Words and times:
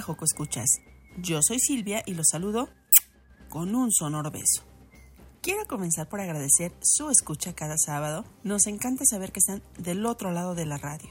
Joco 0.00 0.24
Escuchas. 0.24 0.80
Yo 1.18 1.40
soy 1.42 1.58
Silvia 1.58 2.02
y 2.06 2.14
los 2.14 2.28
saludo 2.30 2.68
con 3.48 3.74
un 3.74 3.90
sonoro 3.92 4.30
beso. 4.30 4.64
Quiero 5.42 5.66
comenzar 5.66 6.08
por 6.08 6.20
agradecer 6.20 6.72
su 6.82 7.10
escucha 7.10 7.54
cada 7.54 7.76
sábado. 7.78 8.24
Nos 8.42 8.66
encanta 8.66 9.04
saber 9.04 9.32
que 9.32 9.40
están 9.40 9.62
del 9.78 10.04
otro 10.06 10.32
lado 10.32 10.54
de 10.54 10.66
la 10.66 10.76
radio, 10.76 11.08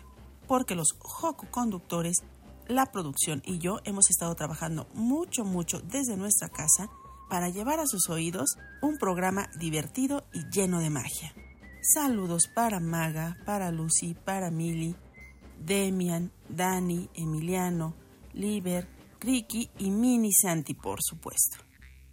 porque 0.48 0.76
los 0.76 0.96
Joco 1.00 1.48
conductores, 1.50 2.24
la 2.68 2.86
producción 2.88 3.42
y 3.46 3.58
yo 3.58 3.80
hemos 3.86 4.10
estado 4.10 4.36
trabajando 4.36 4.88
mucho, 4.94 5.44
mucho 5.44 5.82
desde 5.82 6.16
nuestra 6.16 6.50
casa 6.50 6.90
para 7.30 7.50
llevar 7.50 7.80
a 7.80 7.88
sus 7.88 8.10
oídos 8.10 8.58
un 8.82 8.98
programa 8.98 9.50
divertido 9.60 10.26
y 10.34 10.44
lleno 10.50 10.80
de 10.80 10.90
magia. 10.90 11.34
Saludos 11.82 12.48
para 12.54 12.80
Maga, 12.80 13.38
para 13.46 13.72
Lucy, 13.72 14.14
para 14.14 14.52
Mili, 14.52 14.96
Demian, 15.60 16.32
Dani, 16.50 17.10
Emiliano, 17.14 17.96
Liber, 18.40 18.88
Ricky 19.20 19.70
y 19.78 19.92
Mini 19.92 20.32
Santi, 20.32 20.74
por 20.74 21.00
supuesto. 21.02 21.58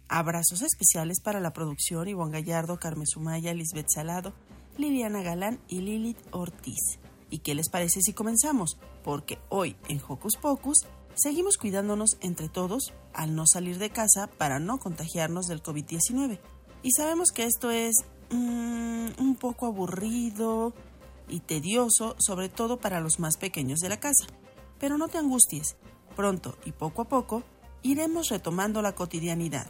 Abrazos 0.09 0.61
especiales 0.61 1.21
para 1.21 1.39
la 1.39 1.53
producción 1.53 2.07
Ivonne 2.07 2.33
Gallardo, 2.33 2.79
Carmen 2.79 3.07
Sumaya, 3.07 3.53
Lisbeth 3.53 3.87
Salado, 3.89 4.33
Liliana 4.77 5.21
Galán 5.21 5.61
y 5.69 5.79
Lilith 5.79 6.19
Ortiz. 6.31 6.99
¿Y 7.29 7.39
qué 7.39 7.55
les 7.55 7.69
parece 7.69 8.01
si 8.01 8.13
comenzamos? 8.13 8.77
Porque 9.03 9.39
hoy 9.49 9.77
en 9.87 10.01
Hocus 10.05 10.35
Pocus 10.35 10.85
seguimos 11.15 11.57
cuidándonos 11.57 12.17
entre 12.21 12.49
todos 12.49 12.93
al 13.13 13.33
no 13.33 13.45
salir 13.47 13.79
de 13.79 13.89
casa 13.89 14.27
para 14.27 14.59
no 14.59 14.79
contagiarnos 14.79 15.47
del 15.47 15.63
COVID-19. 15.63 16.39
Y 16.83 16.91
sabemos 16.91 17.31
que 17.31 17.45
esto 17.45 17.71
es 17.71 17.95
mmm, 18.31 19.07
un 19.17 19.35
poco 19.39 19.65
aburrido 19.65 20.73
y 21.29 21.39
tedioso, 21.39 22.15
sobre 22.19 22.49
todo 22.49 22.79
para 22.79 22.99
los 22.99 23.19
más 23.19 23.37
pequeños 23.37 23.79
de 23.79 23.89
la 23.89 23.99
casa. 23.99 24.27
Pero 24.79 24.97
no 24.97 25.07
te 25.07 25.17
angusties, 25.17 25.75
pronto 26.17 26.57
y 26.65 26.71
poco 26.73 27.03
a 27.03 27.07
poco 27.07 27.43
iremos 27.83 28.29
retomando 28.29 28.81
la 28.81 28.93
cotidianidad. 28.93 29.67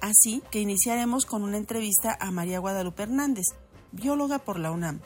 Así 0.00 0.42
que 0.50 0.60
iniciaremos 0.60 1.24
con 1.24 1.42
una 1.42 1.56
entrevista 1.56 2.18
a 2.20 2.30
María 2.30 2.58
Guadalupe 2.58 3.04
Hernández, 3.04 3.46
bióloga 3.92 4.40
por 4.40 4.58
la 4.58 4.72
UNAM. 4.72 5.00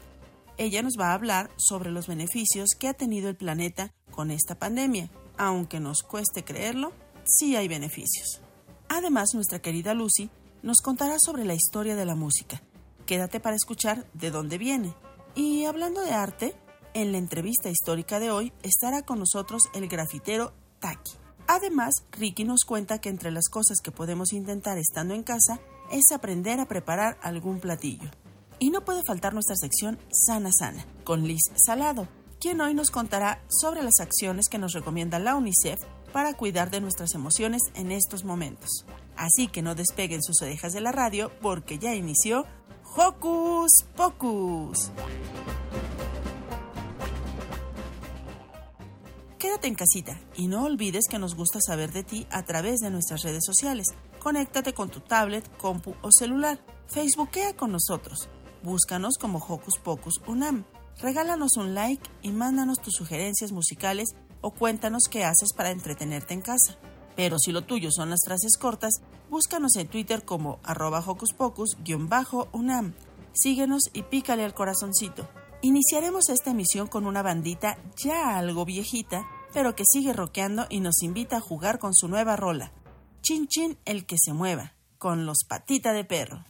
Ella 0.57 0.83
nos 0.83 0.95
va 0.99 1.11
a 1.11 1.15
hablar 1.15 1.51
sobre 1.57 1.93
los 1.93 2.09
beneficios 2.09 2.71
que 2.77 2.89
ha 2.89 2.95
tenido 2.95 3.29
el 3.29 3.37
planeta 3.37 3.93
con 4.11 4.33
esta 4.33 4.59
pandemia. 4.59 5.09
Aunque 5.37 5.79
nos 5.79 6.03
cueste 6.03 6.43
creerlo, 6.43 6.91
sí 7.25 7.55
hay 7.55 7.69
beneficios. 7.69 8.41
Además, 8.89 9.29
nuestra 9.35 9.61
querida 9.61 9.95
Lucy 9.95 10.31
nos 10.63 10.79
contará 10.79 11.17
sobre 11.21 11.45
la 11.45 11.55
historia 11.55 11.95
de 11.95 12.07
la 12.07 12.17
música. 12.17 12.61
Quédate 13.07 13.39
para 13.39 13.55
escuchar 13.55 14.05
de 14.15 14.33
dónde 14.33 14.59
viene. 14.59 14.95
Y 15.37 15.67
hablando 15.67 16.01
de 16.01 16.11
arte, 16.11 16.57
en 16.95 17.13
la 17.13 17.19
entrevista 17.19 17.71
histórica 17.71 18.19
de 18.19 18.33
hoy 18.33 18.53
estará 18.63 19.03
con 19.03 19.21
nosotros 19.21 19.69
el 19.75 19.87
grafitero 19.87 20.53
Taki. 20.81 21.13
Además, 21.47 21.95
Ricky 22.13 22.45
nos 22.45 22.65
cuenta 22.65 23.01
que 23.01 23.09
entre 23.09 23.31
las 23.31 23.49
cosas 23.49 23.79
que 23.83 23.91
podemos 23.91 24.33
intentar 24.33 24.77
estando 24.79 25.15
en 25.15 25.23
casa 25.23 25.61
es 25.91 26.13
aprender 26.13 26.61
a 26.61 26.69
preparar 26.69 27.19
algún 27.23 27.59
platillo. 27.61 28.11
Y 28.59 28.71
no 28.71 28.85
puede 28.85 29.03
faltar 29.03 29.35
nuestra 29.35 29.57
sección 29.57 29.99
Sana 30.11 30.51
Sana, 30.53 30.85
con 31.05 31.25
Liz 31.25 31.41
Salado, 31.65 32.07
quien 32.41 32.61
hoy 32.61 32.75
nos 32.75 32.91
contará 32.91 33.43
sobre 33.49 33.83
las 33.83 34.01
acciones 34.01 34.49
que 34.49 34.59
nos 34.59 34.73
recomienda 34.73 35.19
la 35.19 35.37
UNICEF 35.37 35.81
para 36.13 36.35
cuidar 36.35 36.71
de 36.71 36.81
nuestras 36.81 37.15
emociones 37.15 37.63
en 37.75 37.93
estos 37.93 38.25
momentos. 38.25 38.85
Así 39.17 39.49
que 39.49 39.63
no 39.63 39.75
despeguen 39.75 40.23
sus 40.23 40.43
orejas 40.43 40.73
de 40.73 40.81
la 40.81 40.93
radio 40.93 41.33
porque 41.41 41.79
ya 41.79 41.95
inició 41.95 42.47
Hocus 42.97 43.85
Pocus. 43.97 44.91
Quédate 49.39 49.69
en 49.69 49.77
casita 49.77 50.21
y 50.35 50.49
no 50.49 50.65
olvides 50.65 51.05
que 51.09 51.21
nos 51.21 51.37
gusta 51.37 51.61
saber 51.61 51.93
de 51.93 52.03
ti 52.03 52.27
a 52.29 52.43
través 52.43 52.81
de 52.81 52.91
nuestras 52.91 53.23
redes 53.23 53.45
sociales. 53.45 53.87
Conéctate 54.19 54.73
con 54.75 54.91
tu 54.91 54.99
tablet, 54.99 55.49
compu 55.59 55.95
o 56.03 56.11
celular. 56.11 56.59
Facebookea 56.89 57.55
con 57.55 57.71
nosotros. 57.71 58.29
Búscanos 58.65 59.17
como 59.17 59.39
Hocus 59.39 59.79
Pocus 59.79 60.21
Unam. 60.27 60.65
Regálanos 61.01 61.57
un 61.57 61.75
like 61.75 62.11
y 62.21 62.33
mándanos 62.33 62.81
tus 62.81 62.95
sugerencias 62.95 63.53
musicales 63.53 64.17
o 64.41 64.51
cuéntanos 64.51 65.05
qué 65.09 65.23
haces 65.23 65.53
para 65.57 65.71
entretenerte 65.71 66.35
en 66.35 66.41
casa. 66.41 66.77
Pero 67.15 67.39
si 67.39 67.53
lo 67.53 67.63
tuyo 67.63 67.93
son 67.93 68.11
las 68.11 68.25
frases 68.25 68.57
cortas, 68.57 68.95
búscanos 69.31 69.77
en 69.77 69.87
Twitter 69.87 70.25
como 70.25 70.59
arroba 70.65 70.99
Hocus 71.07 71.33
Pocus-Unam. 71.33 72.95
Síguenos 73.35 73.83
y 73.93 74.03
pícale 74.03 74.45
al 74.45 74.55
corazoncito. 74.55 75.29
Iniciaremos 75.61 76.29
esta 76.29 76.53
emisión 76.53 76.87
con 76.87 77.05
una 77.05 77.23
bandita 77.23 77.79
ya 77.97 78.39
algo 78.39 78.65
viejita, 78.65 79.29
pero 79.53 79.75
que 79.75 79.83
sigue 79.85 80.13
rockeando 80.13 80.67
y 80.71 80.79
nos 80.79 81.03
invita 81.03 81.39
a 81.39 81.41
jugar 81.41 81.81
con 81.81 81.95
su 81.97 82.07
nueva 82.07 82.37
rola, 82.37 82.73
Chin 83.23 83.49
Chin 83.49 83.77
el 83.85 84.07
que 84.07 84.17
se 84.19 84.33
mueva, 84.33 84.75
con 84.99 85.27
los 85.27 85.39
patita 85.49 85.93
de 85.93 86.05
perro. 86.05 86.45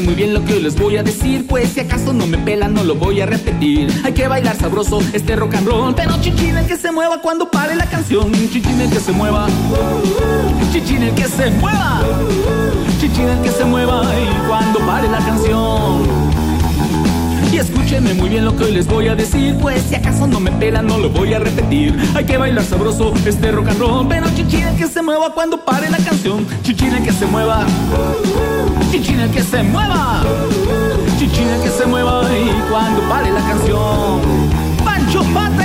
Muy 0.00 0.14
bien 0.14 0.34
lo 0.34 0.44
que 0.44 0.60
les 0.60 0.76
voy 0.76 0.96
a 0.96 1.02
decir. 1.02 1.46
Pues 1.46 1.70
si 1.70 1.80
acaso 1.80 2.12
no 2.12 2.26
me 2.26 2.38
pelan 2.38 2.74
no 2.74 2.82
lo 2.84 2.94
voy 2.94 3.20
a 3.20 3.26
repetir. 3.26 3.88
Hay 4.04 4.12
que 4.12 4.26
bailar 4.28 4.56
sabroso 4.56 5.00
este 5.12 5.36
rock 5.36 5.54
and 5.54 5.68
roll. 5.68 5.94
Pero 5.94 6.20
chichín 6.20 6.56
el 6.56 6.66
que 6.66 6.76
se 6.76 6.90
mueva 6.90 7.20
cuando 7.20 7.50
pare 7.50 7.74
la 7.76 7.86
canción. 7.86 8.32
Chichín 8.32 8.80
el 8.80 8.90
que 8.90 9.00
se 9.00 9.12
mueva. 9.12 9.46
Chichín 10.72 11.02
el 11.02 11.14
que 11.14 11.24
se 11.24 11.50
mueva. 11.52 12.02
Chichín 13.00 13.28
el 13.28 13.40
que 13.42 13.50
se 13.50 13.64
mueva 13.64 14.02
y 14.04 14.48
cuando 14.48 14.80
pare 14.80 15.08
la 15.08 15.18
canción 15.18 16.23
y 17.54 17.58
escúchenme 17.58 18.14
muy 18.14 18.28
bien 18.28 18.44
lo 18.44 18.56
que 18.56 18.64
hoy 18.64 18.72
les 18.72 18.86
voy 18.86 19.06
a 19.06 19.14
decir. 19.14 19.56
Pues 19.60 19.82
si 19.82 19.94
acaso 19.94 20.26
no 20.26 20.40
me 20.40 20.50
pelan 20.52 20.86
no 20.86 20.98
lo 20.98 21.08
voy 21.10 21.34
a 21.34 21.38
repetir. 21.38 21.94
Hay 22.14 22.24
que 22.24 22.36
bailar 22.36 22.64
sabroso 22.64 23.14
este 23.24 23.52
rock 23.52 23.68
and 23.68 23.78
roll. 23.78 24.08
Pero 24.08 24.26
chichín 24.34 24.66
el 24.66 24.76
que 24.76 24.88
se 24.88 25.02
mueva 25.02 25.32
cuando 25.32 25.64
pare 25.64 25.88
la 25.88 25.98
canción. 25.98 26.46
Chichín 26.62 26.92
el 26.94 27.04
que 27.04 27.12
se 27.12 27.26
mueva. 27.26 27.64
Chichín 28.90 29.20
el 29.20 29.30
que 29.30 29.42
se 29.42 29.62
mueva. 29.62 30.22
Chichín 31.18 31.48
el 31.48 31.62
que 31.62 31.70
se 31.70 31.86
mueva 31.86 32.22
y 32.32 32.70
cuando 32.70 33.00
pare 33.02 33.30
la 33.30 33.40
canción. 33.40 34.20
Pancho 34.84 35.22
Pata 35.32 35.63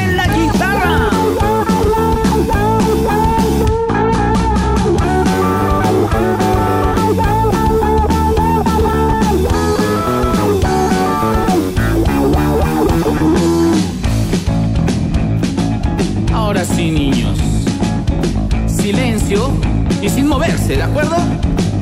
y 20.02 20.10
sin 20.10 20.28
moverse, 20.28 20.76
¿de 20.76 20.82
acuerdo? 20.82 21.16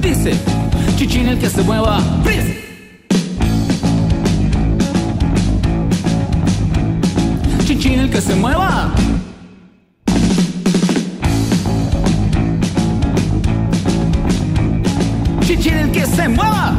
Dice, 0.01 0.33
chichín 0.97 1.29
el 1.29 1.39
que 1.39 1.49
se 1.49 1.61
mueva, 1.61 2.01
¡prisa! 2.21 2.53
Chichín 7.65 7.99
el 7.99 8.09
que 8.09 8.19
se 8.19 8.35
mueva. 8.35 8.91
Chichín 15.45 15.73
el 15.73 15.91
que 15.91 16.05
se 16.05 16.27
mueva. 16.27 16.77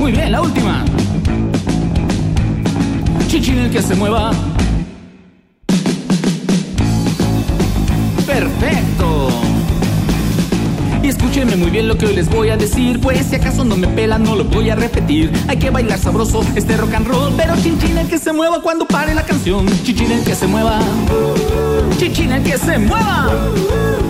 Muy 0.00 0.10
bien, 0.10 0.32
la 0.32 0.42
última. 0.42 0.84
Chichín 3.28 3.58
el 3.58 3.70
que 3.70 3.82
se 3.82 3.94
mueva. 3.94 4.32
Lo 11.86 11.96
que 11.96 12.06
hoy 12.06 12.14
les 12.14 12.28
voy 12.28 12.50
a 12.50 12.56
decir, 12.56 13.00
pues 13.00 13.26
si 13.26 13.36
acaso 13.36 13.64
no 13.64 13.76
me 13.76 13.86
pelan 13.86 14.22
no 14.24 14.34
lo 14.34 14.44
voy 14.44 14.70
a 14.70 14.74
repetir. 14.74 15.32
Hay 15.48 15.58
que 15.58 15.70
bailar 15.70 15.98
sabroso 15.98 16.44
este 16.54 16.76
rock 16.76 16.94
and 16.94 17.06
roll, 17.06 17.32
pero 17.36 17.54
chinchín 17.56 17.96
el 17.96 18.08
que 18.08 18.18
se 18.18 18.32
mueva 18.32 18.60
cuando 18.60 18.86
pare 18.86 19.14
la 19.14 19.22
canción. 19.22 19.66
Chinchín 19.84 20.10
el 20.10 20.24
que 20.24 20.34
se 20.34 20.46
mueva. 20.46 20.80
Chinchín 21.98 22.32
el 22.32 22.42
que 22.42 22.58
se 22.58 22.78
mueva. 22.78 23.28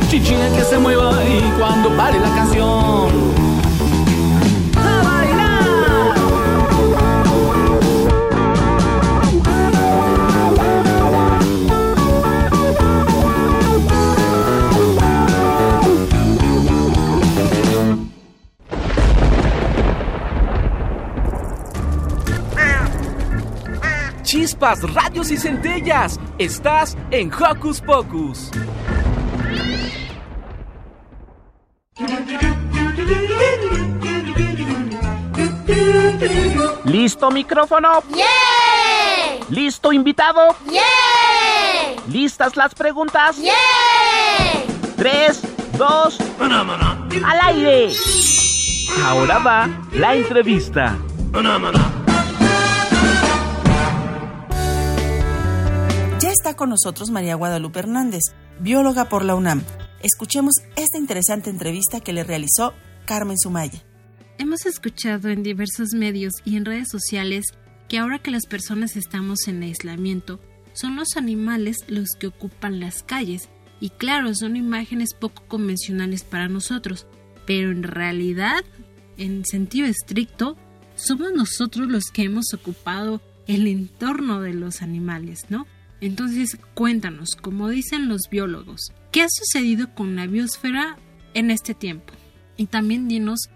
Chinchín 0.09 0.41
el 0.41 0.53
que 0.55 0.63
se 0.63 0.79
mueva 0.79 1.13
y 1.25 1.59
cuando 1.59 1.95
pare 1.97 2.19
la 2.19 2.35
canción. 2.35 3.46
Chispas, 24.47 24.81
radios 24.95 25.33
y 25.33 25.37
centellas. 25.37 26.21
Estás 26.39 26.97
en 27.11 27.33
Hocus 27.33 27.81
Pocus. 27.81 28.51
¿Listo 36.85 37.31
micrófono? 37.33 38.05
¡Yeah! 38.15 38.25
¿Listo 39.51 39.93
invitado? 39.93 40.55
¡Yeah! 40.71 42.01
¿Listas 42.09 42.57
las 42.57 42.73
preguntas? 42.73 43.39
¡Yeah! 43.39 43.53
Tres, 44.97 45.43
dos, 45.77 46.19
al 46.39 47.41
aire. 47.43 47.93
Ahora 49.05 49.39
va 49.39 49.69
la 49.93 50.15
entrevista. 50.15 50.97
Está 56.47 56.57
con 56.57 56.71
nosotros 56.71 57.11
María 57.11 57.35
Guadalupe 57.35 57.81
Hernández, 57.81 58.23
bióloga 58.61 59.09
por 59.09 59.25
la 59.25 59.35
UNAM. 59.35 59.65
Escuchemos 60.01 60.55
esta 60.77 60.97
interesante 60.97 61.51
entrevista 61.51 61.99
que 61.99 62.13
le 62.13 62.23
realizó 62.23 62.73
Carmen 63.05 63.37
Sumaya. 63.37 63.83
Hemos 64.39 64.65
escuchado 64.65 65.29
en 65.29 65.43
diversos 65.43 65.89
medios 65.93 66.35
y 66.45 66.57
en 66.57 66.65
redes 66.65 66.87
sociales 66.89 67.47
que 67.89 67.99
ahora 67.99 68.21
que 68.21 68.31
las 68.31 68.47
personas 68.47 68.97
estamos 68.97 69.49
en 69.49 69.61
aislamiento, 69.65 70.39
son 70.73 70.95
los 70.95 71.17
animales 71.17 71.79
los 71.89 72.11
que 72.17 72.29
ocupan 72.29 72.79
las 72.79 73.03
calles. 73.03 73.49
Y 73.81 73.91
claro, 73.91 74.33
son 74.33 74.57
imágenes 74.57 75.15
poco 75.19 75.43
convencionales 75.49 76.23
para 76.23 76.49
nosotros, 76.49 77.09
pero 77.45 77.73
en 77.73 77.83
realidad, 77.83 78.63
en 79.17 79.45
sentido 79.45 79.89
estricto, 79.89 80.57
somos 80.95 81.33
nosotros 81.33 81.89
los 81.89 82.05
que 82.05 82.23
hemos 82.23 82.55
ocupado 82.55 83.21
el 83.49 83.67
entorno 83.67 84.41
de 84.41 84.55
los 84.55 84.81
animales, 84.81 85.47
¿no? 85.49 85.67
Entonces, 86.01 86.59
cuéntanos, 86.75 87.37
como 87.37 87.69
dicen 87.69 88.09
los 88.09 88.23
biólogos, 88.31 88.93
¿qué 89.13 89.23
ha 89.23 89.29
sucedido 89.29 89.95
con 89.95 90.17
la 90.17 90.27
biosfera 90.27 90.97
en 91.35 91.51
este 91.51 91.75
tiempo? 91.75 92.13
Y 92.57 92.67
también 92.67 93.09
dinos 93.09 93.49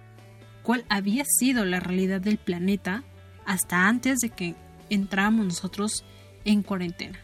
cuál 0.63 0.85
había 0.89 1.25
sido 1.25 1.65
la 1.65 1.81
realidad 1.81 2.21
del 2.21 2.39
planeta 2.39 3.05
hasta 3.45 3.89
antes 3.89 4.19
de 4.19 4.31
que 4.31 4.55
entráramos 4.89 5.47
nosotros 5.47 6.05
en 6.45 6.63
cuarentena. 6.63 7.19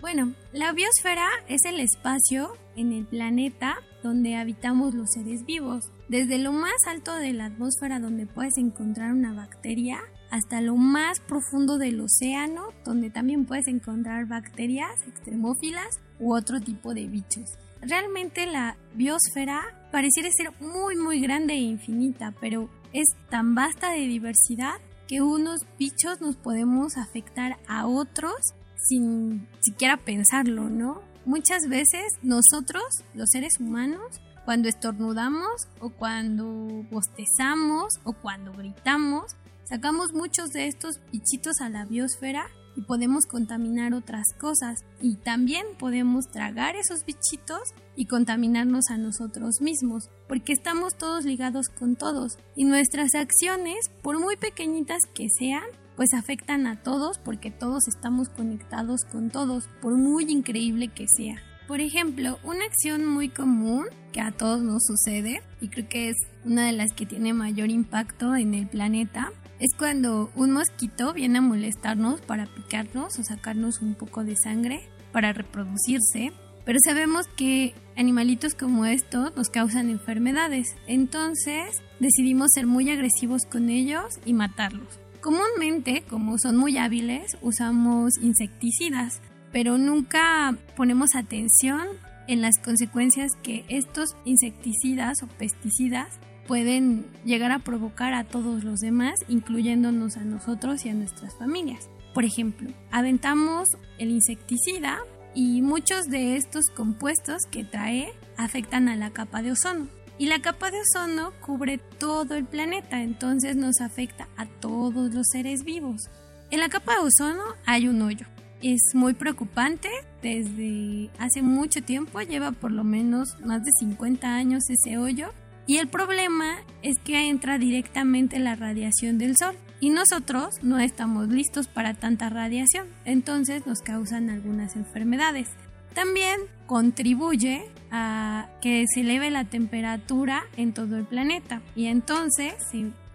Bueno, 0.00 0.32
la 0.52 0.72
biosfera 0.72 1.28
es 1.48 1.64
el 1.66 1.78
espacio 1.80 2.56
en 2.76 2.92
el 2.92 3.06
planeta 3.06 3.76
donde 4.02 4.36
habitamos 4.36 4.94
los 4.94 5.10
seres 5.12 5.44
vivos. 5.44 5.90
Desde 6.08 6.38
lo 6.38 6.52
más 6.52 6.74
alto 6.86 7.14
de 7.14 7.32
la 7.32 7.46
atmósfera 7.46 8.00
donde 8.00 8.26
puedes 8.26 8.56
encontrar 8.56 9.12
una 9.12 9.34
bacteria 9.34 10.00
hasta 10.30 10.60
lo 10.60 10.76
más 10.76 11.20
profundo 11.20 11.78
del 11.78 12.00
océano 12.00 12.68
donde 12.84 13.10
también 13.10 13.44
puedes 13.44 13.66
encontrar 13.68 14.26
bacterias 14.26 15.02
extremófilas 15.06 16.00
u 16.18 16.34
otro 16.34 16.60
tipo 16.60 16.94
de 16.94 17.06
bichos. 17.06 17.50
Realmente 17.82 18.46
la 18.46 18.76
biosfera 18.94 19.62
pareciera 19.90 20.28
ser 20.30 20.52
muy 20.60 20.96
muy 20.96 21.20
grande 21.20 21.54
e 21.54 21.60
infinita, 21.60 22.34
pero 22.40 22.68
es 22.92 23.06
tan 23.30 23.54
vasta 23.54 23.90
de 23.90 24.00
diversidad 24.00 24.74
que 25.08 25.22
unos 25.22 25.60
bichos 25.78 26.20
nos 26.20 26.36
podemos 26.36 26.96
afectar 26.96 27.58
a 27.66 27.86
otros 27.86 28.34
sin 28.76 29.48
siquiera 29.60 29.96
pensarlo, 29.96 30.68
¿no? 30.68 31.02
Muchas 31.24 31.68
veces 31.68 32.18
nosotros, 32.22 32.84
los 33.14 33.28
seres 33.30 33.58
humanos, 33.60 34.20
cuando 34.44 34.68
estornudamos 34.68 35.68
o 35.80 35.90
cuando 35.90 36.44
bostezamos 36.90 38.00
o 38.04 38.12
cuando 38.12 38.52
gritamos, 38.52 39.36
sacamos 39.70 40.12
muchos 40.12 40.50
de 40.50 40.66
estos 40.66 41.00
bichitos 41.12 41.60
a 41.60 41.70
la 41.70 41.86
biosfera 41.86 42.48
y 42.76 42.82
podemos 42.82 43.24
contaminar 43.26 43.94
otras 43.94 44.26
cosas. 44.38 44.84
Y 45.00 45.14
también 45.16 45.64
podemos 45.78 46.28
tragar 46.28 46.76
esos 46.76 47.04
bichitos 47.06 47.62
y 47.96 48.06
contaminarnos 48.06 48.90
a 48.90 48.98
nosotros 48.98 49.60
mismos 49.60 50.10
porque 50.28 50.52
estamos 50.52 50.96
todos 50.96 51.24
ligados 51.24 51.68
con 51.68 51.96
todos. 51.96 52.38
Y 52.56 52.64
nuestras 52.64 53.14
acciones 53.14 53.90
por 54.02 54.18
muy 54.18 54.36
pequeñitas 54.36 55.02
que 55.14 55.28
sean 55.30 55.64
pues 55.96 56.14
afectan 56.14 56.66
a 56.66 56.82
todos 56.82 57.18
porque 57.18 57.50
todos 57.50 57.86
estamos 57.86 58.28
conectados 58.28 59.04
con 59.04 59.30
todos 59.30 59.68
por 59.80 59.96
muy 59.96 60.24
increíble 60.30 60.88
que 60.88 61.06
sea. 61.06 61.36
Por 61.68 61.80
ejemplo, 61.80 62.38
una 62.42 62.64
acción 62.64 63.06
muy 63.06 63.28
común 63.28 63.86
que 64.12 64.20
a 64.20 64.32
todos 64.32 64.60
nos 64.60 64.82
sucede 64.84 65.42
y 65.60 65.68
creo 65.68 65.88
que 65.88 66.08
es 66.08 66.16
una 66.44 66.66
de 66.66 66.72
las 66.72 66.92
que 66.92 67.06
tiene 67.06 67.32
mayor 67.32 67.70
impacto 67.70 68.34
en 68.34 68.54
el 68.54 68.66
planeta 68.66 69.30
es 69.60 69.74
cuando 69.76 70.30
un 70.34 70.52
mosquito 70.52 71.12
viene 71.12 71.38
a 71.38 71.42
molestarnos 71.42 72.22
para 72.22 72.46
picarnos 72.46 73.18
o 73.18 73.22
sacarnos 73.22 73.82
un 73.82 73.94
poco 73.94 74.24
de 74.24 74.34
sangre 74.36 74.88
para 75.12 75.32
reproducirse. 75.32 76.32
Pero 76.64 76.78
sabemos 76.84 77.26
que 77.36 77.74
animalitos 77.96 78.54
como 78.54 78.86
estos 78.86 79.36
nos 79.36 79.50
causan 79.50 79.90
enfermedades, 79.90 80.76
entonces 80.86 81.82
decidimos 82.00 82.48
ser 82.54 82.66
muy 82.66 82.90
agresivos 82.90 83.42
con 83.50 83.70
ellos 83.70 84.18
y 84.24 84.34
matarlos. 84.34 84.98
Comúnmente, 85.20 86.04
como 86.08 86.38
son 86.38 86.56
muy 86.56 86.78
hábiles, 86.78 87.36
usamos 87.42 88.16
insecticidas, 88.22 89.20
pero 89.52 89.76
nunca 89.76 90.56
ponemos 90.76 91.14
atención 91.14 91.86
en 92.28 92.40
las 92.40 92.58
consecuencias 92.58 93.32
que 93.42 93.64
estos 93.68 94.16
insecticidas 94.24 95.22
o 95.22 95.26
pesticidas 95.26 96.20
pueden 96.50 97.06
llegar 97.24 97.52
a 97.52 97.60
provocar 97.60 98.12
a 98.12 98.24
todos 98.24 98.64
los 98.64 98.80
demás, 98.80 99.14
incluyéndonos 99.28 100.16
a 100.16 100.24
nosotros 100.24 100.84
y 100.84 100.88
a 100.88 100.94
nuestras 100.94 101.38
familias. 101.38 101.88
Por 102.12 102.24
ejemplo, 102.24 102.68
aventamos 102.90 103.68
el 103.98 104.10
insecticida 104.10 104.98
y 105.32 105.62
muchos 105.62 106.06
de 106.06 106.34
estos 106.34 106.64
compuestos 106.74 107.42
que 107.52 107.62
trae 107.62 108.12
afectan 108.36 108.88
a 108.88 108.96
la 108.96 109.10
capa 109.10 109.42
de 109.42 109.52
ozono. 109.52 109.86
Y 110.18 110.26
la 110.26 110.42
capa 110.42 110.72
de 110.72 110.78
ozono 110.80 111.30
cubre 111.40 111.78
todo 111.78 112.34
el 112.34 112.46
planeta, 112.46 113.00
entonces 113.00 113.54
nos 113.54 113.80
afecta 113.80 114.26
a 114.36 114.46
todos 114.46 115.14
los 115.14 115.28
seres 115.30 115.62
vivos. 115.62 116.10
En 116.50 116.58
la 116.58 116.68
capa 116.68 116.94
de 116.94 117.06
ozono 117.06 117.44
hay 117.64 117.86
un 117.86 118.02
hoyo. 118.02 118.26
Es 118.60 118.80
muy 118.92 119.14
preocupante, 119.14 119.88
desde 120.20 121.10
hace 121.20 121.42
mucho 121.42 121.80
tiempo, 121.80 122.20
lleva 122.22 122.50
por 122.50 122.72
lo 122.72 122.82
menos 122.82 123.38
más 123.38 123.62
de 123.62 123.70
50 123.78 124.34
años 124.34 124.64
ese 124.68 124.98
hoyo 124.98 125.30
y 125.70 125.78
el 125.78 125.86
problema 125.86 126.56
es 126.82 126.98
que 126.98 127.28
entra 127.28 127.56
directamente 127.56 128.40
la 128.40 128.56
radiación 128.56 129.18
del 129.18 129.36
sol 129.36 129.54
y 129.78 129.90
nosotros 129.90 130.56
no 130.62 130.80
estamos 130.80 131.28
listos 131.28 131.68
para 131.68 131.94
tanta 131.94 132.28
radiación, 132.28 132.88
entonces 133.04 133.68
nos 133.68 133.78
causan 133.78 134.30
algunas 134.30 134.74
enfermedades. 134.74 135.48
También 135.94 136.40
contribuye 136.66 137.70
a 137.92 138.48
que 138.60 138.84
se 138.92 139.02
eleve 139.02 139.30
la 139.30 139.44
temperatura 139.44 140.42
en 140.56 140.72
todo 140.72 140.96
el 140.96 141.04
planeta 141.04 141.62
y 141.76 141.86
entonces 141.86 142.54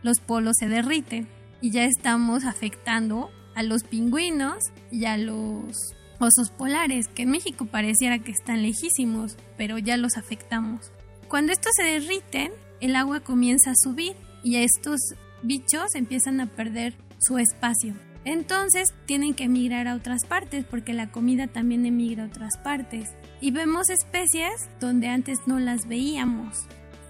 los 0.02 0.22
polos 0.22 0.56
se 0.58 0.70
derriten 0.70 1.28
y 1.60 1.72
ya 1.72 1.84
estamos 1.84 2.46
afectando 2.46 3.32
a 3.54 3.64
los 3.64 3.84
pingüinos 3.84 4.60
y 4.94 5.04
a 5.04 5.18
los 5.18 5.76
osos 6.22 6.52
polares, 6.52 7.10
que 7.10 7.24
en 7.24 7.32
México 7.32 7.66
pareciera 7.66 8.20
que 8.20 8.32
están 8.32 8.62
lejísimos, 8.62 9.36
pero 9.58 9.78
ya 9.78 9.98
los 9.98 10.16
afectamos. 10.16 10.94
Cuando 11.28 11.52
estos 11.52 11.72
se 11.76 11.84
derriten, 11.84 12.52
el 12.82 12.96
agua 12.96 13.20
comienza 13.20 13.72
a 13.72 13.76
subir 13.76 14.16
y 14.44 14.58
estos 14.58 15.00
bichos 15.42 15.96
empiezan 15.96 16.40
a 16.40 16.46
perder 16.46 16.96
su 17.20 17.38
espacio. 17.38 17.96
Entonces 18.26 18.88
tienen 19.06 19.34
que 19.34 19.46
emigrar 19.46 19.88
a 19.88 19.96
otras 19.96 20.26
partes 20.26 20.66
porque 20.66 20.94
la 20.94 21.12
comida 21.12 21.48
también 21.48 21.86
emigra 21.86 22.24
a 22.24 22.28
otras 22.28 22.58
partes. 22.58 23.10
Y 23.42 23.52
vemos 23.52 23.90
especies 23.90 24.70
donde 24.80 25.08
antes 25.08 25.40
no 25.46 25.60
las 25.60 25.88
veíamos. 25.88 26.66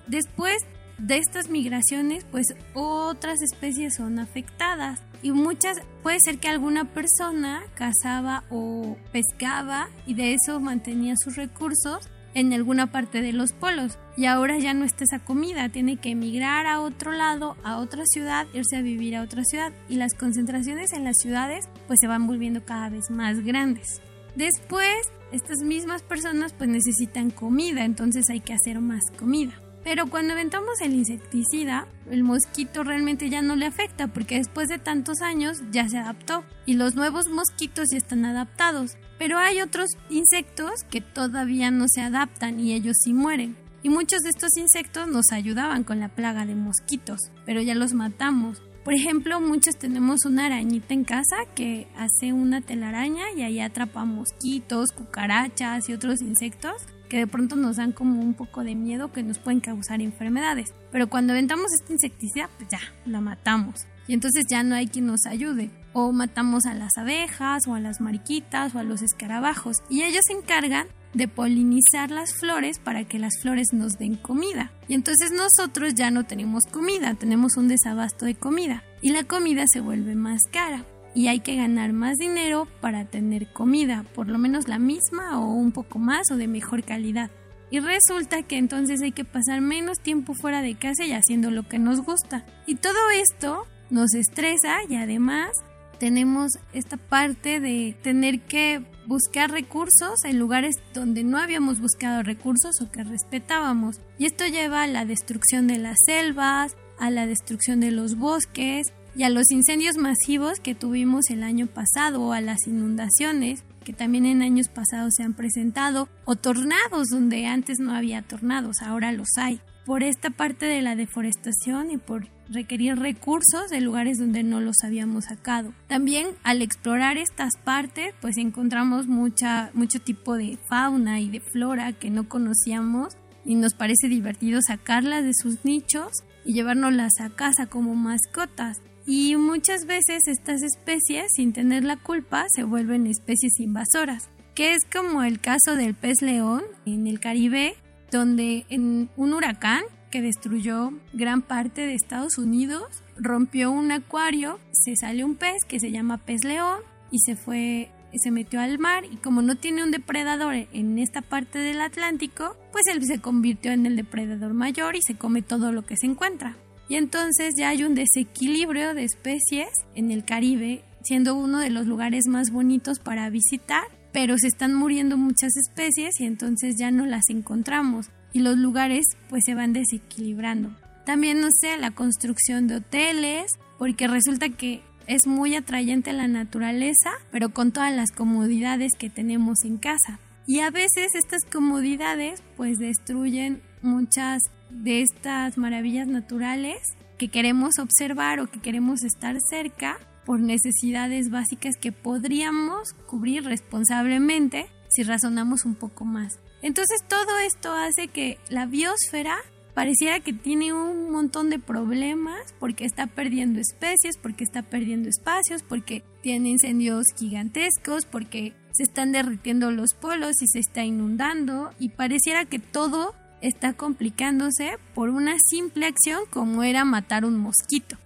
Después 0.08 0.58
de 0.98 1.18
estas 1.18 1.50
migraciones, 1.50 2.26
pues 2.32 2.48
otras 2.74 3.42
especies 3.42 3.96
son 3.96 4.20
afectadas 4.20 5.02
y 5.22 5.32
muchas, 5.32 5.78
puede 6.04 6.20
ser 6.24 6.38
que 6.38 6.50
alguna 6.50 6.86
persona 6.86 7.64
cazaba 7.74 8.44
o 8.50 8.96
pescaba 9.12 9.90
y 10.06 10.14
de 10.14 10.36
eso 10.36 10.60
mantenía 10.60 11.16
sus 11.18 11.36
recursos 11.36 12.10
en 12.36 12.54
alguna 12.54 12.92
parte 12.92 13.22
de 13.22 13.34
los 13.34 13.54
polos 13.54 13.98
y 14.16 14.26
ahora 14.26 14.60
ya 14.60 14.74
no 14.76 14.86
está 14.86 15.06
esa 15.06 15.20
comida, 15.20 15.70
tiene 15.70 15.98
que 15.98 16.12
emigrar 16.12 16.68
a 16.68 16.82
otro 16.82 17.12
lado, 17.12 17.56
a 17.64 17.78
otra 17.78 18.04
ciudad, 18.06 18.46
irse 18.54 18.78
a 18.78 18.82
vivir 18.82 19.16
a 19.16 19.24
otra 19.24 19.44
ciudad 19.44 19.74
y 19.90 19.96
las 19.96 20.14
concentraciones 20.14 20.94
en 20.94 21.04
las 21.04 21.18
ciudades 21.18 21.68
pues 21.88 21.98
se 22.00 22.08
van 22.08 22.28
volviendo 22.28 22.64
cada 22.64 22.90
vez 22.90 23.10
más 23.10 23.44
grandes. 23.44 24.02
Después, 24.36 25.12
estas 25.32 25.60
mismas 25.64 26.04
personas 26.04 26.54
pues 26.54 26.70
necesitan 26.70 27.32
comida, 27.32 27.86
entonces 27.86 28.30
hay 28.30 28.42
que 28.42 28.54
hacer 28.54 28.82
más 28.82 29.02
comida. 29.18 29.54
Pero 29.86 30.08
cuando 30.10 30.34
aventamos 30.34 30.82
el 30.82 30.96
insecticida, 30.96 31.88
el 32.10 32.24
mosquito 32.24 32.84
realmente 32.84 33.30
ya 33.30 33.44
no 33.44 33.56
le 33.56 33.68
afecta 33.68 34.08
porque 34.08 34.38
después 34.38 34.68
de 34.68 34.80
tantos 34.80 35.22
años 35.22 35.62
ya 35.72 35.88
se 35.88 36.00
adaptó 36.00 36.44
y 36.66 36.74
los 36.74 36.96
nuevos 36.96 37.30
mosquitos 37.30 37.90
ya 37.92 37.98
están 38.00 38.26
adaptados. 38.26 38.98
Pero 39.20 39.38
hay 39.38 39.62
otros 39.62 39.92
insectos 40.10 40.84
que 40.90 41.02
todavía 41.02 41.70
no 41.70 41.86
se 41.88 42.02
adaptan 42.02 42.60
y 42.60 42.74
ellos 42.74 42.96
sí 43.04 43.14
mueren. 43.14 43.56
Y 43.84 43.90
muchos 43.90 44.22
de 44.22 44.30
estos 44.30 44.58
insectos 44.58 45.08
nos 45.08 45.32
ayudaban 45.32 45.84
con 45.84 46.00
la 46.00 46.10
plaga 46.10 46.48
de 46.48 46.56
mosquitos, 46.56 47.20
pero 47.46 47.62
ya 47.62 47.76
los 47.76 47.94
matamos. 47.94 48.64
Por 48.84 48.96
ejemplo, 48.96 49.40
muchos 49.40 49.78
tenemos 49.78 50.26
una 50.26 50.48
arañita 50.48 50.96
en 50.96 51.04
casa 51.04 51.38
que 51.54 51.88
hace 51.96 52.34
una 52.34 52.62
telaraña 52.62 53.26
y 53.38 53.44
ahí 53.44 53.60
atrapa 53.60 54.04
mosquitos, 54.04 54.92
cucarachas 54.94 55.90
y 55.90 55.94
otros 55.94 56.22
insectos 56.24 56.74
que 57.08 57.18
de 57.18 57.28
pronto 57.28 57.56
nos 57.56 57.78
dan 57.78 57.92
como 57.92 58.22
un 58.22 58.34
poco 58.34 58.64
de 58.64 58.76
miedo 58.76 59.12
que 59.12 59.24
nos 59.24 59.40
pueden 59.40 59.60
causar 59.60 60.02
enfermedades. 60.02 60.74
Pero 60.92 61.10
cuando 61.10 61.34
aventamos 61.34 61.68
esta 61.74 61.94
insecticida, 61.94 62.50
pues 62.58 62.70
ya, 62.70 62.80
la 63.06 63.22
matamos. 63.22 63.86
Y 64.08 64.14
entonces 64.14 64.46
ya 64.50 64.64
no 64.64 64.76
hay 64.76 64.88
quien 64.88 65.08
nos 65.08 65.26
ayude. 65.26 65.72
O 65.94 66.12
matamos 66.12 66.66
a 66.66 66.74
las 66.74 66.98
abejas, 66.98 67.68
o 67.68 67.74
a 67.74 67.80
las 67.80 68.02
mariquitas, 68.02 68.76
o 68.76 68.80
a 68.80 68.84
los 68.84 69.02
escarabajos. 69.02 69.78
Y 69.90 70.04
ellos 70.04 70.22
se 70.28 70.34
encargan 70.34 70.88
de 71.14 71.28
polinizar 71.28 72.12
las 72.12 72.34
flores 72.34 72.78
para 72.80 73.06
que 73.06 73.20
las 73.20 73.40
flores 73.42 73.68
nos 73.72 73.98
den 73.98 74.16
comida. 74.16 74.72
Y 74.88 74.94
entonces 74.94 75.32
nosotros 75.32 75.96
ya 75.96 76.12
no 76.12 76.26
tenemos 76.26 76.64
comida, 76.72 77.16
tenemos 77.16 77.56
un 77.58 77.70
desabasto 77.70 78.26
de 78.26 78.36
comida. 78.36 78.84
Y 79.02 79.12
la 79.12 79.24
comida 79.24 79.66
se 79.72 79.80
vuelve 79.80 80.16
más 80.16 80.42
cara 80.52 80.84
y 81.16 81.30
hay 81.30 81.40
que 81.40 81.56
ganar 81.56 81.94
más 81.94 82.18
dinero 82.18 82.68
para 82.82 83.06
tener 83.06 83.52
comida, 83.52 84.06
por 84.14 84.28
lo 84.28 84.38
menos 84.38 84.68
la 84.68 84.78
misma 84.78 85.40
o 85.40 85.54
un 85.54 85.72
poco 85.72 85.98
más 85.98 86.30
o 86.30 86.36
de 86.36 86.48
mejor 86.48 86.84
calidad. 86.84 87.32
Y 87.72 87.80
resulta 87.80 88.44
que 88.44 88.58
entonces 88.58 89.02
hay 89.02 89.14
que 89.14 89.26
pasar 89.26 89.62
menos 89.62 90.00
tiempo 90.00 90.34
fuera 90.36 90.62
de 90.62 90.76
casa 90.76 91.06
y 91.06 91.14
haciendo 91.14 91.50
lo 91.50 91.68
que 91.68 91.80
nos 91.80 92.02
gusta. 92.02 92.46
Y 92.68 92.76
todo 92.76 93.10
esto 93.12 93.66
nos 93.90 94.14
estresa 94.14 94.78
y 94.88 94.96
además 94.96 95.52
tenemos 96.00 96.52
esta 96.74 96.98
parte 96.98 97.60
de 97.62 97.98
tener 98.04 98.42
que 98.42 98.84
buscar 99.08 99.52
recursos 99.52 100.24
en 100.26 100.38
lugares 100.38 100.76
donde 100.94 101.24
no 101.24 101.38
habíamos 101.38 101.80
buscado 101.80 102.24
recursos 102.24 102.82
o 102.82 102.92
que 102.92 103.04
respetábamos. 103.04 104.02
Y 104.18 104.26
esto 104.26 104.46
lleva 104.46 104.84
a 104.84 104.88
la 104.88 105.06
destrucción 105.06 105.68
de 105.68 105.78
las 105.78 105.96
selvas, 106.06 106.76
a 107.00 107.10
la 107.10 107.26
destrucción 107.26 107.80
de 107.80 107.92
los 107.92 108.18
bosques, 108.18 108.94
y 109.16 109.24
a 109.24 109.30
los 109.30 109.52
incendios 109.52 109.98
masivos 109.98 110.60
que 110.60 110.76
tuvimos 110.76 111.30
el 111.30 111.44
año 111.44 111.68
pasado 111.68 112.22
o 112.22 112.34
a 112.34 112.42
las 112.42 112.68
inundaciones 112.68 113.64
que 113.86 113.94
también 113.94 114.26
en 114.26 114.42
años 114.42 114.68
pasados 114.68 115.14
se 115.16 115.24
han 115.24 115.34
presentado 115.34 116.10
o 116.26 116.36
tornados 116.36 117.08
donde 117.10 117.46
antes 117.46 117.80
no 117.80 117.94
había 117.94 118.24
tornados, 118.24 118.82
ahora 118.82 119.12
los 119.12 119.30
hay. 119.38 119.62
Por 119.86 120.02
esta 120.02 120.32
parte 120.32 120.66
de 120.66 120.82
la 120.82 120.96
deforestación 120.96 121.92
y 121.92 121.98
por 121.98 122.28
requerir 122.50 122.98
recursos 122.98 123.70
de 123.70 123.82
lugares 123.82 124.18
donde 124.18 124.44
no 124.44 124.60
los 124.60 124.78
habíamos 124.84 125.26
sacado. 125.26 125.74
También 125.88 126.28
al 126.44 126.64
explorar 126.64 127.18
estas 127.18 127.52
partes, 127.64 128.14
pues 128.20 128.38
encontramos 128.38 129.08
mucha, 129.08 129.70
mucho 129.74 130.00
tipo 130.00 130.36
de 130.36 130.58
fauna 130.68 131.22
y 131.22 131.30
de 131.30 131.40
flora 131.40 131.94
que 131.94 132.10
no 132.10 132.28
conocíamos 132.28 133.16
y 133.46 133.56
nos 133.56 133.76
parece 133.76 134.08
divertido 134.08 134.60
sacarlas 134.66 135.24
de 135.24 135.34
sus 135.36 135.64
nichos 135.64 136.12
y 136.44 136.54
llevárnoslas 136.54 137.20
a 137.22 137.30
casa 137.30 137.68
como 137.68 137.94
mascotas. 137.94 138.82
Y 139.06 139.36
muchas 139.36 139.86
veces 139.86 140.24
estas 140.28 140.64
especies, 140.64 141.28
sin 141.36 141.54
tener 141.54 141.84
la 141.84 141.98
culpa, 141.98 142.46
se 142.50 142.64
vuelven 142.64 143.06
especies 143.06 143.60
invasoras, 143.60 144.30
que 144.56 144.74
es 144.74 144.80
como 144.92 145.22
el 145.22 145.40
caso 145.40 145.76
del 145.76 145.94
pez 145.94 146.22
león 146.22 146.64
en 146.86 147.06
el 147.06 147.20
Caribe, 147.20 147.76
donde 148.12 148.66
en 148.70 149.10
un 149.16 149.34
huracán 149.34 149.84
que 150.10 150.22
destruyó 150.22 150.92
gran 151.14 151.42
parte 151.42 151.86
de 151.86 151.94
Estados 151.94 152.38
Unidos, 152.38 153.04
rompió 153.18 153.72
un 153.72 153.92
acuario, 153.92 154.60
se 154.72 154.96
salió 154.96 155.26
un 155.26 155.36
pez 155.36 155.58
que 155.68 155.80
se 155.80 155.92
llama 155.92 156.18
pez 156.18 156.44
león 156.44 156.80
y 157.12 157.20
se 157.20 157.36
fue 157.36 157.92
se 158.18 158.32
metió 158.32 158.62
al 158.62 158.80
mar 158.80 159.04
y 159.06 159.18
como 159.18 159.42
no 159.42 159.56
tiene 159.56 159.84
un 159.84 159.92
depredador 159.92 160.56
en 160.56 161.00
esta 161.00 161.22
parte 161.22 161.60
del 161.60 161.82
Atlántico, 161.82 162.56
pues 162.72 162.86
él 162.88 163.04
se 163.06 163.20
convirtió 163.20 163.72
en 163.72 163.86
el 163.86 163.96
depredador 163.96 164.54
mayor 164.54 164.96
y 164.96 165.02
se 165.02 165.16
come 165.16 165.42
todo 165.42 165.72
lo 165.72 165.86
que 165.86 165.98
se 165.98 166.06
encuentra. 166.06 166.56
Y 166.88 166.96
entonces 166.96 167.56
ya 167.58 167.70
hay 167.70 167.84
un 167.84 167.96
desequilibrio 167.96 168.94
de 168.94 169.04
especies 169.04 169.70
en 169.96 170.12
el 170.12 170.24
Caribe, 170.24 170.84
siendo 171.04 171.36
uno 171.36 171.60
de 171.60 171.70
los 171.70 171.88
lugares 171.88 172.28
más 172.28 172.52
bonitos 172.52 173.00
para 173.00 173.30
visitar, 173.30 173.84
pero 174.12 174.38
se 174.38 174.48
están 174.48 174.74
muriendo 174.74 175.18
muchas 175.18 175.56
especies 175.58 176.20
y 176.20 176.26
entonces 176.26 176.76
ya 176.78 176.92
no 176.92 177.06
las 177.06 177.30
encontramos 177.30 178.10
y 178.34 178.40
los 178.40 178.58
lugares 178.58 179.06
pues 179.30 179.44
se 179.46 179.56
van 179.56 179.74
desequilibrando. 179.74 180.70
También 181.06 181.40
no 181.40 181.48
sé, 181.52 181.78
la 181.78 181.92
construcción 181.92 182.68
de 182.68 182.78
hoteles, 182.78 183.52
porque 183.78 184.08
resulta 184.08 184.50
que 184.50 184.82
es 185.08 185.28
muy 185.28 185.56
atrayente 185.56 186.14
la 186.14 186.28
naturaleza, 186.28 187.12
pero 187.32 187.50
con 187.50 187.72
todas 187.72 187.96
las 187.96 188.12
comodidades 188.12 188.94
que 188.98 189.10
tenemos 189.10 189.64
en 189.64 189.78
casa. 189.78 190.20
Y 190.48 190.60
a 190.60 190.70
veces 190.70 191.16
estas 191.16 191.44
comodidades 191.52 192.42
pues 192.58 192.78
destruyen 192.78 193.62
muchas 193.82 194.42
de 194.84 195.02
estas 195.02 195.58
maravillas 195.58 196.08
naturales 196.08 196.82
que 197.18 197.30
queremos 197.30 197.80
observar 197.80 198.40
o 198.40 198.48
que 198.48 198.60
queremos 198.60 199.04
estar 199.04 199.38
cerca 199.50 199.98
por 200.26 200.40
necesidades 200.40 201.30
básicas 201.30 201.76
que 201.80 201.92
podríamos 201.92 202.94
cubrir 203.08 203.44
responsablemente 203.44 204.68
si 204.90 205.04
razonamos 205.04 205.66
un 205.66 205.76
poco 205.76 206.04
más. 206.04 206.40
Entonces 206.62 207.04
todo 207.08 207.38
esto 207.40 207.72
hace 207.74 208.08
que 208.08 208.40
la 208.50 208.66
biosfera 208.66 209.38
pareciera 209.74 210.20
que 210.22 210.34
tiene 210.34 210.74
un 210.74 211.12
montón 211.12 211.50
de 211.50 211.60
problemas 211.60 212.56
porque 212.60 212.86
está 212.86 213.08
perdiendo 213.08 213.60
especies, 213.60 214.18
porque 214.22 214.44
está 214.44 214.64
perdiendo 214.64 215.10
espacios, 215.10 215.62
porque 215.64 216.04
tiene 216.22 216.50
incendios 216.50 217.08
gigantescos, 217.18 218.06
porque 218.06 218.54
se 218.72 218.84
están 218.84 219.12
derritiendo 219.12 219.72
los 219.72 219.94
polos 219.94 220.42
y 220.42 220.48
se 220.48 220.60
está 220.60 220.84
inundando 220.84 221.72
y 221.78 221.90
pareciera 221.90 222.46
que 222.46 222.60
todo 222.60 223.14
está 223.48 223.74
complicándose 223.74 224.78
por 224.94 225.10
una 225.10 225.36
simple 225.40 225.86
acción 225.86 226.22
como 226.32 226.64
era 226.64 226.84
matar 226.84 227.26
un 227.26 227.38
mosquito. 227.38 227.98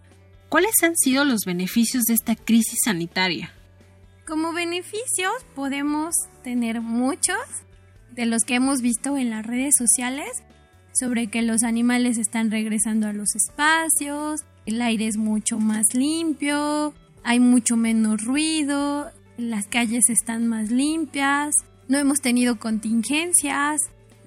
¿Cuáles 0.50 0.74
han 0.84 0.96
sido 0.98 1.24
los 1.24 1.42
beneficios 1.46 2.04
de 2.04 2.14
esta 2.14 2.36
crisis 2.36 2.80
sanitaria? 2.84 3.54
Como 4.28 4.52
beneficios 4.52 5.32
podemos 5.56 6.14
tener 6.44 6.82
muchos 6.82 7.38
de 8.12 8.26
los 8.26 8.44
que 8.44 8.56
hemos 8.56 8.82
visto 8.82 9.18
en 9.18 9.30
las 9.30 9.46
redes 9.46 9.76
sociales 9.78 10.30
sobre 10.94 11.28
que 11.28 11.42
los 11.42 11.64
animales 11.64 12.18
están 12.18 12.52
regresando 12.52 13.08
a 13.08 13.14
los 13.14 13.36
espacios, 13.36 14.42
el 14.66 14.82
aire 14.82 15.08
es 15.08 15.18
mucho 15.18 15.58
más 15.58 15.94
limpio, 15.94 16.94
hay 17.24 17.40
mucho 17.40 17.78
menos 17.78 18.24
ruido, 18.24 19.10
las 19.38 19.68
calles 19.68 20.10
están 20.10 20.48
más 20.48 20.70
limpias, 20.70 21.54
no 21.88 21.98
hemos 21.98 22.20
tenido 22.20 22.60
contingencias, 22.60 23.80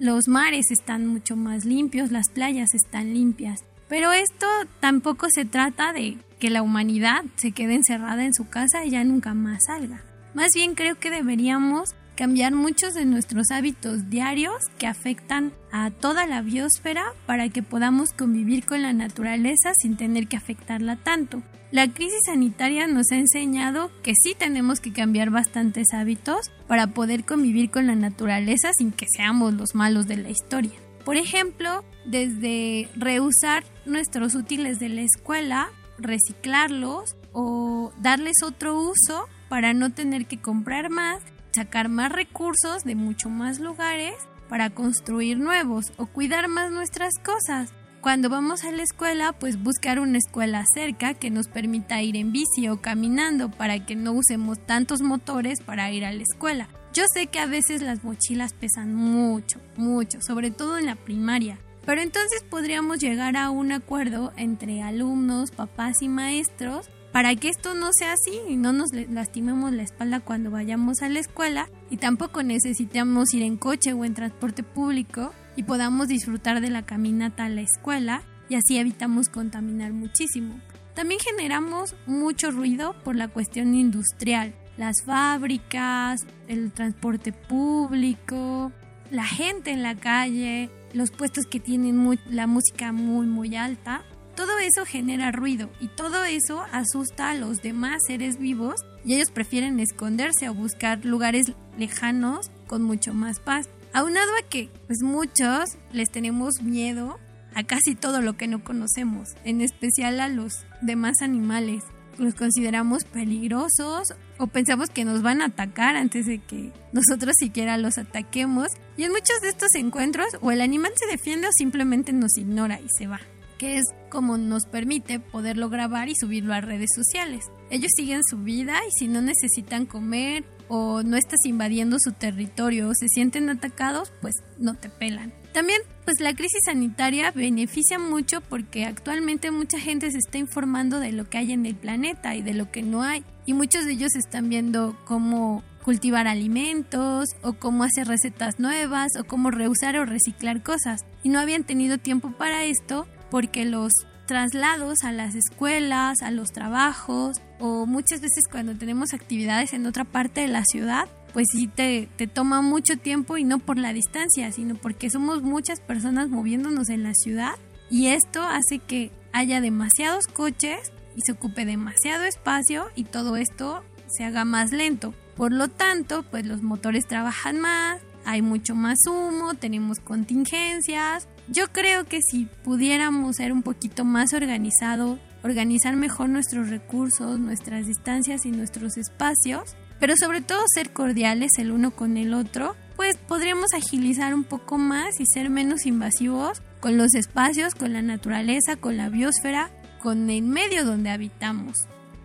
los 0.03 0.27
mares 0.27 0.65
están 0.69 1.07
mucho 1.07 1.37
más 1.37 1.63
limpios, 1.63 2.11
las 2.11 2.29
playas 2.29 2.73
están 2.73 3.13
limpias. 3.13 3.63
Pero 3.87 4.11
esto 4.11 4.45
tampoco 4.81 5.27
se 5.33 5.45
trata 5.45 5.93
de 5.93 6.17
que 6.39 6.49
la 6.49 6.61
humanidad 6.61 7.23
se 7.37 7.53
quede 7.53 7.75
encerrada 7.75 8.25
en 8.25 8.33
su 8.33 8.49
casa 8.49 8.83
y 8.83 8.89
ya 8.89 9.05
nunca 9.05 9.33
más 9.33 9.59
salga. 9.65 10.03
Más 10.33 10.49
bien 10.53 10.75
creo 10.75 10.99
que 10.99 11.09
deberíamos 11.09 11.95
cambiar 12.15 12.53
muchos 12.53 12.93
de 12.93 13.05
nuestros 13.05 13.51
hábitos 13.51 14.09
diarios 14.09 14.55
que 14.77 14.87
afectan 14.87 15.53
a 15.71 15.91
toda 15.91 16.25
la 16.27 16.41
biosfera 16.41 17.13
para 17.25 17.49
que 17.49 17.63
podamos 17.63 18.11
convivir 18.11 18.65
con 18.65 18.81
la 18.81 18.93
naturaleza 18.93 19.73
sin 19.81 19.97
tener 19.97 20.27
que 20.27 20.37
afectarla 20.37 20.97
tanto. 20.97 21.41
La 21.71 21.91
crisis 21.91 22.19
sanitaria 22.25 22.87
nos 22.87 23.11
ha 23.11 23.15
enseñado 23.15 23.89
que 24.03 24.13
sí 24.13 24.35
tenemos 24.37 24.79
que 24.79 24.93
cambiar 24.93 25.31
bastantes 25.31 25.87
hábitos 25.91 26.51
para 26.67 26.87
poder 26.87 27.25
convivir 27.25 27.71
con 27.71 27.87
la 27.87 27.95
naturaleza 27.95 28.69
sin 28.77 28.91
que 28.91 29.07
seamos 29.09 29.55
los 29.55 29.73
malos 29.73 30.05
de 30.05 30.17
la 30.17 30.29
historia. 30.29 30.73
Por 31.03 31.17
ejemplo, 31.17 31.83
desde 32.05 32.89
reusar 32.95 33.63
nuestros 33.85 34.35
útiles 34.35 34.79
de 34.79 34.89
la 34.89 35.01
escuela, 35.01 35.69
reciclarlos 35.97 37.15
o 37.31 37.91
darles 37.99 38.43
otro 38.43 38.79
uso 38.79 39.27
para 39.49 39.73
no 39.73 39.91
tener 39.91 40.27
que 40.27 40.39
comprar 40.39 40.91
más 40.91 41.23
sacar 41.53 41.89
más 41.89 42.11
recursos 42.11 42.83
de 42.83 42.95
mucho 42.95 43.29
más 43.29 43.59
lugares 43.59 44.15
para 44.49 44.69
construir 44.69 45.39
nuevos 45.39 45.93
o 45.97 46.05
cuidar 46.05 46.47
más 46.47 46.71
nuestras 46.71 47.13
cosas. 47.23 47.73
cuando 48.01 48.27
vamos 48.29 48.65
a 48.65 48.71
la 48.71 48.83
escuela, 48.83 49.31
pues 49.31 49.63
buscar 49.63 49.97
una 49.97 50.17
escuela 50.17 50.65
cerca 50.73 51.13
que 51.13 51.29
nos 51.29 51.47
permita 51.47 52.01
ir 52.01 52.17
en 52.17 52.33
bici 52.33 52.67
o 52.67 52.81
caminando 52.81 53.49
para 53.49 53.85
que 53.85 53.95
no 53.95 54.11
usemos 54.11 54.59
tantos 54.65 55.01
motores 55.01 55.61
para 55.61 55.89
ir 55.89 56.03
a 56.03 56.11
la 56.11 56.21
escuela. 56.21 56.67
Yo 56.91 57.03
sé 57.13 57.27
que 57.27 57.39
a 57.39 57.45
veces 57.45 57.81
las 57.81 58.03
mochilas 58.03 58.51
pesan 58.51 58.93
mucho, 58.93 59.61
mucho, 59.77 60.21
sobre 60.21 60.51
todo 60.51 60.77
en 60.77 60.85
la 60.85 60.95
primaria. 60.95 61.57
Pero 61.85 62.01
entonces 62.01 62.43
podríamos 62.43 62.99
llegar 62.99 63.37
a 63.37 63.49
un 63.49 63.71
acuerdo 63.71 64.33
entre 64.35 64.81
alumnos, 64.81 65.51
papás 65.51 66.01
y 66.01 66.09
maestros 66.09 66.89
para 67.13 67.35
que 67.35 67.47
esto 67.47 67.75
no 67.75 67.93
sea 67.93 68.13
así 68.13 68.39
y 68.49 68.57
no 68.57 68.73
nos 68.73 68.91
lastimemos 68.91 69.71
la 69.71 69.83
espalda 69.83 70.19
cuando 70.19 70.49
vayamos 70.49 71.03
a 71.03 71.09
la 71.09 71.19
escuela 71.19 71.69
y 71.91 71.97
tampoco 71.97 72.41
necesitamos 72.41 73.35
ir 73.35 73.43
en 73.43 73.55
coche 73.55 73.93
o 73.93 74.03
en 74.03 74.15
transporte 74.15 74.63
público 74.63 75.31
y 75.55 75.61
podamos 75.61 76.07
disfrutar 76.07 76.59
de 76.59 76.71
la 76.71 76.87
caminata 76.87 77.45
a 77.45 77.49
la 77.49 77.61
escuela 77.61 78.23
y 78.49 78.55
así 78.55 78.77
evitamos 78.77 79.29
contaminar 79.29 79.93
muchísimo. 79.93 80.59
También 80.95 81.19
generamos 81.19 81.95
mucho 82.07 82.49
ruido 82.49 82.95
por 83.03 83.15
la 83.15 83.27
cuestión 83.27 83.75
industrial, 83.75 84.55
las 84.77 85.03
fábricas, 85.05 86.25
el 86.47 86.71
transporte 86.71 87.31
público, 87.31 88.71
la 89.11 89.25
gente 89.25 89.69
en 89.69 89.83
la 89.83 89.93
calle, 89.93 90.71
los 90.93 91.11
puestos 91.11 91.45
que 91.45 91.59
tienen 91.59 92.19
la 92.27 92.47
música 92.47 92.91
muy 92.91 93.27
muy 93.27 93.55
alta. 93.55 94.03
Todo 94.35 94.57
eso 94.57 94.85
genera 94.85 95.31
ruido 95.31 95.69
y 95.79 95.89
todo 95.89 96.23
eso 96.25 96.63
asusta 96.71 97.29
a 97.29 97.35
los 97.35 97.61
demás 97.61 98.01
seres 98.07 98.39
vivos 98.39 98.75
y 99.05 99.13
ellos 99.15 99.29
prefieren 99.29 99.79
esconderse 99.79 100.49
o 100.49 100.55
buscar 100.55 101.05
lugares 101.05 101.53
lejanos 101.77 102.49
con 102.65 102.81
mucho 102.81 103.13
más 103.13 103.39
paz. 103.39 103.69
Aunado 103.93 104.31
a 104.39 104.49
que 104.49 104.71
pues 104.87 104.99
muchos 105.03 105.77
les 105.91 106.09
tenemos 106.09 106.63
miedo 106.63 107.19
a 107.53 107.63
casi 107.63 107.93
todo 107.93 108.21
lo 108.21 108.33
que 108.33 108.47
no 108.47 108.63
conocemos, 108.63 109.29
en 109.43 109.61
especial 109.61 110.19
a 110.19 110.29
los 110.29 110.65
demás 110.81 111.21
animales. 111.21 111.83
Los 112.17 112.33
consideramos 112.33 113.03
peligrosos 113.03 114.15
o 114.39 114.47
pensamos 114.47 114.89
que 114.89 115.05
nos 115.05 115.21
van 115.21 115.41
a 115.41 115.45
atacar 115.45 115.95
antes 115.95 116.25
de 116.25 116.39
que 116.39 116.71
nosotros 116.91 117.35
siquiera 117.37 117.77
los 117.77 117.99
ataquemos. 117.99 118.67
Y 118.97 119.03
en 119.03 119.11
muchos 119.11 119.41
de 119.41 119.49
estos 119.49 119.69
encuentros 119.75 120.27
o 120.41 120.51
el 120.51 120.61
animal 120.61 120.91
se 120.95 121.05
defiende 121.05 121.47
o 121.47 121.51
simplemente 121.55 122.13
nos 122.13 122.35
ignora 122.37 122.79
y 122.79 122.87
se 122.97 123.05
va 123.05 123.19
que 123.57 123.77
es 123.77 123.83
como 124.09 124.37
nos 124.37 124.65
permite 124.65 125.19
poderlo 125.19 125.69
grabar 125.69 126.09
y 126.09 126.15
subirlo 126.15 126.53
a 126.53 126.61
redes 126.61 126.89
sociales. 126.95 127.45
Ellos 127.69 127.91
siguen 127.95 128.21
su 128.23 128.37
vida 128.37 128.77
y 128.87 128.91
si 128.99 129.07
no 129.07 129.21
necesitan 129.21 129.85
comer 129.85 130.45
o 130.67 131.03
no 131.03 131.17
estás 131.17 131.45
invadiendo 131.45 131.97
su 131.99 132.11
territorio 132.11 132.89
o 132.89 132.93
se 132.93 133.07
sienten 133.07 133.49
atacados, 133.49 134.11
pues 134.21 134.35
no 134.57 134.75
te 134.75 134.89
pelan. 134.89 135.33
También, 135.53 135.81
pues 136.03 136.19
la 136.19 136.33
crisis 136.33 136.61
sanitaria 136.65 137.31
beneficia 137.31 137.99
mucho 137.99 138.41
porque 138.41 138.85
actualmente 138.85 139.51
mucha 139.51 139.79
gente 139.79 140.09
se 140.09 140.17
está 140.17 140.39
informando 140.39 140.99
de 140.99 141.11
lo 141.11 141.29
que 141.29 141.37
hay 141.37 141.51
en 141.51 141.65
el 141.65 141.75
planeta 141.75 142.35
y 142.35 142.41
de 142.41 142.55
lo 142.55 142.71
que 142.71 142.81
no 142.81 143.03
hay. 143.03 143.23
Y 143.45 143.53
muchos 143.53 143.85
de 143.85 143.91
ellos 143.91 144.15
están 144.15 144.49
viendo 144.49 144.97
cómo 145.05 145.63
cultivar 145.83 146.27
alimentos 146.27 147.29
o 147.43 147.53
cómo 147.53 147.83
hacer 147.83 148.07
recetas 148.07 148.59
nuevas 148.59 149.11
o 149.19 149.25
cómo 149.25 149.51
reusar 149.51 149.97
o 149.97 150.05
reciclar 150.05 150.63
cosas. 150.63 151.01
Y 151.21 151.29
no 151.29 151.39
habían 151.39 151.65
tenido 151.65 151.99
tiempo 151.99 152.31
para 152.31 152.63
esto 152.63 153.05
porque 153.33 153.65
los 153.65 153.93
traslados 154.27 154.99
a 155.03 155.11
las 155.11 155.33
escuelas, 155.33 156.21
a 156.21 156.29
los 156.29 156.51
trabajos 156.51 157.41
o 157.59 157.87
muchas 157.87 158.21
veces 158.21 158.43
cuando 158.47 158.75
tenemos 158.75 159.11
actividades 159.11 159.73
en 159.73 159.87
otra 159.87 160.03
parte 160.03 160.41
de 160.41 160.49
la 160.49 160.63
ciudad, 160.65 161.07
pues 161.33 161.47
sí 161.51 161.65
te, 161.65 162.07
te, 162.15 162.27
toma 162.27 162.61
mucho 162.61 162.95
tiempo 162.95 163.37
y 163.37 163.43
no 163.43 163.57
por 163.57 163.79
la 163.79 163.91
distancia, 163.91 164.51
sino 164.51 164.75
porque 164.75 165.09
somos 165.09 165.41
muchas 165.41 165.79
personas 165.79 166.29
moviéndonos 166.29 166.89
en 166.89 167.01
la 167.01 167.15
ciudad 167.15 167.55
y 167.89 168.09
esto 168.09 168.43
hace 168.43 168.77
que 168.77 169.11
haya 169.31 169.61
demasiados 169.61 170.27
coches 170.27 170.91
y 171.15 171.21
se 171.21 171.31
ocupe 171.31 171.65
demasiado 171.65 172.25
espacio 172.25 172.85
y 172.93 173.05
todo 173.05 173.35
esto 173.35 173.83
se 174.15 174.25
haga 174.25 174.45
más 174.45 174.71
lento. 174.71 175.15
Por 175.35 175.53
lo 175.53 175.69
tanto, 175.69 176.21
pues 176.21 176.45
los 176.45 176.61
motores 176.61 177.07
trabajan 177.07 177.59
más, 177.59 177.99
hay 178.25 178.43
mucho 178.43 178.75
más 178.75 178.99
humo, 179.07 179.55
tenemos 179.55 179.99
contingencias, 179.99 181.27
yo 181.47 181.67
creo 181.71 182.05
que 182.05 182.19
si 182.21 182.47
pudiéramos 182.63 183.35
ser 183.37 183.51
un 183.51 183.63
poquito 183.63 184.05
más 184.05 184.33
organizados, 184.33 185.19
organizar 185.43 185.95
mejor 185.95 186.29
nuestros 186.29 186.69
recursos, 186.69 187.39
nuestras 187.39 187.85
distancias 187.85 188.45
y 188.45 188.51
nuestros 188.51 188.97
espacios, 188.97 189.75
pero 189.99 190.15
sobre 190.17 190.41
todo 190.41 190.61
ser 190.73 190.91
cordiales 190.91 191.51
el 191.57 191.71
uno 191.71 191.91
con 191.91 192.17
el 192.17 192.33
otro, 192.33 192.75
pues 192.95 193.17
podríamos 193.17 193.73
agilizar 193.73 194.33
un 194.33 194.43
poco 194.43 194.77
más 194.77 195.19
y 195.19 195.25
ser 195.25 195.49
menos 195.49 195.85
invasivos 195.85 196.61
con 196.79 196.97
los 196.97 197.13
espacios, 197.15 197.75
con 197.75 197.93
la 197.93 198.01
naturaleza, 198.01 198.75
con 198.75 198.97
la 198.97 199.09
biosfera, 199.09 199.71
con 200.01 200.29
el 200.29 200.43
medio 200.43 200.85
donde 200.85 201.09
habitamos. 201.09 201.75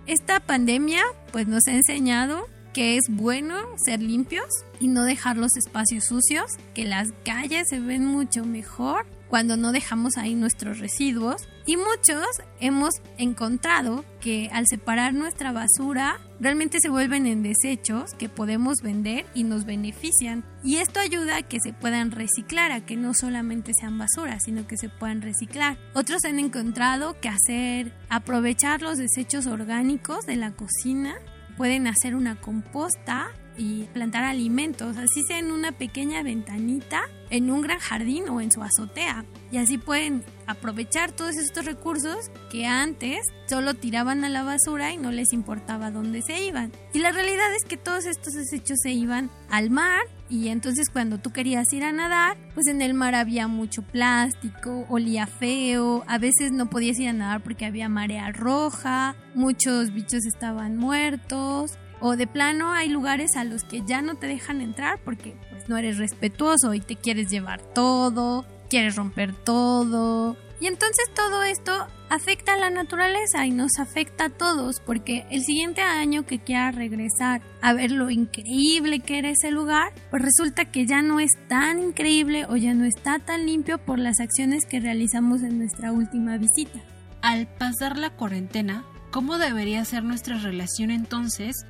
Esta 0.07 0.41
pandemia 0.41 1.03
pues 1.33 1.47
nos 1.47 1.67
ha 1.69 1.73
enseñado 1.73 2.47
que 2.73 2.97
es 2.97 3.05
bueno 3.09 3.57
ser 3.85 4.01
limpios 4.01 4.47
y 4.81 4.89
no 4.89 5.05
dejar 5.05 5.37
los 5.37 5.57
espacios 5.57 6.05
sucios, 6.05 6.53
que 6.75 6.85
las 6.85 7.13
calles 7.25 7.67
se 7.69 7.81
ven 7.81 8.05
mucho 8.05 8.45
mejor 8.45 9.07
cuando 9.29 9.57
no 9.57 9.73
dejamos 9.73 10.17
ahí 10.17 10.35
nuestros 10.35 10.79
residuos 10.79 11.49
y 11.67 11.77
muchos 11.77 12.25
hemos 12.61 12.95
encontrado 13.19 14.05
que 14.21 14.49
al 14.53 14.67
separar 14.67 15.13
nuestra 15.13 15.53
basura 15.53 16.19
realmente 16.41 16.79
se 16.81 16.89
vuelven 16.89 17.27
en 17.27 17.43
desechos 17.43 18.15
que 18.15 18.29
podemos 18.29 18.79
vender 18.83 19.27
y 19.35 19.45
nos 19.45 19.67
benefician 19.67 20.45
y 20.65 20.77
esto 20.77 20.99
ayuda 20.99 21.37
a 21.37 21.43
que 21.43 21.61
se 21.61 21.73
puedan 21.73 22.11
reciclar, 22.11 22.73
a 22.73 22.85
que 22.85 22.97
no 22.97 23.13
solamente 23.13 23.73
sean 23.79 23.99
basura, 23.99 24.39
sino 24.41 24.67
que 24.67 24.77
se 24.77 24.89
puedan 24.89 25.21
reciclar. 25.21 25.79
Otros 25.95 26.25
han 26.25 26.39
encontrado 26.39 27.21
que 27.21 27.29
hacer 27.29 27.93
aprovechar 28.09 28.81
los 28.81 28.97
desechos 28.97 29.47
orgánicos 29.47 30.27
de 30.27 30.37
la 30.37 30.53
cocina 30.53 31.17
pueden 31.59 31.89
hacer 31.89 32.15
una 32.15 32.41
composta 32.41 33.33
y 33.59 33.83
plantar 33.93 34.23
alimentos, 34.23 34.97
así 34.97 35.25
sea 35.25 35.41
en 35.41 35.51
una 35.51 35.73
pequeña 35.73 36.23
ventanita, 36.23 37.03
en 37.29 37.51
un 37.51 37.61
gran 37.61 37.81
jardín 37.81 38.29
o 38.29 38.41
en 38.41 38.53
su 38.53 38.63
azotea. 38.63 39.25
Y 39.51 39.59
así 39.59 39.77
pueden 39.77 40.25
aprovechar 40.47 41.11
todos 41.11 41.37
estos 41.37 41.65
recursos 41.65 42.31
que 42.53 42.67
antes 42.67 43.19
solo 43.49 43.75
tiraban 43.75 44.25
a 44.25 44.29
la 44.29 44.45
basura 44.45 44.93
y 44.93 44.97
no 44.97 45.11
les 45.11 45.33
importaba 45.33 45.91
dónde 45.91 46.23
se 46.23 46.41
iban. 46.45 46.71
Y 46.95 47.01
la 47.01 47.11
realidad 47.11 47.53
es 47.57 47.65
que 47.65 47.77
todos 47.77 48.07
estos 48.07 48.35
desechos 48.35 48.79
se 48.81 48.93
iban 48.93 49.29
al 49.51 49.71
mar 49.71 50.03
y 50.31 50.49
entonces 50.49 50.89
cuando 50.93 51.19
tú 51.19 51.31
querías 51.31 51.73
ir 51.73 51.85
a 51.85 51.93
nadar, 51.93 52.37
pues 52.55 52.67
en 52.67 52.83
el 52.83 52.95
mar 52.95 53.15
había 53.15 53.49
mucho 53.49 53.83
plástico, 53.83 54.85
olía 54.89 55.27
feo, 55.27 56.05
a 56.07 56.19
veces 56.19 56.53
no 56.53 56.69
podías 56.69 56.99
ir 56.99 57.09
a 57.09 57.13
nadar 57.13 57.43
porque 57.43 57.65
había 57.65 57.89
marea 57.89 58.31
roja, 58.33 59.17
muchos 59.35 59.93
bichos 59.93 60.27
estaban 60.27 60.77
muertos 60.77 61.79
o 62.01 62.17
de 62.17 62.27
plano 62.27 62.73
hay 62.73 62.89
lugares 62.89 63.37
a 63.37 63.45
los 63.45 63.65
que 63.65 63.83
ya 63.87 64.03
no 64.03 64.17
te 64.17 64.27
dejan 64.27 64.61
entrar 64.61 65.01
porque 65.05 65.37
pues 65.51 65.69
no 65.69 65.77
eres 65.77 65.99
respetuoso 65.99 66.75
y 66.75 66.81
te 66.81 66.97
quieres 66.97 67.31
llevar 67.31 67.61
todo, 67.61 68.45
quieres 68.69 68.97
romper 68.97 69.35
todo. 69.35 70.37
Y 70.61 70.67
entonces 70.67 71.05
todo 71.15 71.43
esto 71.45 71.87
afecta 72.11 72.55
a 72.55 72.57
la 72.57 72.71
naturaleza 72.71 73.47
y 73.47 73.51
nos 73.51 73.79
afecta 73.79 74.25
a 74.25 74.31
todos 74.31 74.81
porque 74.81 75.27
el 75.31 75.43
siguiente 75.45 75.83
año 75.83 76.27
que 76.27 76.39
quiera 76.39 76.71
regresar 76.73 77.43
a 77.61 77.73
ver 77.73 77.93
lo 77.93 78.11
increíble 78.11 79.01
que 79.01 79.19
era 79.19 79.31
ese 79.31 79.51
lugar, 79.51 79.93
pues 80.11 80.23
resulta 80.23 80.65
que 80.65 80.87
ya 80.87 81.03
no 81.03 81.21
es 81.21 81.31
tan 81.49 81.81
increíble 81.81 82.47
o 82.47 82.57
ya 82.57 82.75
no 82.75 82.85
está 82.85 83.19
tan 83.19 83.47
limpio 83.47 83.79
por 83.79 83.99
las 83.99 84.21
acciones 84.21 84.67
que 84.67 84.81
realizamos 84.81 85.43
en 85.43 85.59
nuestra 85.59 85.93
última 85.93 86.39
visita. 86.39 86.81
Al 87.23 87.47
pasar 87.47 87.97
la 87.97 88.11
cuarentena, 88.11 88.85
¿cómo 89.11 89.39
debería 89.39 89.85
ser 89.85 90.03
nuestra 90.03 90.39
relación 90.39 90.91
entonces 90.91 91.67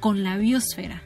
con 0.00 0.22
la 0.22 0.36
biosfera? 0.36 1.02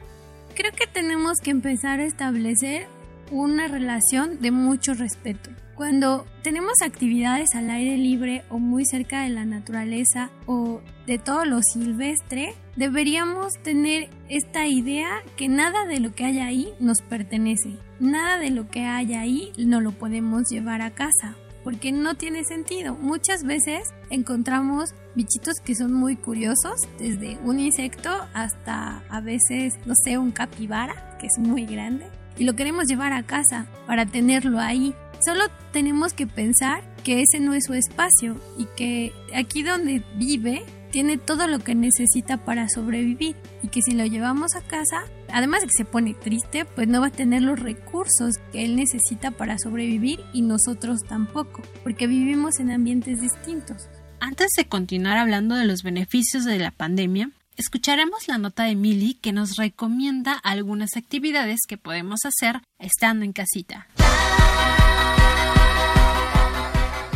Creo 0.55 0.71
que 0.71 0.87
tenemos 0.87 1.39
que 1.39 1.51
empezar 1.51 1.99
a 1.99 2.05
establecer 2.05 2.87
una 3.31 3.67
relación 3.67 4.39
de 4.41 4.51
mucho 4.51 4.93
respeto. 4.93 5.49
Cuando 5.77 6.25
tenemos 6.41 6.73
actividades 6.83 7.53
al 7.53 7.69
aire 7.69 7.97
libre 7.97 8.43
o 8.49 8.57
muy 8.57 8.83
cerca 8.83 9.21
de 9.21 9.29
la 9.29 9.45
naturaleza 9.45 10.31
o 10.47 10.81
de 11.05 11.19
todo 11.19 11.45
lo 11.45 11.61
silvestre, 11.61 12.55
deberíamos 12.75 13.53
tener 13.61 14.09
esta 14.27 14.65
idea 14.65 15.21
que 15.35 15.47
nada 15.49 15.85
de 15.85 15.99
lo 15.99 16.15
que 16.15 16.25
hay 16.25 16.39
ahí 16.39 16.73
nos 16.79 17.03
pertenece. 17.03 17.77
Nada 17.99 18.39
de 18.39 18.49
lo 18.49 18.67
que 18.71 18.85
hay 18.85 19.13
ahí 19.13 19.51
no 19.59 19.79
lo 19.79 19.91
podemos 19.91 20.49
llevar 20.49 20.81
a 20.81 20.95
casa 20.95 21.35
porque 21.63 21.91
no 21.91 22.15
tiene 22.15 22.43
sentido. 22.43 22.95
Muchas 22.95 23.43
veces 23.43 23.93
encontramos 24.09 24.95
bichitos 25.13 25.59
que 25.63 25.75
son 25.75 25.93
muy 25.93 26.15
curiosos, 26.15 26.87
desde 26.97 27.37
un 27.43 27.59
insecto 27.59 28.09
hasta 28.33 29.03
a 29.09 29.21
veces, 29.21 29.75
no 29.85 29.93
sé, 30.03 30.17
un 30.17 30.31
capibara, 30.31 31.17
que 31.19 31.27
es 31.27 31.37
muy 31.37 31.67
grande, 31.67 32.07
y 32.37 32.45
lo 32.45 32.55
queremos 32.55 32.87
llevar 32.87 33.13
a 33.13 33.23
casa 33.23 33.67
para 33.85 34.05
tenerlo 34.05 34.59
ahí. 34.59 34.95
Solo 35.23 35.45
tenemos 35.71 36.13
que 36.13 36.27
pensar 36.27 36.83
que 37.03 37.21
ese 37.21 37.39
no 37.39 37.53
es 37.53 37.65
su 37.65 37.73
espacio 37.73 38.39
y 38.57 38.65
que 38.77 39.13
aquí 39.33 39.63
donde 39.63 40.03
vive 40.15 40.63
tiene 40.91 41.17
todo 41.17 41.47
lo 41.47 41.59
que 41.59 41.75
necesita 41.75 42.37
para 42.37 42.69
sobrevivir 42.69 43.35
y 43.61 43.67
que 43.67 43.81
si 43.81 43.91
lo 43.91 44.05
llevamos 44.05 44.55
a 44.55 44.61
casa, 44.61 45.03
además 45.31 45.61
de 45.61 45.67
que 45.67 45.73
se 45.77 45.85
pone 45.85 46.13
triste, 46.13 46.65
pues 46.65 46.87
no 46.87 47.01
va 47.01 47.07
a 47.07 47.11
tener 47.11 47.41
los 47.41 47.59
recursos 47.59 48.35
que 48.51 48.63
él 48.63 48.75
necesita 48.75 49.31
para 49.31 49.57
sobrevivir 49.57 50.19
y 50.33 50.43
nosotros 50.43 50.99
tampoco, 51.07 51.61
porque 51.83 52.07
vivimos 52.07 52.59
en 52.59 52.71
ambientes 52.71 53.19
distintos. 53.21 53.89
Antes 54.19 54.49
de 54.57 54.67
continuar 54.67 55.17
hablando 55.17 55.55
de 55.55 55.65
los 55.65 55.83
beneficios 55.83 56.45
de 56.45 56.57
la 56.57 56.71
pandemia, 56.71 57.31
escucharemos 57.57 58.27
la 58.27 58.37
nota 58.37 58.63
de 58.63 58.75
Milly 58.75 59.15
que 59.15 59.33
nos 59.33 59.57
recomienda 59.57 60.33
algunas 60.33 60.95
actividades 60.95 61.59
que 61.67 61.77
podemos 61.77 62.21
hacer 62.25 62.61
estando 62.79 63.25
en 63.25 63.33
casita. 63.33 63.87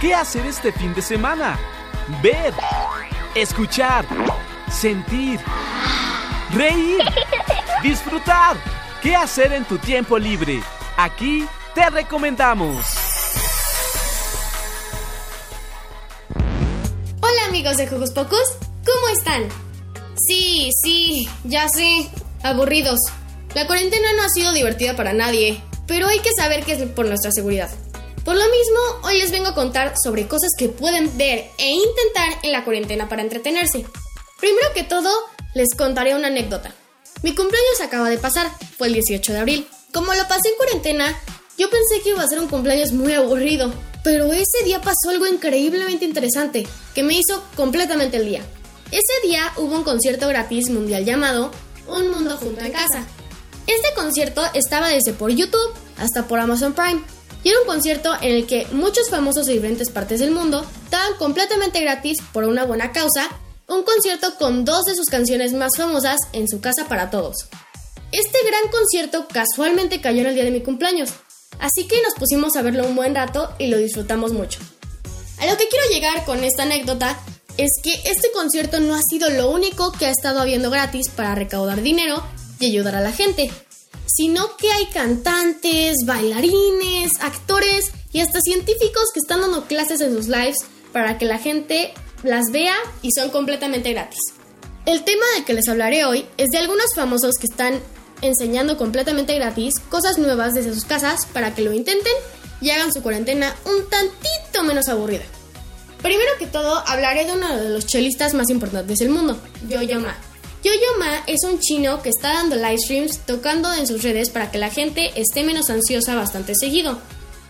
¿Qué 0.01 0.15
hacer 0.15 0.47
este 0.47 0.71
fin 0.71 0.95
de 0.95 1.01
semana? 1.03 1.59
Ver, 2.23 2.55
escuchar, 3.35 4.03
sentir, 4.67 5.39
reír, 6.55 7.03
disfrutar. 7.83 8.57
¿Qué 9.03 9.15
hacer 9.15 9.53
en 9.53 9.63
tu 9.63 9.77
tiempo 9.77 10.17
libre? 10.17 10.59
Aquí 10.97 11.45
te 11.75 11.87
recomendamos. 11.91 12.83
Hola 17.21 17.45
amigos 17.47 17.77
de 17.77 17.85
Juegos 17.85 18.09
Pocos, 18.09 18.57
¿cómo 18.83 19.07
están? 19.15 19.43
Sí, 20.17 20.71
sí, 20.81 21.29
ya 21.43 21.69
sé, 21.69 22.09
aburridos. 22.41 22.99
La 23.53 23.67
cuarentena 23.67 24.13
no 24.17 24.23
ha 24.23 24.29
sido 24.29 24.51
divertida 24.51 24.95
para 24.95 25.13
nadie, 25.13 25.61
pero 25.85 26.07
hay 26.07 26.21
que 26.21 26.33
saber 26.33 26.65
que 26.65 26.71
es 26.71 26.89
por 26.89 27.05
nuestra 27.05 27.29
seguridad. 27.31 27.69
Por 28.23 28.35
lo 28.35 28.43
mismo, 28.43 28.79
hoy 29.03 29.17
les 29.17 29.31
vengo 29.31 29.47
a 29.47 29.55
contar 29.55 29.93
sobre 30.01 30.27
cosas 30.27 30.51
que 30.55 30.69
pueden 30.69 31.17
ver 31.17 31.49
e 31.57 31.71
intentar 31.71 32.39
en 32.43 32.51
la 32.51 32.63
cuarentena 32.63 33.09
para 33.09 33.23
entretenerse. 33.23 33.83
Primero 34.39 34.67
que 34.75 34.83
todo, 34.83 35.09
les 35.55 35.69
contaré 35.75 36.13
una 36.13 36.27
anécdota. 36.27 36.71
Mi 37.23 37.33
cumpleaños 37.33 37.81
acaba 37.81 38.09
de 38.09 38.19
pasar, 38.19 38.51
fue 38.77 38.87
el 38.87 38.93
18 38.93 39.33
de 39.33 39.39
abril. 39.39 39.67
Como 39.91 40.13
lo 40.13 40.27
pasé 40.27 40.49
en 40.49 40.55
cuarentena, 40.55 41.19
yo 41.57 41.69
pensé 41.71 42.01
que 42.03 42.09
iba 42.09 42.21
a 42.21 42.27
ser 42.27 42.39
un 42.39 42.47
cumpleaños 42.47 42.91
muy 42.91 43.13
aburrido, 43.13 43.73
pero 44.03 44.31
ese 44.33 44.63
día 44.65 44.81
pasó 44.81 45.09
algo 45.09 45.25
increíblemente 45.25 46.05
interesante, 46.05 46.67
que 46.93 47.03
me 47.03 47.15
hizo 47.15 47.43
completamente 47.55 48.17
el 48.17 48.25
día. 48.27 48.45
Ese 48.91 49.27
día 49.27 49.51
hubo 49.57 49.75
un 49.75 49.83
concierto 49.83 50.27
gratis 50.27 50.69
mundial 50.69 51.05
llamado 51.05 51.51
Un 51.87 52.11
Mundo 52.11 52.37
Junto 52.37 52.61
en 52.61 52.71
Casa. 52.71 53.03
Este 53.65 53.93
concierto 53.95 54.43
estaba 54.53 54.89
desde 54.89 55.13
por 55.13 55.31
YouTube 55.31 55.73
hasta 55.97 56.27
por 56.27 56.39
Amazon 56.39 56.73
Prime 56.73 57.01
y 57.43 57.49
era 57.49 57.59
un 57.61 57.67
concierto 57.67 58.13
en 58.21 58.35
el 58.35 58.47
que 58.47 58.67
muchos 58.71 59.09
famosos 59.09 59.45
de 59.45 59.53
diferentes 59.53 59.89
partes 59.89 60.19
del 60.19 60.31
mundo 60.31 60.65
daban 60.89 61.15
completamente 61.17 61.81
gratis 61.81 62.17
por 62.31 62.43
una 62.43 62.65
buena 62.65 62.91
causa 62.91 63.29
un 63.67 63.83
concierto 63.83 64.35
con 64.37 64.65
dos 64.65 64.83
de 64.83 64.95
sus 64.95 65.05
canciones 65.05 65.53
más 65.53 65.71
famosas 65.77 66.17
en 66.33 66.47
su 66.47 66.59
casa 66.59 66.87
para 66.87 67.09
todos. 67.09 67.35
Este 68.11 68.37
gran 68.45 68.69
concierto 68.69 69.27
casualmente 69.31 70.01
cayó 70.01 70.21
en 70.21 70.27
el 70.27 70.35
día 70.35 70.43
de 70.43 70.51
mi 70.51 70.61
cumpleaños, 70.61 71.11
así 71.59 71.87
que 71.87 72.01
nos 72.01 72.13
pusimos 72.15 72.55
a 72.57 72.61
verlo 72.61 72.85
un 72.85 72.95
buen 72.95 73.15
rato 73.15 73.53
y 73.57 73.67
lo 73.67 73.77
disfrutamos 73.77 74.33
mucho. 74.33 74.59
A 75.39 75.45
lo 75.45 75.57
que 75.57 75.69
quiero 75.69 75.87
llegar 75.89 76.25
con 76.25 76.43
esta 76.43 76.63
anécdota 76.63 77.17
es 77.57 77.71
que 77.81 77.93
este 78.09 78.31
concierto 78.33 78.79
no 78.81 78.95
ha 78.95 79.01
sido 79.09 79.29
lo 79.29 79.49
único 79.49 79.91
que 79.93 80.05
ha 80.05 80.11
estado 80.11 80.41
habiendo 80.41 80.69
gratis 80.69 81.09
para 81.09 81.35
recaudar 81.35 81.81
dinero 81.81 82.21
y 82.59 82.67
ayudar 82.67 82.95
a 82.95 83.01
la 83.01 83.11
gente 83.13 83.49
sino 84.15 84.55
que 84.57 84.71
hay 84.71 84.87
cantantes, 84.87 85.97
bailarines, 86.05 87.11
actores 87.21 87.91
y 88.11 88.19
hasta 88.19 88.41
científicos 88.41 89.05
que 89.13 89.19
están 89.19 89.41
dando 89.41 89.65
clases 89.65 90.01
en 90.01 90.13
sus 90.13 90.27
lives 90.27 90.57
para 90.91 91.17
que 91.17 91.25
la 91.25 91.37
gente 91.37 91.93
las 92.23 92.51
vea 92.51 92.75
y 93.01 93.11
son 93.11 93.29
completamente 93.29 93.93
gratis. 93.93 94.19
El 94.85 95.03
tema 95.03 95.23
del 95.35 95.45
que 95.45 95.53
les 95.53 95.67
hablaré 95.67 96.05
hoy 96.05 96.25
es 96.37 96.47
de 96.51 96.57
algunos 96.57 96.93
famosos 96.95 97.35
que 97.39 97.47
están 97.49 97.79
enseñando 98.21 98.77
completamente 98.77 99.35
gratis 99.35 99.75
cosas 99.89 100.17
nuevas 100.17 100.53
desde 100.53 100.73
sus 100.73 100.85
casas 100.85 101.25
para 101.27 101.55
que 101.55 101.61
lo 101.61 101.73
intenten 101.73 102.13
y 102.59 102.69
hagan 102.69 102.93
su 102.93 103.01
cuarentena 103.01 103.55
un 103.65 103.89
tantito 103.89 104.63
menos 104.63 104.87
aburrida. 104.89 105.23
Primero 106.01 106.31
que 106.39 106.47
todo, 106.47 106.83
hablaré 106.87 107.25
de 107.25 107.33
uno 107.33 107.57
de 107.57 107.69
los 107.69 107.85
chelistas 107.85 108.33
más 108.33 108.49
importantes 108.49 108.97
del 108.99 109.09
mundo, 109.09 109.39
Yo-Yo 109.69 109.99
Ma. 109.99 110.17
Yo-Yo 110.63 110.99
Ma 110.99 111.23
es 111.25 111.39
un 111.43 111.59
chino 111.59 112.03
que 112.03 112.09
está 112.09 112.33
dando 112.33 112.55
live 112.55 112.77
streams 112.77 113.25
tocando 113.25 113.73
en 113.73 113.87
sus 113.87 114.03
redes 114.03 114.29
para 114.29 114.51
que 114.51 114.59
la 114.59 114.69
gente 114.69 115.11
esté 115.15 115.43
menos 115.43 115.71
ansiosa 115.71 116.13
bastante 116.13 116.53
seguido. 116.53 116.99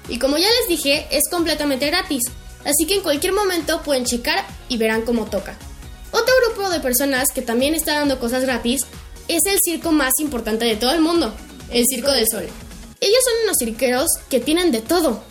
Y 0.08 0.18
como 0.18 0.38
ya 0.38 0.48
les 0.48 0.70
dije, 0.70 1.08
es 1.12 1.30
completamente 1.30 1.88
gratis, 1.88 2.24
así 2.64 2.86
que 2.88 2.96
en 2.96 3.02
cualquier 3.02 3.34
momento 3.34 3.82
pueden 3.84 4.06
checar 4.06 4.46
y 4.70 4.78
verán 4.78 5.02
cómo 5.02 5.26
toca. 5.26 5.58
Otro 6.12 6.34
grupo 6.46 6.70
de 6.70 6.80
personas 6.80 7.28
que 7.34 7.42
también 7.42 7.76
está 7.76 7.96
dando 7.96 8.18
cosas 8.18 8.44
gratis 8.44 8.86
es 9.28 9.42
el 9.46 9.58
circo 9.62 9.92
más 9.92 10.14
importante 10.20 10.64
de 10.64 10.78
todo 10.78 10.92
el 10.92 11.02
mundo, 11.02 11.34
el 11.70 11.86
Circo 11.86 12.12
del 12.12 12.28
Sol. 12.30 12.48
Ellos 13.02 13.20
son 13.26 13.44
unos 13.44 13.58
cirqueros 13.60 14.10
que 14.30 14.40
tienen 14.40 14.72
de 14.72 14.82
todo, 14.82 15.22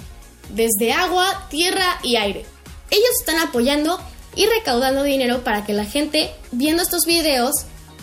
desde 0.51 0.93
agua, 0.93 1.47
tierra 1.51 1.99
y 2.03 2.17
aire. 2.17 2.45
Ellos 2.91 3.11
están 3.21 3.39
apoyando 3.39 4.01
y 4.35 4.47
recaudando 4.47 5.03
dinero 5.03 5.43
para 5.45 5.65
que 5.65 5.73
la 5.73 5.85
gente 5.85 6.31
viendo 6.53 6.83
estos 6.83 7.05
videos 7.05 7.53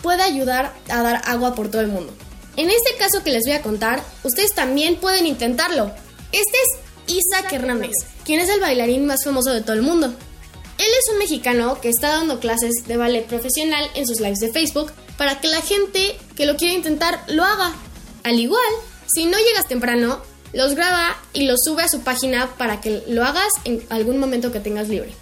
pueda 0.02 0.24
ayudar 0.24 0.72
a 0.88 1.02
dar 1.02 1.22
agua 1.24 1.54
por 1.54 1.70
todo 1.70 1.80
el 1.80 1.88
mundo. 1.88 2.12
En 2.56 2.70
este 2.70 2.96
caso 2.98 3.22
que 3.22 3.30
les 3.30 3.44
voy 3.44 3.54
a 3.54 3.62
contar, 3.62 4.02
ustedes 4.24 4.52
también 4.54 4.96
pueden 4.96 5.26
intentarlo. 5.26 5.92
Este 6.32 6.56
es 6.58 7.14
Isaac 7.16 7.52
Hernández, 7.52 7.92
quien 8.24 8.40
es 8.40 8.48
el 8.48 8.60
bailarín 8.60 9.06
más 9.06 9.24
famoso 9.24 9.52
de 9.52 9.60
todo 9.60 9.74
el 9.74 9.82
mundo. 9.82 10.08
Él 10.78 10.86
es 10.86 11.12
un 11.12 11.18
mexicano 11.18 11.80
que 11.80 11.88
está 11.88 12.08
dando 12.08 12.40
clases 12.40 12.86
de 12.86 12.96
ballet 12.96 13.26
profesional 13.26 13.88
en 13.94 14.06
sus 14.06 14.20
lives 14.20 14.38
de 14.38 14.52
Facebook 14.52 14.92
para 15.16 15.40
que 15.40 15.48
la 15.48 15.60
gente 15.60 16.16
que 16.36 16.46
lo 16.46 16.56
quiera 16.56 16.74
intentar 16.74 17.20
lo 17.28 17.44
haga. 17.44 17.72
Al 18.22 18.38
igual, 18.38 18.60
si 19.12 19.26
no 19.26 19.38
llegas 19.38 19.66
temprano, 19.66 20.20
los 20.52 20.74
graba 20.74 21.16
y 21.32 21.46
los 21.46 21.60
sube 21.64 21.82
a 21.82 21.88
su 21.88 22.00
página 22.00 22.48
para 22.56 22.80
que 22.80 23.02
lo 23.08 23.24
hagas 23.24 23.52
en 23.64 23.84
algún 23.90 24.18
momento 24.18 24.52
que 24.52 24.60
tengas 24.60 24.88
libre. 24.88 25.14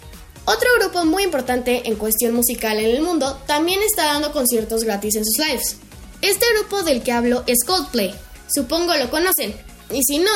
Otro 0.49 0.69
grupo 0.79 1.03
muy 1.03 1.23
importante 1.23 1.81
en 1.89 1.97
cuestión 1.97 2.33
musical 2.33 2.79
en 2.79 2.85
el 2.85 3.01
mundo 3.01 3.37
también 3.47 3.81
está 3.81 4.05
dando 4.05 4.31
conciertos 4.31 4.85
gratis 4.85 5.17
en 5.17 5.25
sus 5.25 5.45
lives. 5.45 5.75
Este 6.21 6.45
grupo 6.55 6.83
del 6.83 7.03
que 7.03 7.11
hablo 7.11 7.43
es 7.47 7.65
Coldplay, 7.65 8.15
supongo 8.55 8.95
lo 8.95 9.09
conocen, 9.09 9.53
y 9.91 10.01
si 10.03 10.19
no, 10.19 10.31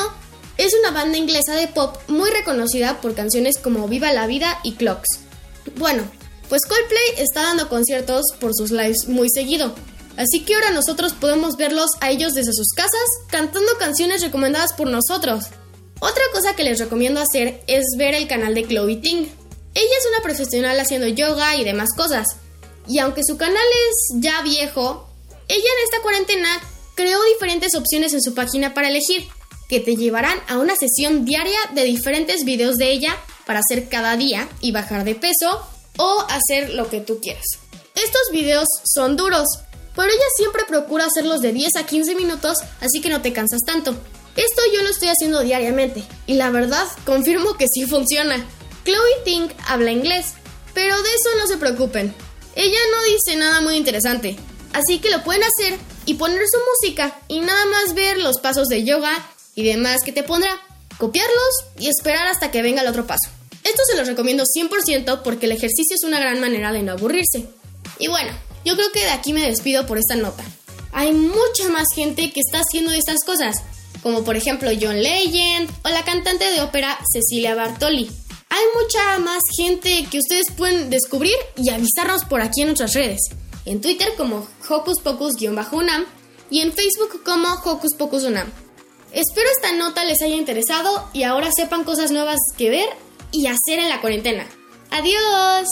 es 0.58 0.74
una 0.78 0.92
banda 0.92 1.18
inglesa 1.18 1.56
de 1.56 1.70
pop 1.70 1.96
muy 2.10 2.30
reconocida 2.30 3.00
por 3.00 3.16
canciones 3.16 3.58
como 3.58 3.88
Viva 3.88 4.12
la 4.12 4.28
Vida 4.28 4.60
y 4.66 4.74
Clocks. 4.74 5.22
Bueno, 5.78 6.04
pues 6.50 6.64
Coldplay 6.68 7.24
está 7.24 7.44
dando 7.44 7.70
conciertos 7.70 8.24
por 8.42 8.52
sus 8.54 8.72
lives 8.72 9.08
muy 9.08 9.30
seguido, 9.34 9.74
así 10.18 10.42
que 10.42 10.56
ahora 10.56 10.72
nosotros 10.72 11.14
podemos 11.14 11.56
verlos 11.56 11.90
a 12.02 12.12
ellos 12.12 12.34
desde 12.34 12.52
sus 12.52 12.74
casas 12.76 13.08
cantando 13.30 13.78
canciones 13.80 14.22
recomendadas 14.22 14.74
por 14.74 14.88
nosotros. 14.88 15.46
Otra 16.02 16.24
cosa 16.34 16.54
que 16.54 16.66
les 16.66 16.80
recomiendo 16.80 17.22
hacer 17.22 17.64
es 17.68 17.86
ver 17.98 18.14
el 18.14 18.28
canal 18.28 18.56
de 18.56 18.68
Chloe 18.68 18.98
Ting, 18.98 19.28
ella 19.74 19.94
es 19.98 20.06
una 20.08 20.22
profesional 20.22 20.80
haciendo 20.80 21.08
yoga 21.08 21.56
y 21.56 21.64
demás 21.64 21.90
cosas. 21.96 22.28
Y 22.88 23.00
aunque 23.00 23.22
su 23.26 23.38
canal 23.38 23.64
es 23.90 24.22
ya 24.22 24.42
viejo, 24.42 25.08
ella 25.48 25.58
en 25.60 25.84
esta 25.84 26.02
cuarentena 26.02 26.62
creó 26.96 27.22
diferentes 27.24 27.76
opciones 27.76 28.14
en 28.14 28.22
su 28.22 28.34
página 28.34 28.74
para 28.74 28.90
elegir, 28.90 29.28
que 29.70 29.80
te 29.80 29.96
llevarán 29.96 30.38
a 30.48 30.58
una 30.58 30.76
sesión 30.76 31.24
diaria 31.24 31.60
de 31.74 31.84
diferentes 31.86 32.44
videos 32.44 32.78
de 32.78 32.92
ella 32.92 33.18
para 33.46 33.60
hacer 33.60 33.88
cada 33.88 34.18
día 34.18 34.50
y 34.60 34.72
bajar 34.72 35.06
de 35.06 35.16
peso 35.16 35.66
o 35.98 36.26
hacer 36.30 36.74
lo 36.74 36.90
que 36.90 37.00
tú 37.00 37.20
quieras. 37.22 37.46
Estos 37.96 38.22
videos 38.32 38.68
son 38.84 39.16
duros, 39.16 39.48
pero 39.96 40.10
ella 40.10 40.24
siempre 40.36 40.64
procura 40.68 41.06
hacerlos 41.06 41.42
de 41.42 41.54
10 41.54 41.76
a 41.78 41.86
15 41.86 42.16
minutos, 42.16 42.58
así 42.82 43.02
que 43.02 43.10
no 43.10 43.22
te 43.22 43.34
cansas 43.34 43.62
tanto. 43.66 43.96
Esto 44.36 44.62
yo 44.74 44.82
lo 44.82 44.90
estoy 44.90 45.10
haciendo 45.10 45.42
diariamente 45.42 46.04
y 46.26 46.36
la 46.36 46.50
verdad 46.50 46.88
confirmo 47.06 47.56
que 47.58 47.68
sí 47.68 47.86
funciona. 47.86 48.46
Chloe 48.84 49.24
Ting 49.24 49.50
habla 49.68 49.92
inglés, 49.92 50.34
pero 50.74 51.02
de 51.02 51.10
eso 51.10 51.30
no 51.38 51.48
se 51.48 51.58
preocupen. 51.58 52.14
Ella 52.56 52.80
no 52.92 53.04
dice 53.04 53.36
nada 53.36 53.62
muy 53.62 53.76
interesante, 53.76 54.38
así 54.74 55.00
que 55.00 55.10
lo 55.10 55.24
pueden 55.24 55.44
hacer 55.44 55.78
y 56.06 56.16
poner 56.16 56.42
su 56.48 56.58
música 56.72 57.20
y 57.28 57.40
nada 57.40 57.66
más 57.66 57.94
ver 57.94 58.18
los 58.18 58.40
pasos 58.40 58.68
de 58.68 58.84
yoga 58.84 59.14
y 59.56 59.64
demás 59.64 60.02
que 60.04 60.12
te 60.12 60.24
pondrá, 60.24 60.60
copiarlos 60.98 61.66
y 61.80 61.88
esperar 61.88 62.28
hasta 62.28 62.52
que 62.52 62.62
venga 62.62 62.82
el 62.82 62.88
otro 62.88 63.06
paso. 63.06 63.30
Esto 63.64 63.84
se 63.86 63.96
los 63.96 64.08
recomiendo 64.08 64.44
100% 64.44 65.22
porque 65.22 65.46
el 65.46 65.52
ejercicio 65.52 65.96
es 65.96 66.04
una 66.04 66.20
gran 66.20 66.42
manera 66.42 66.74
de 66.74 66.82
no 66.82 66.94
aburrirse. 66.94 67.46
Y 68.00 68.08
bueno, 68.08 68.32
yo 68.66 68.76
creo 68.76 68.92
que 68.92 69.02
de 69.02 69.12
aquí 69.12 69.34
me 69.34 69.46
despido 69.46 69.86
por 69.86 70.00
esta 70.00 70.16
nota. 70.16 70.44
Hay 70.92 71.14
mucha 71.14 71.70
más 71.70 71.86
gente 71.96 72.32
que 72.32 72.40
está 72.40 72.60
haciendo 72.60 72.92
estas 72.92 73.24
cosas, 73.24 73.58
como 74.02 74.24
por 74.24 74.36
ejemplo 74.36 74.72
John 74.82 75.02
Legend 75.02 75.70
o 75.84 75.90
la 75.90 76.04
cantante 76.04 76.52
de 76.52 76.62
ópera 76.62 76.98
Cecilia 77.14 77.56
Bartoli 77.56 78.10
hay 78.52 78.66
mucha 78.76 79.20
más 79.20 79.42
gente 79.56 80.06
que 80.12 80.20
ustedes 80.20 80.52
pueden 80.58 80.90
descubrir 80.90 81.36
y 81.56 81.70
avisarnos 81.70 82.26
por 82.26 82.42
aquí 82.42 82.62
en 82.62 82.68
nuestras 82.68 82.94
redes. 82.94 83.20
En 83.66 83.80
Twitter 83.80 84.10
como 84.18 84.46
Hocus 84.70 85.02
Pocus-UNAM 85.02 86.06
y 86.50 86.60
en 86.60 86.74
Facebook 86.74 87.24
como 87.24 87.48
Hocus 87.48 88.24
UNAM. 88.26 88.52
Espero 89.14 89.50
esta 89.56 89.72
nota 89.72 90.04
les 90.04 90.22
haya 90.22 90.36
interesado 90.36 91.10
y 91.14 91.24
ahora 91.24 91.50
sepan 91.56 91.86
cosas 91.86 92.12
nuevas 92.12 92.40
que 92.58 92.70
ver 92.70 92.90
y 93.32 93.48
hacer 93.48 93.80
en 93.80 93.88
la 93.88 94.02
cuarentena. 94.02 94.46
¡Adiós! 94.90 95.70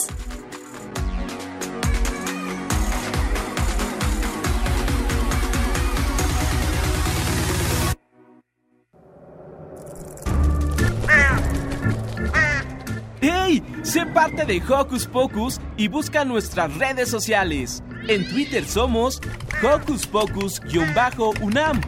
Sé 13.84 14.06
parte 14.06 14.46
de 14.46 14.62
Hocus 14.62 15.08
Pocus 15.08 15.60
y 15.76 15.88
busca 15.88 16.24
nuestras 16.24 16.76
redes 16.78 17.10
sociales. 17.10 17.82
En 18.08 18.28
Twitter 18.30 18.63
somos 18.63 19.20
Hocus 19.63 20.06
Pocus-UNAM 20.06 21.82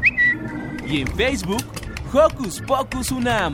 y 0.88 1.01
en 1.01 1.08
Facebook 1.15 1.63
Hocus 2.12 2.62
Pocus 2.62 3.12
UNAM. 3.12 3.54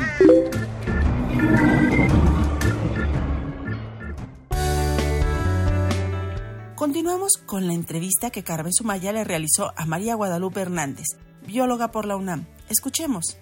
Continuamos 6.75 7.33
con 7.45 7.67
la 7.67 7.73
entrevista 7.73 8.29
que 8.29 8.43
Carmen 8.43 8.71
Sumaya 8.71 9.11
le 9.11 9.25
realizó 9.25 9.73
a 9.75 9.85
María 9.85 10.15
Guadalupe 10.15 10.61
Hernández, 10.61 11.07
bióloga 11.45 11.91
por 11.91 12.05
la 12.05 12.15
UNAM. 12.15 12.45
Escuchemos. 12.69 13.37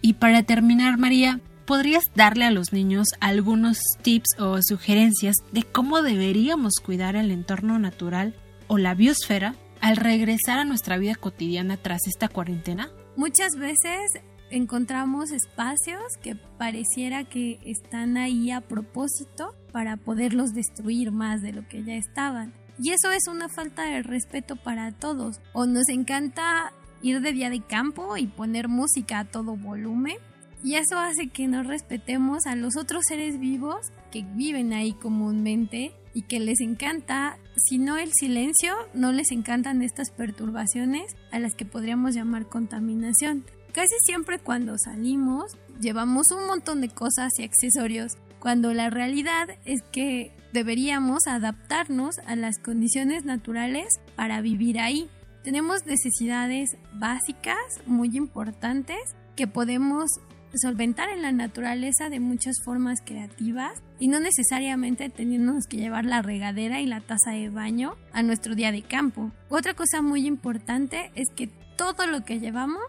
Y 0.00 0.14
para 0.14 0.44
terminar, 0.44 0.96
María, 0.96 1.40
¿podrías 1.66 2.04
darle 2.14 2.44
a 2.44 2.50
los 2.50 2.72
niños 2.72 3.08
algunos 3.20 3.78
tips 4.02 4.38
o 4.38 4.58
sugerencias 4.62 5.34
de 5.52 5.64
cómo 5.64 6.02
deberíamos 6.02 6.74
cuidar 6.82 7.16
el 7.16 7.30
entorno 7.30 7.78
natural 7.78 8.34
o 8.68 8.78
la 8.78 8.94
biosfera 8.94 9.56
al 9.80 9.96
regresar 9.96 10.58
a 10.58 10.64
nuestra 10.64 10.96
vida 10.96 11.14
cotidiana 11.16 11.76
tras 11.76 12.06
esta 12.06 12.28
cuarentena? 12.28 12.90
Muchas 13.16 13.56
veces 13.56 14.00
encontramos 14.50 15.32
espacios 15.32 16.00
que 16.22 16.36
pareciera 16.36 17.24
que 17.24 17.58
están 17.64 18.16
ahí 18.16 18.50
a 18.50 18.60
propósito 18.60 19.54
para 19.72 19.96
poderlos 19.96 20.54
destruir 20.54 21.10
más 21.10 21.42
de 21.42 21.52
lo 21.52 21.66
que 21.68 21.82
ya 21.84 21.94
estaban. 21.94 22.54
Y 22.78 22.90
eso 22.90 23.10
es 23.10 23.26
una 23.28 23.48
falta 23.48 23.84
de 23.84 24.02
respeto 24.02 24.56
para 24.56 24.92
todos. 24.92 25.40
O 25.52 25.66
nos 25.66 25.88
encanta 25.88 26.72
ir 27.02 27.20
de 27.20 27.32
día 27.32 27.50
de 27.50 27.62
campo 27.62 28.16
y 28.16 28.26
poner 28.26 28.68
música 28.68 29.20
a 29.20 29.24
todo 29.24 29.56
volumen. 29.56 30.16
Y 30.66 30.74
eso 30.74 30.98
hace 30.98 31.28
que 31.28 31.46
no 31.46 31.62
respetemos 31.62 32.44
a 32.44 32.56
los 32.56 32.76
otros 32.76 33.04
seres 33.06 33.38
vivos 33.38 33.92
que 34.10 34.26
viven 34.34 34.72
ahí 34.72 34.94
comúnmente 34.94 35.92
y 36.12 36.22
que 36.22 36.40
les 36.40 36.58
encanta, 36.60 37.38
si 37.56 37.78
no 37.78 37.96
el 37.98 38.10
silencio, 38.12 38.74
no 38.92 39.12
les 39.12 39.30
encantan 39.30 39.80
estas 39.80 40.10
perturbaciones 40.10 41.14
a 41.30 41.38
las 41.38 41.54
que 41.54 41.66
podríamos 41.66 42.16
llamar 42.16 42.48
contaminación. 42.48 43.44
Casi 43.70 43.94
siempre 44.06 44.40
cuando 44.40 44.76
salimos 44.76 45.56
llevamos 45.80 46.32
un 46.36 46.48
montón 46.48 46.80
de 46.80 46.88
cosas 46.88 47.30
y 47.38 47.44
accesorios, 47.44 48.14
cuando 48.40 48.74
la 48.74 48.90
realidad 48.90 49.46
es 49.66 49.82
que 49.92 50.32
deberíamos 50.52 51.28
adaptarnos 51.28 52.18
a 52.26 52.34
las 52.34 52.58
condiciones 52.58 53.24
naturales 53.24 53.86
para 54.16 54.40
vivir 54.40 54.80
ahí. 54.80 55.08
Tenemos 55.44 55.86
necesidades 55.86 56.70
básicas 56.92 57.56
muy 57.86 58.16
importantes 58.16 58.98
que 59.36 59.46
podemos 59.46 60.08
solventar 60.54 61.08
en 61.10 61.22
la 61.22 61.32
naturaleza 61.32 62.08
de 62.08 62.20
muchas 62.20 62.56
formas 62.64 63.00
creativas 63.04 63.72
y 63.98 64.08
no 64.08 64.20
necesariamente 64.20 65.08
teniéndonos 65.10 65.66
que 65.66 65.76
llevar 65.76 66.04
la 66.04 66.22
regadera 66.22 66.80
y 66.80 66.86
la 66.86 67.00
taza 67.00 67.32
de 67.32 67.50
baño 67.50 67.96
a 68.12 68.22
nuestro 68.22 68.54
día 68.54 68.72
de 68.72 68.82
campo. 68.82 69.32
Otra 69.48 69.74
cosa 69.74 70.02
muy 70.02 70.26
importante 70.26 71.10
es 71.14 71.28
que 71.34 71.48
todo 71.76 72.06
lo 72.06 72.24
que 72.24 72.40
llevamos 72.40 72.82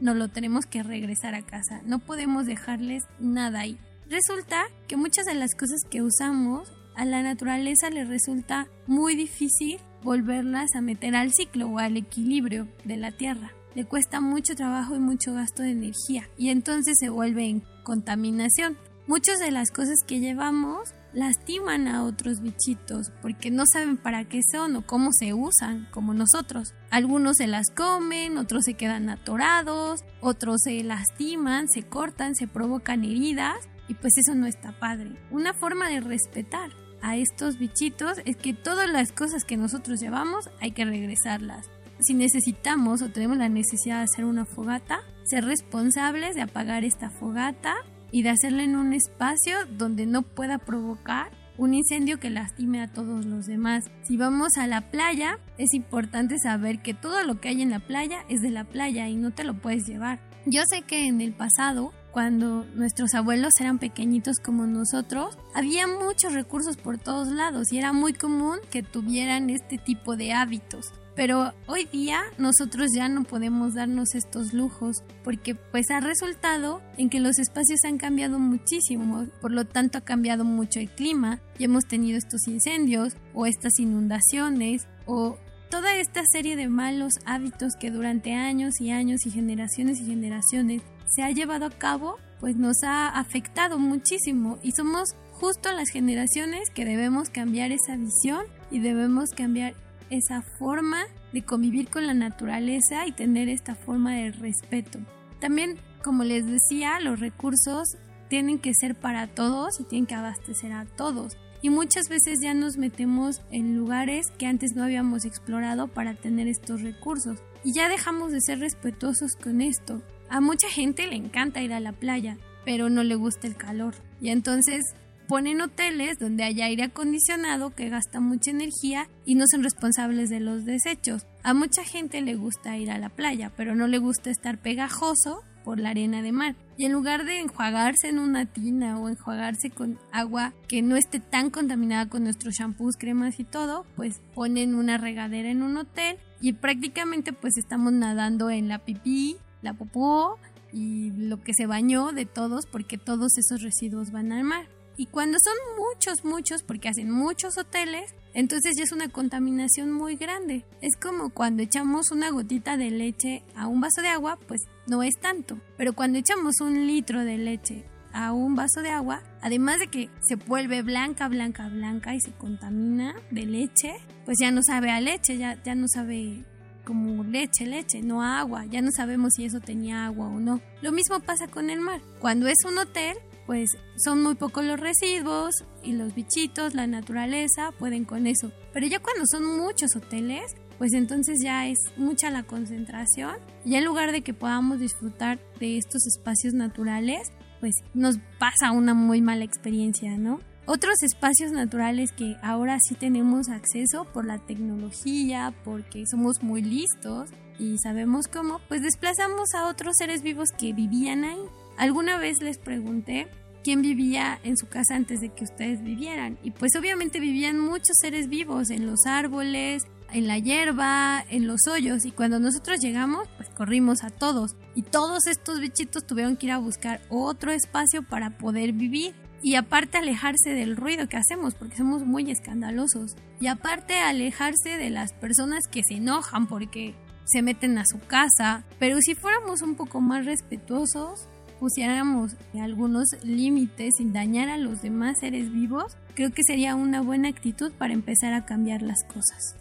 no 0.00 0.14
lo 0.14 0.28
tenemos 0.28 0.66
que 0.66 0.82
regresar 0.82 1.34
a 1.34 1.42
casa, 1.42 1.82
no 1.84 1.98
podemos 1.98 2.46
dejarles 2.46 3.04
nada 3.18 3.60
ahí. 3.60 3.78
Resulta 4.08 4.64
que 4.88 4.96
muchas 4.96 5.26
de 5.26 5.34
las 5.34 5.54
cosas 5.54 5.82
que 5.88 6.02
usamos 6.02 6.72
a 6.96 7.04
la 7.04 7.22
naturaleza 7.22 7.90
le 7.90 8.04
resulta 8.04 8.66
muy 8.86 9.14
difícil 9.14 9.78
volverlas 10.02 10.74
a 10.74 10.80
meter 10.80 11.14
al 11.14 11.32
ciclo 11.32 11.68
o 11.68 11.78
al 11.78 11.96
equilibrio 11.96 12.66
de 12.84 12.96
la 12.96 13.12
tierra. 13.12 13.52
Le 13.74 13.84
cuesta 13.84 14.20
mucho 14.20 14.54
trabajo 14.54 14.96
y 14.96 14.98
mucho 14.98 15.32
gasto 15.32 15.62
de 15.62 15.70
energía 15.70 16.28
y 16.36 16.48
entonces 16.50 16.96
se 16.98 17.08
vuelve 17.08 17.44
en 17.46 17.62
contaminación. 17.84 18.76
Muchas 19.06 19.38
de 19.38 19.50
las 19.50 19.70
cosas 19.70 19.96
que 20.06 20.20
llevamos 20.20 20.94
lastiman 21.12 21.88
a 21.88 22.04
otros 22.04 22.40
bichitos 22.40 23.10
porque 23.22 23.50
no 23.50 23.64
saben 23.72 23.96
para 23.96 24.24
qué 24.24 24.40
son 24.52 24.76
o 24.76 24.86
cómo 24.86 25.10
se 25.12 25.34
usan, 25.34 25.88
como 25.92 26.14
nosotros. 26.14 26.74
Algunos 26.90 27.36
se 27.36 27.46
las 27.46 27.70
comen, 27.70 28.38
otros 28.38 28.64
se 28.64 28.74
quedan 28.74 29.08
atorados, 29.08 30.00
otros 30.20 30.60
se 30.64 30.82
lastiman, 30.82 31.68
se 31.68 31.82
cortan, 31.82 32.34
se 32.34 32.48
provocan 32.48 33.04
heridas 33.04 33.56
y 33.88 33.94
pues 33.94 34.12
eso 34.16 34.34
no 34.34 34.46
está 34.46 34.78
padre. 34.78 35.16
Una 35.30 35.54
forma 35.54 35.88
de 35.88 36.00
respetar 36.00 36.70
a 37.02 37.16
estos 37.16 37.58
bichitos 37.58 38.18
es 38.24 38.36
que 38.36 38.54
todas 38.54 38.90
las 38.90 39.12
cosas 39.12 39.44
que 39.44 39.56
nosotros 39.56 40.00
llevamos 40.00 40.50
hay 40.60 40.72
que 40.72 40.84
regresarlas. 40.84 41.68
Si 42.00 42.14
necesitamos 42.14 43.02
o 43.02 43.10
tenemos 43.10 43.36
la 43.36 43.50
necesidad 43.50 43.98
de 43.98 44.04
hacer 44.04 44.24
una 44.24 44.46
fogata, 44.46 45.00
ser 45.24 45.44
responsables 45.44 46.34
de 46.34 46.40
apagar 46.40 46.84
esta 46.84 47.10
fogata 47.10 47.74
y 48.10 48.22
de 48.22 48.30
hacerla 48.30 48.64
en 48.64 48.76
un 48.76 48.94
espacio 48.94 49.56
donde 49.76 50.06
no 50.06 50.22
pueda 50.22 50.58
provocar 50.58 51.30
un 51.58 51.74
incendio 51.74 52.18
que 52.18 52.30
lastime 52.30 52.80
a 52.80 52.90
todos 52.90 53.26
los 53.26 53.44
demás. 53.44 53.90
Si 54.04 54.16
vamos 54.16 54.56
a 54.56 54.66
la 54.66 54.90
playa, 54.90 55.38
es 55.58 55.74
importante 55.74 56.38
saber 56.38 56.80
que 56.80 56.94
todo 56.94 57.22
lo 57.22 57.38
que 57.38 57.50
hay 57.50 57.60
en 57.60 57.70
la 57.70 57.80
playa 57.80 58.24
es 58.30 58.40
de 58.40 58.50
la 58.50 58.64
playa 58.64 59.08
y 59.08 59.16
no 59.16 59.30
te 59.30 59.44
lo 59.44 59.60
puedes 59.60 59.86
llevar. 59.86 60.20
Yo 60.46 60.62
sé 60.70 60.82
que 60.82 61.06
en 61.06 61.20
el 61.20 61.34
pasado, 61.34 61.92
cuando 62.12 62.64
nuestros 62.74 63.14
abuelos 63.14 63.52
eran 63.60 63.78
pequeñitos 63.78 64.38
como 64.38 64.66
nosotros, 64.66 65.36
había 65.54 65.86
muchos 65.86 66.32
recursos 66.32 66.78
por 66.78 66.96
todos 66.96 67.28
lados 67.28 67.70
y 67.72 67.78
era 67.78 67.92
muy 67.92 68.14
común 68.14 68.58
que 68.70 68.82
tuvieran 68.82 69.50
este 69.50 69.76
tipo 69.76 70.16
de 70.16 70.32
hábitos. 70.32 70.94
Pero 71.14 71.52
hoy 71.66 71.86
día 71.86 72.20
nosotros 72.38 72.88
ya 72.94 73.08
no 73.08 73.24
podemos 73.24 73.74
darnos 73.74 74.14
estos 74.14 74.52
lujos 74.52 75.02
porque 75.24 75.54
pues 75.54 75.90
ha 75.90 76.00
resultado 76.00 76.82
en 76.96 77.10
que 77.10 77.20
los 77.20 77.38
espacios 77.38 77.80
han 77.84 77.98
cambiado 77.98 78.38
muchísimo, 78.38 79.26
por 79.40 79.52
lo 79.52 79.64
tanto 79.64 79.98
ha 79.98 80.02
cambiado 80.02 80.44
mucho 80.44 80.80
el 80.80 80.90
clima 80.90 81.40
y 81.58 81.64
hemos 81.64 81.84
tenido 81.84 82.18
estos 82.18 82.46
incendios 82.46 83.14
o 83.34 83.46
estas 83.46 83.78
inundaciones 83.78 84.86
o 85.06 85.36
toda 85.70 85.96
esta 85.96 86.22
serie 86.30 86.56
de 86.56 86.68
malos 86.68 87.12
hábitos 87.26 87.74
que 87.78 87.90
durante 87.90 88.34
años 88.34 88.80
y 88.80 88.90
años 88.90 89.26
y 89.26 89.30
generaciones 89.30 90.00
y 90.00 90.06
generaciones 90.06 90.82
se 91.06 91.22
ha 91.22 91.30
llevado 91.30 91.66
a 91.66 91.70
cabo 91.70 92.16
pues 92.40 92.56
nos 92.56 92.82
ha 92.82 93.08
afectado 93.08 93.78
muchísimo. 93.78 94.58
Y 94.62 94.72
somos 94.72 95.10
justo 95.32 95.70
las 95.72 95.90
generaciones 95.90 96.70
que 96.74 96.84
debemos 96.84 97.30
cambiar 97.30 97.70
esa 97.70 97.96
visión 97.96 98.44
y 98.70 98.80
debemos 98.80 99.30
cambiar 99.30 99.74
esa 100.10 100.42
forma 100.42 101.04
de 101.32 101.42
convivir 101.42 101.88
con 101.88 102.06
la 102.06 102.14
naturaleza 102.14 103.06
y 103.06 103.12
tener 103.12 103.48
esta 103.48 103.74
forma 103.74 104.14
de 104.14 104.32
respeto. 104.32 104.98
También, 105.40 105.78
como 106.02 106.24
les 106.24 106.46
decía, 106.46 107.00
los 107.00 107.20
recursos 107.20 107.96
tienen 108.28 108.58
que 108.58 108.74
ser 108.74 108.94
para 108.94 109.26
todos 109.26 109.80
y 109.80 109.84
tienen 109.84 110.06
que 110.06 110.14
abastecer 110.14 110.72
a 110.72 110.84
todos. 110.84 111.36
Y 111.62 111.68
muchas 111.68 112.08
veces 112.08 112.38
ya 112.42 112.54
nos 112.54 112.78
metemos 112.78 113.42
en 113.50 113.76
lugares 113.76 114.30
que 114.38 114.46
antes 114.46 114.74
no 114.74 114.82
habíamos 114.82 115.24
explorado 115.26 115.88
para 115.88 116.14
tener 116.14 116.48
estos 116.48 116.80
recursos. 116.80 117.38
Y 117.64 117.74
ya 117.74 117.88
dejamos 117.88 118.32
de 118.32 118.40
ser 118.40 118.60
respetuosos 118.60 119.36
con 119.36 119.60
esto. 119.60 120.00
A 120.30 120.40
mucha 120.40 120.70
gente 120.70 121.06
le 121.06 121.16
encanta 121.16 121.62
ir 121.62 121.74
a 121.74 121.80
la 121.80 121.92
playa, 121.92 122.38
pero 122.64 122.88
no 122.88 123.02
le 123.02 123.14
gusta 123.14 123.46
el 123.46 123.56
calor. 123.56 123.94
Y 124.22 124.30
entonces 124.30 124.94
ponen 125.30 125.60
hoteles 125.60 126.18
donde 126.18 126.42
hay 126.42 126.60
aire 126.60 126.82
acondicionado 126.82 127.70
que 127.70 127.88
gasta 127.88 128.18
mucha 128.18 128.50
energía 128.50 129.08
y 129.24 129.36
no 129.36 129.44
son 129.48 129.62
responsables 129.62 130.28
de 130.28 130.40
los 130.40 130.64
desechos. 130.64 131.24
A 131.44 131.54
mucha 131.54 131.84
gente 131.84 132.20
le 132.20 132.34
gusta 132.34 132.76
ir 132.76 132.90
a 132.90 132.98
la 132.98 133.10
playa, 133.10 133.52
pero 133.56 133.76
no 133.76 133.86
le 133.86 133.98
gusta 133.98 134.28
estar 134.28 134.58
pegajoso 134.58 135.44
por 135.64 135.78
la 135.78 135.90
arena 135.90 136.20
de 136.20 136.32
mar. 136.32 136.56
Y 136.76 136.86
en 136.86 136.92
lugar 136.92 137.24
de 137.26 137.38
enjuagarse 137.38 138.08
en 138.08 138.18
una 138.18 138.44
tina 138.46 138.98
o 138.98 139.08
enjuagarse 139.08 139.70
con 139.70 140.00
agua 140.10 140.52
que 140.66 140.82
no 140.82 140.96
esté 140.96 141.20
tan 141.20 141.50
contaminada 141.50 142.08
con 142.08 142.24
nuestros 142.24 142.56
shampoos, 142.56 142.96
cremas 142.96 143.38
y 143.38 143.44
todo, 143.44 143.86
pues 143.94 144.20
ponen 144.34 144.74
una 144.74 144.98
regadera 144.98 145.48
en 145.48 145.62
un 145.62 145.76
hotel 145.76 146.18
y 146.40 146.54
prácticamente 146.54 147.32
pues 147.32 147.56
estamos 147.56 147.92
nadando 147.92 148.50
en 148.50 148.66
la 148.66 148.80
pipí, 148.80 149.36
la 149.62 149.74
popó 149.74 150.40
y 150.72 151.12
lo 151.12 151.40
que 151.40 151.54
se 151.54 151.66
bañó 151.66 152.10
de 152.10 152.26
todos 152.26 152.66
porque 152.66 152.98
todos 152.98 153.38
esos 153.38 153.62
residuos 153.62 154.10
van 154.10 154.32
al 154.32 154.42
mar. 154.42 154.79
Y 155.00 155.06
cuando 155.06 155.38
son 155.42 155.54
muchos, 155.78 156.24
muchos, 156.26 156.62
porque 156.62 156.90
hacen 156.90 157.10
muchos 157.10 157.56
hoteles, 157.56 158.14
entonces 158.34 158.74
ya 158.76 158.84
es 158.84 158.92
una 158.92 159.08
contaminación 159.08 159.90
muy 159.90 160.16
grande. 160.16 160.66
Es 160.82 160.94
como 161.00 161.30
cuando 161.30 161.62
echamos 161.62 162.10
una 162.10 162.28
gotita 162.28 162.76
de 162.76 162.90
leche 162.90 163.42
a 163.56 163.66
un 163.66 163.80
vaso 163.80 164.02
de 164.02 164.08
agua, 164.08 164.38
pues 164.46 164.60
no 164.86 165.02
es 165.02 165.18
tanto. 165.18 165.58
Pero 165.78 165.94
cuando 165.94 166.18
echamos 166.18 166.60
un 166.60 166.86
litro 166.86 167.24
de 167.24 167.38
leche 167.38 167.86
a 168.12 168.32
un 168.34 168.56
vaso 168.56 168.82
de 168.82 168.90
agua, 168.90 169.22
además 169.40 169.78
de 169.78 169.86
que 169.86 170.10
se 170.20 170.34
vuelve 170.34 170.82
blanca, 170.82 171.28
blanca, 171.28 171.70
blanca 171.70 172.14
y 172.14 172.20
se 172.20 172.32
contamina 172.32 173.14
de 173.30 173.46
leche, 173.46 173.94
pues 174.26 174.36
ya 174.38 174.50
no 174.50 174.62
sabe 174.62 174.90
a 174.90 175.00
leche, 175.00 175.38
ya, 175.38 175.56
ya 175.62 175.74
no 175.74 175.88
sabe 175.88 176.44
como 176.84 177.24
leche, 177.24 177.64
leche, 177.64 178.02
no 178.02 178.22
agua. 178.22 178.66
Ya 178.66 178.82
no 178.82 178.90
sabemos 178.90 179.32
si 179.34 179.46
eso 179.46 179.60
tenía 179.60 180.04
agua 180.04 180.26
o 180.26 180.40
no. 180.40 180.60
Lo 180.82 180.92
mismo 180.92 181.20
pasa 181.20 181.48
con 181.48 181.70
el 181.70 181.80
mar. 181.80 182.02
Cuando 182.18 182.48
es 182.48 182.58
un 182.66 182.76
hotel, 182.76 183.16
pues 183.50 183.76
son 183.96 184.22
muy 184.22 184.36
pocos 184.36 184.64
los 184.64 184.78
residuos 184.78 185.64
y 185.82 185.94
los 185.94 186.14
bichitos, 186.14 186.76
la 186.76 186.86
naturaleza 186.86 187.72
pueden 187.80 188.04
con 188.04 188.28
eso. 188.28 188.52
Pero 188.72 188.86
ya 188.86 189.00
cuando 189.00 189.24
son 189.26 189.44
muchos 189.44 189.96
hoteles, 189.96 190.54
pues 190.78 190.92
entonces 190.92 191.40
ya 191.42 191.66
es 191.66 191.76
mucha 191.96 192.30
la 192.30 192.44
concentración. 192.44 193.34
Y 193.64 193.74
en 193.74 193.84
lugar 193.84 194.12
de 194.12 194.22
que 194.22 194.34
podamos 194.34 194.78
disfrutar 194.78 195.40
de 195.58 195.78
estos 195.78 196.06
espacios 196.06 196.54
naturales, 196.54 197.32
pues 197.58 197.74
nos 197.92 198.18
pasa 198.38 198.70
una 198.70 198.94
muy 198.94 199.20
mala 199.20 199.42
experiencia, 199.42 200.16
¿no? 200.16 200.38
otros 200.66 201.02
espacios 201.02 201.50
naturales 201.50 202.12
que 202.12 202.36
ahora 202.42 202.78
sí 202.80 202.94
tenemos 202.94 203.48
acceso 203.48 204.04
por 204.04 204.24
la 204.24 204.38
tecnología, 204.38 205.52
porque 205.64 206.04
somos 206.06 206.44
muy 206.44 206.62
listos 206.62 207.28
y 207.58 207.76
sabemos 207.78 208.28
cómo, 208.28 208.60
pues 208.68 208.80
desplazamos 208.80 209.52
a 209.54 209.66
otros 209.66 209.96
seres 209.98 210.22
vivos 210.22 210.50
que 210.56 210.72
vivían 210.72 211.24
ahí. 211.24 211.40
Alguna 211.76 212.18
vez 212.18 212.40
les 212.40 212.58
pregunté 212.58 213.26
quién 213.62 213.82
vivía 213.82 214.38
en 214.42 214.56
su 214.56 214.66
casa 214.66 214.94
antes 214.94 215.20
de 215.20 215.30
que 215.30 215.44
ustedes 215.44 215.82
vivieran. 215.82 216.38
Y 216.42 216.50
pues 216.52 216.72
obviamente 216.78 217.20
vivían 217.20 217.58
muchos 217.58 217.96
seres 218.00 218.28
vivos 218.28 218.70
en 218.70 218.86
los 218.86 219.06
árboles, 219.06 219.86
en 220.12 220.26
la 220.26 220.38
hierba, 220.38 221.24
en 221.30 221.46
los 221.46 221.60
hoyos. 221.70 222.04
Y 222.04 222.10
cuando 222.10 222.38
nosotros 222.38 222.78
llegamos 222.80 223.28
pues 223.36 223.48
corrimos 223.50 224.02
a 224.02 224.10
todos. 224.10 224.56
Y 224.74 224.82
todos 224.82 225.26
estos 225.26 225.60
bichitos 225.60 226.06
tuvieron 226.06 226.36
que 226.36 226.46
ir 226.46 226.52
a 226.52 226.58
buscar 226.58 227.00
otro 227.08 227.52
espacio 227.52 228.02
para 228.02 228.38
poder 228.38 228.72
vivir. 228.72 229.14
Y 229.42 229.54
aparte 229.54 229.96
alejarse 229.96 230.50
del 230.50 230.76
ruido 230.76 231.08
que 231.08 231.16
hacemos 231.16 231.54
porque 231.54 231.76
somos 231.76 232.04
muy 232.04 232.30
escandalosos. 232.30 233.16
Y 233.40 233.46
aparte 233.46 233.98
alejarse 233.98 234.76
de 234.76 234.90
las 234.90 235.12
personas 235.14 235.66
que 235.70 235.82
se 235.82 235.94
enojan 235.94 236.46
porque 236.46 236.94
se 237.24 237.42
meten 237.42 237.78
a 237.78 237.84
su 237.86 237.98
casa. 238.00 238.64
Pero 238.78 238.98
si 239.00 239.14
fuéramos 239.14 239.62
un 239.62 239.76
poco 239.76 240.00
más 240.00 240.26
respetuosos 240.26 241.28
pusiéramos 241.60 242.32
algunos 242.60 243.10
límites 243.22 243.94
sin 243.98 244.12
dañar 244.12 244.48
a 244.48 244.58
los 244.58 244.82
demás 244.82 245.20
seres 245.20 245.52
vivos 245.52 245.96
creo 246.14 246.32
que 246.32 246.42
sería 246.44 246.74
una 246.74 247.02
buena 247.02 247.28
actitud 247.28 247.70
para 247.78 247.92
empezar 247.92 248.32
a 248.32 248.44
cambiar 248.44 248.82
las 248.82 249.04
cosas 249.04 249.60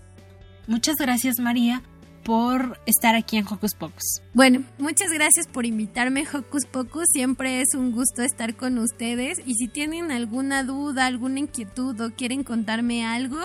Muchas 0.69 0.97
gracias 0.97 1.39
María 1.39 1.81
por 2.23 2.79
estar 2.85 3.15
aquí 3.15 3.37
en 3.37 3.45
Hocus 3.47 3.73
Pocus. 3.73 4.21
Bueno, 4.35 4.63
muchas 4.77 5.11
gracias 5.11 5.47
por 5.47 5.65
invitarme 5.65 6.27
Hocus 6.31 6.67
Pocus. 6.67 7.05
Siempre 7.11 7.61
es 7.61 7.69
un 7.73 7.91
gusto 7.91 8.21
estar 8.21 8.55
con 8.55 8.77
ustedes. 8.77 9.39
Y 9.47 9.55
si 9.55 9.67
tienen 9.67 10.11
alguna 10.11 10.63
duda, 10.63 11.07
alguna 11.07 11.39
inquietud 11.39 11.99
o 11.99 12.11
quieren 12.11 12.43
contarme 12.43 13.03
algo, 13.03 13.39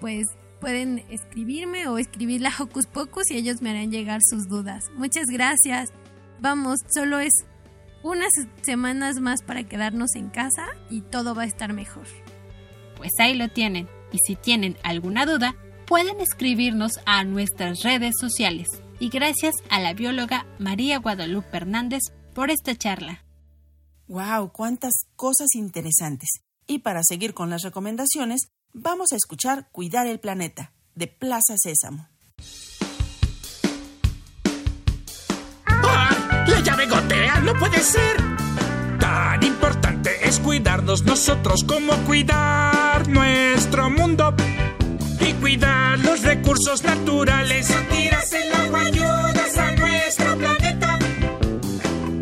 pues 0.00 0.26
pueden 0.60 1.02
escribirme 1.08 1.88
o 1.88 1.96
escribirle 1.96 2.48
a 2.48 2.62
Hocus 2.62 2.84
Pocus 2.84 3.30
y 3.30 3.38
ellos 3.38 3.62
me 3.62 3.70
harán 3.70 3.90
llegar 3.90 4.20
sus 4.22 4.46
dudas. 4.46 4.90
Muchas 4.98 5.24
gracias. 5.32 5.94
Vamos, 6.40 6.80
solo 6.94 7.20
es 7.20 7.32
unas 8.02 8.30
semanas 8.62 9.20
más 9.20 9.42
para 9.42 9.64
quedarnos 9.64 10.14
en 10.14 10.30
casa 10.30 10.66
y 10.90 11.02
todo 11.02 11.34
va 11.34 11.42
a 11.42 11.46
estar 11.46 11.72
mejor. 11.72 12.06
Pues 12.96 13.12
ahí 13.18 13.34
lo 13.34 13.48
tienen. 13.48 13.88
Y 14.12 14.18
si 14.26 14.36
tienen 14.36 14.76
alguna 14.82 15.24
duda, 15.26 15.54
pueden 15.86 16.20
escribirnos 16.20 16.92
a 17.06 17.24
nuestras 17.24 17.82
redes 17.82 18.14
sociales. 18.20 18.66
Y 18.98 19.08
gracias 19.08 19.54
a 19.70 19.80
la 19.80 19.94
bióloga 19.94 20.46
María 20.58 20.98
Guadalupe 20.98 21.56
Hernández 21.56 22.02
por 22.34 22.50
esta 22.50 22.74
charla. 22.76 23.24
¡Wow! 24.08 24.52
¡Cuántas 24.52 24.92
cosas 25.16 25.48
interesantes! 25.54 26.28
Y 26.66 26.80
para 26.80 27.02
seguir 27.02 27.34
con 27.34 27.50
las 27.50 27.62
recomendaciones, 27.62 28.50
vamos 28.72 29.12
a 29.12 29.16
escuchar 29.16 29.68
Cuidar 29.72 30.06
el 30.06 30.20
Planeta, 30.20 30.72
de 30.94 31.06
Plaza 31.06 31.56
Sésamo. 31.56 32.08
¡La 36.50 36.60
llave 36.60 36.86
gotea! 36.86 37.40
¡No 37.40 37.54
puede 37.54 37.80
ser! 37.80 38.16
Tan 38.98 39.42
importante 39.42 40.10
es 40.28 40.40
cuidarnos 40.40 41.04
nosotros 41.04 41.64
como 41.64 41.92
cuidar 42.04 43.08
nuestro 43.08 43.88
mundo 43.90 44.34
y 45.20 45.32
cuidar 45.34 45.98
los 46.00 46.22
recursos 46.22 46.82
naturales. 46.82 47.66
Si 47.66 47.74
tiras 47.94 48.32
el 48.32 48.52
agua, 48.52 48.80
ayudas 48.80 49.58
a 49.58 49.72
nuestro 49.72 50.36
planeta. 50.36 50.98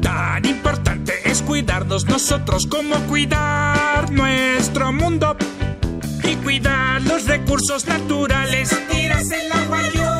Tan 0.02 0.44
importante 0.44 1.14
es 1.24 1.42
cuidarnos 1.42 2.04
nosotros 2.06 2.66
como 2.66 2.96
cuidar 3.06 4.10
nuestro 4.12 4.92
mundo 4.92 5.36
y 6.22 6.34
cuidar 6.36 7.02
los 7.02 7.26
recursos 7.26 7.86
naturales. 7.86 8.68
Si 8.68 8.76
tiras 8.94 9.30
el 9.30 9.52
agua, 9.52 9.78
ayudas 9.78 10.17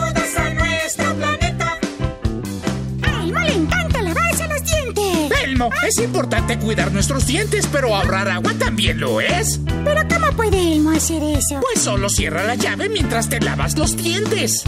es 5.87 5.98
importante 5.98 6.58
cuidar 6.58 6.92
nuestros 6.92 7.26
dientes, 7.26 7.66
pero 7.72 7.94
ahorrar 7.94 8.28
agua 8.28 8.52
también 8.58 9.00
lo 9.00 9.20
es. 9.20 9.61
¿Pero 9.84 10.02
cómo 10.08 10.32
puede 10.32 10.74
Elmo 10.74 10.90
hacer 10.90 11.22
eso? 11.22 11.61
Pues 11.61 11.82
solo 11.82 12.08
cierra 12.08 12.44
la 12.44 12.54
llave 12.54 12.88
mientras 12.88 13.28
te 13.28 13.40
lavas 13.40 13.76
los 13.78 13.96
dientes. 13.96 14.64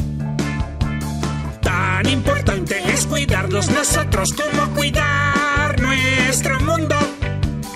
Tan 1.63 2.09
importante 2.09 2.81
es 2.93 3.07
cuidarnos 3.07 3.71
nosotros 3.71 4.33
como 4.33 4.75
cuidar 4.75 5.81
nuestro 5.81 6.61
mundo 6.61 6.97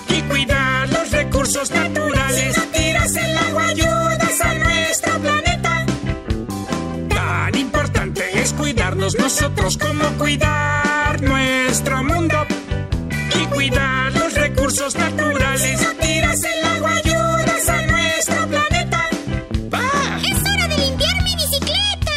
y 0.09 0.21
cuidar 0.21 0.89
los 0.89 1.11
recursos 1.11 1.71
naturales. 1.71 2.55
Si 2.55 2.59
no 2.59 2.65
tiras 2.67 3.15
el 3.15 3.37
agua, 3.37 3.67
ayudas 3.67 4.41
a 4.41 4.53
nuestro 4.55 5.19
planeta. 5.19 5.85
Tan 7.09 7.55
importante 7.55 8.41
es 8.41 8.53
cuidarnos 8.53 9.15
nosotros 9.17 9.77
como 9.77 10.05
cuidar 10.17 11.21
nuestro 11.21 11.97
mundo 12.03 12.14
recursos 14.75 14.95
naturales. 14.95 15.61
Si 15.61 15.83
no 15.83 15.93
tiras 15.93 16.39
el 16.43 16.65
agua, 16.65 16.91
ayudas 16.91 17.69
a 17.69 17.81
nuestro 17.83 18.47
planeta. 18.47 19.09
¡Va! 19.73 20.19
¡Es 20.19 20.41
hora 20.41 20.67
de 20.67 20.77
limpiar 20.77 21.23
mi 21.23 21.35
bicicleta! 21.35 22.11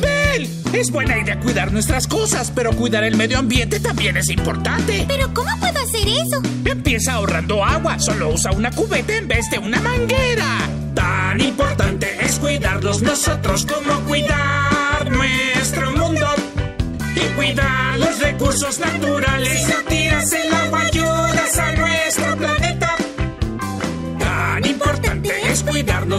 ¡Bel! 0.00 0.48
Es 0.72 0.90
buena 0.90 1.18
idea 1.18 1.40
cuidar 1.40 1.72
nuestras 1.72 2.06
cosas, 2.06 2.52
pero 2.54 2.72
cuidar 2.72 3.04
el 3.04 3.16
medio 3.16 3.38
ambiente 3.38 3.80
también 3.80 4.16
es 4.16 4.28
importante. 4.28 5.04
¿Pero 5.08 5.32
cómo 5.34 5.50
puedo 5.58 5.78
hacer 5.78 6.06
eso? 6.06 6.40
Empieza 6.64 7.14
ahorrando 7.14 7.64
agua, 7.64 7.98
solo 7.98 8.30
usa 8.30 8.52
una 8.52 8.70
cubeta 8.70 9.14
en 9.16 9.26
vez 9.26 9.50
de 9.50 9.58
una 9.58 9.80
manguera. 9.80 10.68
Tan 10.94 11.40
importante 11.40 12.16
es 12.20 12.38
cuidarnos 12.38 13.02
nosotros 13.02 13.66
como 13.66 14.00
cuidar 14.02 15.10
nuestro 15.10 15.90
mundo 15.92 16.26
y 17.16 17.20
cuidar 17.36 17.98
los 17.98 18.20
recursos 18.20 18.78
naturales. 18.78 19.64
Si 19.64 19.72
no 19.72 19.82
tiras 19.88 20.32
el 20.32 20.54
agua, 20.54 20.63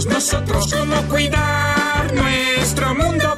nosotros 0.04 0.74
como 0.74 1.02
cuidar 1.04 2.14
nuestro 2.14 2.94
mundo 2.96 3.38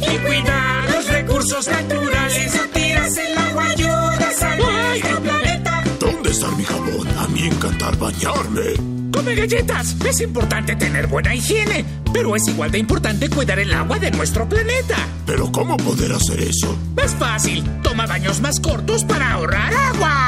y 0.00 0.16
cuidar 0.26 0.90
los 0.90 1.06
recursos 1.06 1.68
naturales. 1.68 2.54
No 2.54 2.62
tiras 2.70 3.16
el 3.18 3.36
agua, 3.36 3.64
ayudas 3.66 4.42
a 4.42 4.56
nuestro 4.56 5.20
planeta. 5.20 5.84
¿Dónde 6.00 6.30
está 6.30 6.48
mi 6.52 6.64
jabón? 6.64 7.08
A 7.18 7.28
mí 7.28 7.42
encantar 7.42 7.94
bañarme. 7.98 8.72
Come 9.12 9.34
galletas. 9.34 9.96
Es 10.02 10.22
importante 10.22 10.76
tener 10.76 11.08
buena 11.08 11.34
higiene, 11.34 11.84
pero 12.10 12.34
es 12.34 12.48
igual 12.48 12.70
de 12.70 12.78
importante 12.78 13.28
cuidar 13.28 13.58
el 13.58 13.74
agua 13.74 13.98
de 13.98 14.10
nuestro 14.12 14.48
planeta. 14.48 14.96
¿Pero 15.26 15.52
cómo 15.52 15.76
poder 15.76 16.12
hacer 16.12 16.40
eso? 16.40 16.74
Es 17.04 17.14
fácil. 17.16 17.62
Toma 17.82 18.06
baños 18.06 18.40
más 18.40 18.60
cortos 18.60 19.04
para 19.04 19.32
ahorrar 19.32 19.74
agua. 19.74 20.25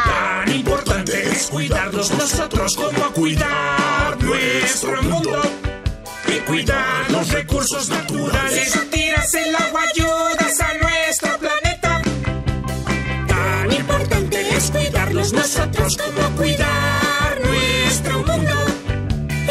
Es 1.39 1.47
cuidarnos 1.51 2.11
nosotros 2.11 2.75
como 2.75 3.13
cuidar 3.13 4.21
nuestro 4.21 5.01
mundo 5.05 5.41
y 6.27 6.41
cuidar 6.41 7.09
los 7.13 7.29
recursos 7.31 7.89
naturales. 7.89 8.73
Si 8.73 8.77
no 8.77 8.85
tiras 8.87 9.35
el 9.35 9.55
agua, 9.55 9.83
ayudas 9.95 10.61
a 10.61 10.75
nuestro 10.83 11.39
planeta. 11.39 12.03
Tan 13.29 13.73
importante 13.73 14.57
es 14.57 14.69
cuidarnos 14.73 15.33
nosotros 15.33 15.97
como 15.97 16.37
cuidar 16.37 17.41
nuestro 17.45 18.19
mundo 18.25 18.57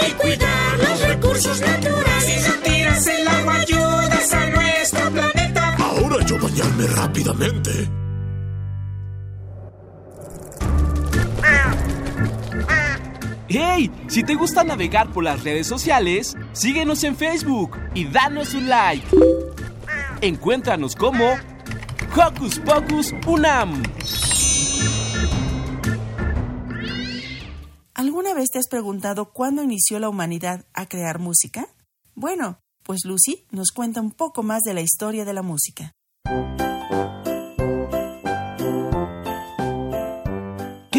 y 0.05 0.11
cuidar 0.11 0.79
los 0.79 0.99
recursos 0.99 1.61
naturales. 1.61 2.23
Si 2.25 2.49
no 2.49 2.55
tiras 2.63 3.07
el 3.07 3.27
agua, 3.29 3.55
ayudas 3.61 4.33
a 4.33 4.45
nuestro 4.49 5.09
planeta. 5.09 5.75
Ahora 5.79 6.25
yo 6.25 6.37
bañarme 6.37 6.85
rápidamente. 6.87 8.06
¡Hey! 13.49 13.89
Si 14.09 14.23
te 14.23 14.35
gusta 14.35 14.65
navegar 14.65 15.13
por 15.13 15.23
las 15.23 15.43
redes 15.43 15.67
sociales, 15.67 16.35
síguenos 16.51 17.03
en 17.05 17.15
Facebook 17.15 17.77
y 17.93 18.03
danos 18.05 18.53
un 18.53 18.67
like. 18.67 19.07
Encuéntranos 20.19 20.95
como 20.95 21.23
Hocus 22.13 22.59
Pocus 22.59 23.13
Unam. 23.25 23.83
¿Alguna 27.93 28.33
vez 28.33 28.49
te 28.51 28.59
has 28.59 28.67
preguntado 28.67 29.31
cuándo 29.31 29.63
inició 29.63 29.99
la 29.99 30.09
humanidad 30.09 30.65
a 30.73 30.85
crear 30.87 31.17
música? 31.17 31.67
Bueno, 32.15 32.59
pues 32.83 33.05
Lucy 33.05 33.45
nos 33.51 33.71
cuenta 33.71 34.01
un 34.01 34.11
poco 34.11 34.43
más 34.43 34.61
de 34.63 34.73
la 34.73 34.81
historia 34.81 35.23
de 35.23 35.33
la 35.33 35.41
música. 35.41 35.93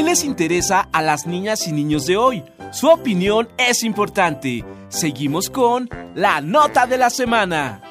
les 0.09 0.25
interesa 0.25 0.89
a 0.91 1.03
las 1.03 1.27
niñas 1.27 1.67
y 1.67 1.73
niños 1.73 2.07
de 2.07 2.17
hoy? 2.17 2.43
Su 2.73 2.89
opinión 2.89 3.47
es 3.59 3.83
importante. 3.83 4.65
Seguimos 4.89 5.51
con 5.51 5.91
la 6.15 6.41
nota 6.41 6.87
de 6.87 6.97
la 6.97 7.11
semana. 7.11 7.83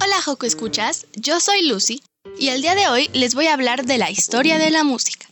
Hola 0.00 0.22
Joco 0.24 0.46
Escuchas, 0.46 1.06
yo 1.14 1.40
soy 1.40 1.68
Lucy 1.68 2.00
y 2.38 2.48
el 2.48 2.62
día 2.62 2.74
de 2.74 2.88
hoy 2.88 3.10
les 3.12 3.34
voy 3.34 3.48
a 3.48 3.52
hablar 3.52 3.84
de 3.84 3.98
la 3.98 4.10
historia 4.10 4.56
de 4.56 4.70
la 4.70 4.82
música. 4.82 5.25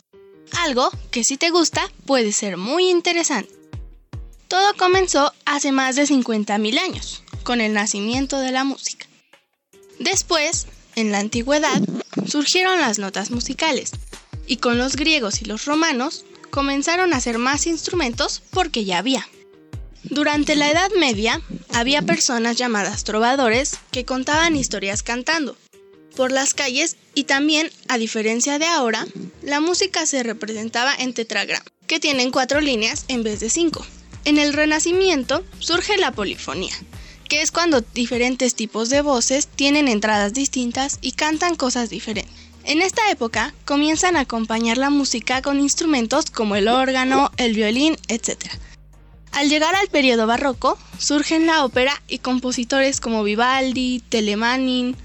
Algo 0.60 0.90
que 1.10 1.24
si 1.24 1.36
te 1.36 1.50
gusta 1.50 1.90
puede 2.06 2.32
ser 2.32 2.56
muy 2.56 2.88
interesante. 2.88 3.52
Todo 4.48 4.74
comenzó 4.76 5.32
hace 5.44 5.72
más 5.72 5.96
de 5.96 6.04
50.000 6.04 6.78
años, 6.78 7.22
con 7.42 7.60
el 7.60 7.72
nacimiento 7.72 8.38
de 8.38 8.52
la 8.52 8.64
música. 8.64 9.06
Después, 9.98 10.66
en 10.96 11.12
la 11.12 11.18
antigüedad, 11.18 11.80
surgieron 12.26 12.80
las 12.80 12.98
notas 12.98 13.30
musicales, 13.30 13.92
y 14.46 14.58
con 14.58 14.78
los 14.78 14.96
griegos 14.96 15.42
y 15.42 15.46
los 15.46 15.64
romanos 15.64 16.24
comenzaron 16.50 17.12
a 17.12 17.16
hacer 17.16 17.38
más 17.38 17.66
instrumentos 17.66 18.42
porque 18.50 18.84
ya 18.84 18.98
había. 18.98 19.26
Durante 20.04 20.54
la 20.54 20.70
Edad 20.70 20.90
Media 20.98 21.40
había 21.72 22.02
personas 22.02 22.56
llamadas 22.56 23.04
trovadores 23.04 23.78
que 23.90 24.04
contaban 24.04 24.54
historias 24.54 25.02
cantando 25.02 25.56
por 26.14 26.32
las 26.32 26.54
calles 26.54 26.96
y 27.14 27.24
también, 27.24 27.70
a 27.88 27.98
diferencia 27.98 28.58
de 28.58 28.66
ahora, 28.66 29.06
la 29.42 29.60
música 29.60 30.06
se 30.06 30.22
representaba 30.22 30.94
en 30.94 31.14
tetragrama, 31.14 31.64
que 31.86 32.00
tienen 32.00 32.30
cuatro 32.30 32.60
líneas 32.60 33.04
en 33.08 33.22
vez 33.22 33.40
de 33.40 33.50
cinco. 33.50 33.84
En 34.24 34.38
el 34.38 34.52
Renacimiento 34.52 35.44
surge 35.58 35.98
la 35.98 36.12
polifonía, 36.12 36.74
que 37.28 37.42
es 37.42 37.50
cuando 37.50 37.82
diferentes 37.82 38.54
tipos 38.54 38.88
de 38.88 39.02
voces 39.02 39.48
tienen 39.48 39.88
entradas 39.88 40.32
distintas 40.32 40.98
y 41.00 41.12
cantan 41.12 41.56
cosas 41.56 41.90
diferentes. 41.90 42.32
En 42.64 42.80
esta 42.80 43.10
época 43.10 43.54
comienzan 43.66 44.16
a 44.16 44.20
acompañar 44.20 44.78
la 44.78 44.88
música 44.88 45.42
con 45.42 45.60
instrumentos 45.60 46.30
como 46.30 46.56
el 46.56 46.68
órgano, 46.68 47.30
el 47.36 47.52
violín, 47.52 47.96
etc. 48.08 48.38
Al 49.32 49.50
llegar 49.50 49.74
al 49.74 49.88
periodo 49.88 50.26
barroco, 50.26 50.78
surgen 50.98 51.46
la 51.46 51.64
ópera 51.64 52.00
y 52.08 52.18
compositores 52.18 53.00
como 53.00 53.22
Vivaldi, 53.22 54.00
Telemanin, 54.08 54.96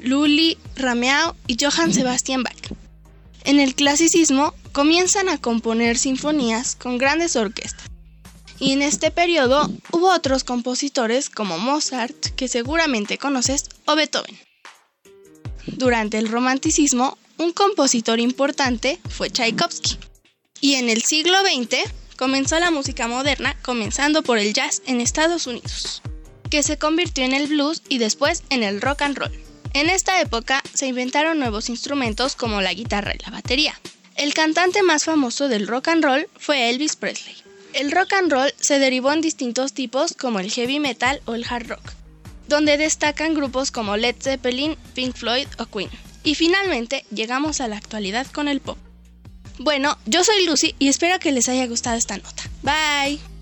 Lully, 0.00 0.58
Rameau 0.76 1.34
y 1.46 1.56
Johann 1.60 1.92
Sebastian 1.92 2.42
Bach. 2.42 2.72
En 3.44 3.60
el 3.60 3.74
clasicismo 3.74 4.54
comienzan 4.72 5.28
a 5.28 5.38
componer 5.38 5.96
sinfonías 5.98 6.74
con 6.76 6.98
grandes 6.98 7.36
orquestas. 7.36 7.86
Y 8.58 8.72
en 8.72 8.82
este 8.82 9.10
periodo 9.10 9.70
hubo 9.92 10.12
otros 10.12 10.42
compositores 10.42 11.30
como 11.30 11.58
Mozart, 11.58 12.34
que 12.36 12.48
seguramente 12.48 13.18
conoces, 13.18 13.66
o 13.84 13.94
Beethoven. 13.94 14.36
Durante 15.66 16.18
el 16.18 16.28
romanticismo, 16.28 17.18
un 17.38 17.52
compositor 17.52 18.18
importante 18.18 18.98
fue 19.10 19.30
Tchaikovsky. 19.30 19.98
Y 20.60 20.74
en 20.74 20.88
el 20.88 21.02
siglo 21.02 21.38
XX 21.40 21.90
comenzó 22.16 22.58
la 22.58 22.70
música 22.70 23.08
moderna, 23.08 23.56
comenzando 23.62 24.22
por 24.22 24.38
el 24.38 24.54
jazz 24.54 24.82
en 24.86 25.00
Estados 25.00 25.46
Unidos, 25.46 26.02
que 26.50 26.62
se 26.62 26.78
convirtió 26.78 27.24
en 27.24 27.34
el 27.34 27.46
blues 27.46 27.82
y 27.88 27.98
después 27.98 28.42
en 28.50 28.62
el 28.62 28.80
rock 28.80 29.02
and 29.02 29.18
roll. 29.18 29.45
En 29.76 29.90
esta 29.90 30.22
época 30.22 30.62
se 30.72 30.86
inventaron 30.86 31.38
nuevos 31.38 31.68
instrumentos 31.68 32.34
como 32.34 32.62
la 32.62 32.72
guitarra 32.72 33.12
y 33.14 33.22
la 33.22 33.30
batería. 33.30 33.78
El 34.14 34.32
cantante 34.32 34.82
más 34.82 35.04
famoso 35.04 35.48
del 35.48 35.66
rock 35.66 35.88
and 35.88 36.02
roll 36.02 36.28
fue 36.38 36.70
Elvis 36.70 36.96
Presley. 36.96 37.36
El 37.74 37.92
rock 37.92 38.14
and 38.14 38.32
roll 38.32 38.54
se 38.58 38.78
derivó 38.78 39.12
en 39.12 39.20
distintos 39.20 39.74
tipos 39.74 40.14
como 40.14 40.40
el 40.40 40.50
heavy 40.50 40.80
metal 40.80 41.20
o 41.26 41.34
el 41.34 41.44
hard 41.46 41.68
rock 41.68 41.92
donde 42.48 42.78
destacan 42.78 43.34
grupos 43.34 43.70
como 43.70 43.98
Led 43.98 44.16
Zeppelin, 44.18 44.78
Pink 44.94 45.14
Floyd 45.14 45.48
o 45.58 45.66
Queen. 45.66 45.90
Y 46.24 46.36
finalmente 46.36 47.04
llegamos 47.10 47.60
a 47.60 47.68
la 47.68 47.76
actualidad 47.76 48.26
con 48.28 48.48
el 48.48 48.60
pop. 48.60 48.78
Bueno, 49.58 49.98
yo 50.06 50.24
soy 50.24 50.46
Lucy 50.46 50.74
y 50.78 50.88
espero 50.88 51.18
que 51.18 51.32
les 51.32 51.50
haya 51.50 51.66
gustado 51.66 51.98
esta 51.98 52.16
nota. 52.16 52.44
Bye. 52.62 53.35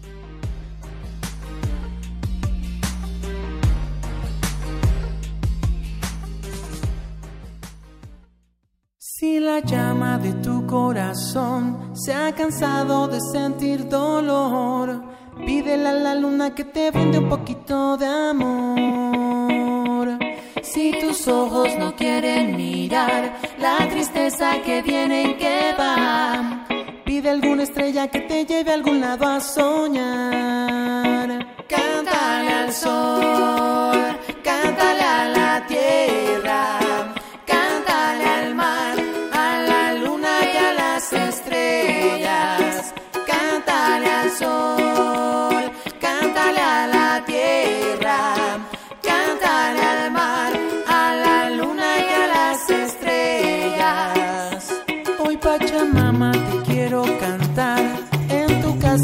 Si 9.25 9.41
la 9.41 9.61
llama 9.61 10.19
de 10.19 10.35
tu 10.35 10.67
corazón 10.67 11.95
se 11.95 12.13
ha 12.13 12.35
cansado 12.35 13.09
de 13.09 13.19
sentir 13.33 13.89
dolor, 13.89 15.03
Pídele 15.47 15.89
a 15.89 15.95
la 15.95 16.15
luna 16.15 16.55
que 16.55 16.65
te 16.65 16.91
brinde 16.91 17.21
un 17.21 17.31
poquito 17.31 17.97
de 17.97 18.05
amor. 18.05 20.19
Si 20.63 20.93
tus 21.01 21.27
ojos 21.27 21.71
no 21.79 21.97
quieren 21.97 22.55
mirar 22.55 23.39
la 23.59 23.89
tristeza 23.89 24.61
que 24.63 24.83
viene 24.83 25.31
y 25.31 25.35
que 25.39 25.75
va, 25.81 26.67
pide 27.07 27.31
alguna 27.31 27.63
estrella 27.63 28.09
que 28.09 28.21
te 28.21 28.45
lleve 28.45 28.73
a 28.73 28.75
algún 28.75 29.01
lado 29.01 29.27
a 29.27 29.41
soñar. 29.41 31.31
Cántale 31.67 32.53
al 32.53 32.71
sol, 32.75 34.19
cántale 34.43 35.03
a 35.03 35.29
la 35.29 35.67
tierra. 35.67 36.84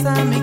Me 0.02 0.39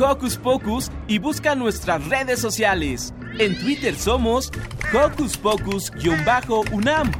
Hocus 0.00 0.38
Pocus 0.38 0.90
y 1.08 1.18
busca 1.18 1.54
nuestras 1.54 2.06
redes 2.08 2.40
sociales. 2.40 3.12
En 3.38 3.58
Twitter 3.58 3.94
somos 3.94 4.50
Hocus 4.94 5.36
Pocus-UNAM 5.36 7.12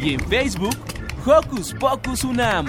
y 0.00 0.14
en 0.14 0.20
Facebook 0.28 0.76
Hocus 1.24 1.72
Pocus 1.74 2.24
UNAM. 2.24 2.66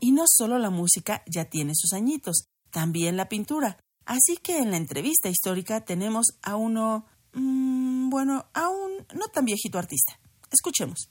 Y 0.00 0.12
no 0.12 0.24
solo 0.26 0.58
la 0.58 0.70
música 0.70 1.22
ya 1.26 1.44
tiene 1.44 1.72
sus 1.74 1.92
añitos, 1.92 2.46
también 2.70 3.18
la 3.18 3.28
pintura. 3.28 3.78
Así 4.06 4.38
que 4.42 4.58
en 4.58 4.70
la 4.70 4.78
entrevista 4.78 5.28
histórica 5.28 5.84
tenemos 5.84 6.38
a 6.42 6.56
uno, 6.56 7.04
mmm, 7.34 8.08
bueno, 8.08 8.46
a 8.54 8.68
un 8.68 8.92
no 9.14 9.28
tan 9.28 9.44
viejito 9.44 9.78
artista. 9.78 10.18
Escuchemos. 10.50 11.10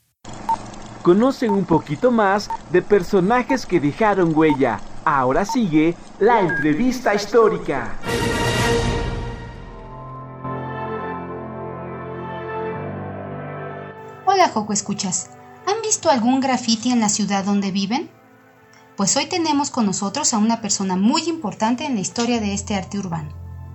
Conocen 1.01 1.49
un 1.49 1.65
poquito 1.65 2.11
más 2.11 2.49
de 2.71 2.83
personajes 2.83 3.65
que 3.65 3.79
dejaron 3.79 4.37
huella. 4.37 4.79
Ahora 5.03 5.45
sigue 5.45 5.95
la 6.19 6.41
entrevista 6.41 7.15
histórica. 7.15 7.97
Hola, 14.27 14.49
Joco 14.49 14.73
Escuchas. 14.73 15.31
¿Han 15.65 15.81
visto 15.81 16.09
algún 16.11 16.39
graffiti 16.39 16.91
en 16.91 16.99
la 16.99 17.09
ciudad 17.09 17.45
donde 17.45 17.71
viven? 17.71 18.11
Pues 18.95 19.17
hoy 19.17 19.25
tenemos 19.25 19.71
con 19.71 19.87
nosotros 19.87 20.35
a 20.35 20.37
una 20.37 20.61
persona 20.61 20.95
muy 20.95 21.23
importante 21.23 21.85
en 21.85 21.95
la 21.95 22.01
historia 22.01 22.39
de 22.39 22.53
este 22.53 22.75
arte 22.75 22.99
urbano, 22.99 23.29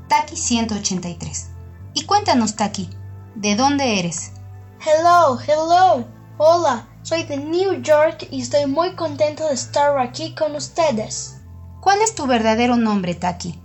Taki 0.08 0.36
183. 0.36 1.50
Y 1.94 2.04
cuéntanos, 2.04 2.54
Taki, 2.54 2.88
¿de 3.34 3.56
dónde 3.56 3.98
eres? 3.98 4.32
Hello, 4.80 5.38
hello. 5.40 6.06
Hola, 6.38 6.86
soy 7.06 7.22
de 7.22 7.36
New 7.36 7.82
York 7.82 8.26
y 8.32 8.42
estoy 8.42 8.66
muy 8.66 8.96
contento 8.96 9.46
de 9.46 9.54
estar 9.54 9.96
aquí 9.96 10.34
con 10.34 10.56
ustedes. 10.56 11.36
¿Cuál 11.80 12.02
es 12.02 12.16
tu 12.16 12.26
verdadero 12.26 12.76
nombre, 12.76 13.14
Taki? 13.14 13.56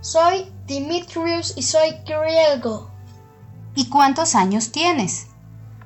Soy 0.00 0.46
Dimitrius 0.66 1.54
y 1.56 1.64
soy 1.64 1.96
griego. 2.06 2.88
¿Y 3.74 3.88
cuántos 3.88 4.36
años 4.36 4.70
tienes? 4.70 5.26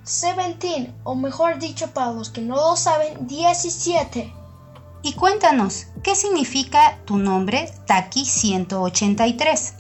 17, 0.05 0.93
o 1.05 1.15
mejor 1.15 1.59
dicho 1.59 1.91
para 1.95 2.13
los 2.13 2.29
que 2.29 2.43
no 2.43 2.57
lo 2.57 2.77
saben, 2.77 3.27
17. 3.27 4.31
Y 5.05 5.15
cuéntanos, 5.15 5.87
¿qué 6.03 6.15
significa 6.15 6.99
tu 7.07 7.17
nombre 7.17 7.73
Taki 7.87 8.27
183? 8.27 9.75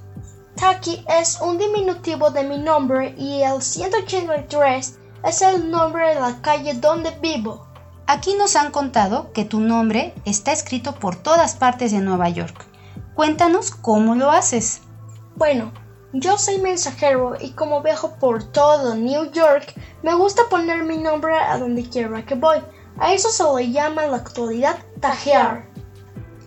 Taki 0.57 1.05
es 1.20 1.38
un 1.42 1.59
diminutivo 1.59 2.30
de 2.30 2.44
mi 2.44 2.57
nombre 2.57 3.14
y 3.18 3.42
el 3.42 3.61
183 3.61 5.03
es 5.24 5.40
el 5.42 5.70
nombre 5.70 6.08
de 6.10 6.20
la 6.20 6.40
calle 6.42 6.74
donde 6.74 7.10
vivo. 7.20 7.66
Aquí 8.06 8.34
nos 8.34 8.56
han 8.56 8.70
contado 8.70 9.32
que 9.32 9.44
tu 9.44 9.60
nombre 9.60 10.14
está 10.26 10.52
escrito 10.52 10.94
por 10.94 11.16
todas 11.16 11.56
partes 11.56 11.92
de 11.92 12.00
Nueva 12.00 12.28
York. 12.28 12.66
Cuéntanos 13.14 13.70
cómo 13.70 14.14
lo 14.14 14.30
haces. 14.30 14.82
Bueno, 15.36 15.72
yo 16.12 16.36
soy 16.36 16.58
mensajero 16.58 17.34
y 17.40 17.52
como 17.52 17.82
viajo 17.82 18.16
por 18.20 18.44
todo 18.44 18.94
New 18.94 19.30
York, 19.32 19.74
me 20.02 20.14
gusta 20.14 20.42
poner 20.50 20.84
mi 20.84 20.98
nombre 20.98 21.34
a 21.34 21.58
donde 21.58 21.88
quiera 21.88 22.24
que 22.26 22.34
voy. 22.34 22.58
A 22.98 23.14
eso 23.14 23.30
se 23.30 23.42
le 23.56 23.72
llama 23.72 24.04
en 24.04 24.10
la 24.10 24.18
actualidad 24.18 24.76
tajear. 25.00 25.66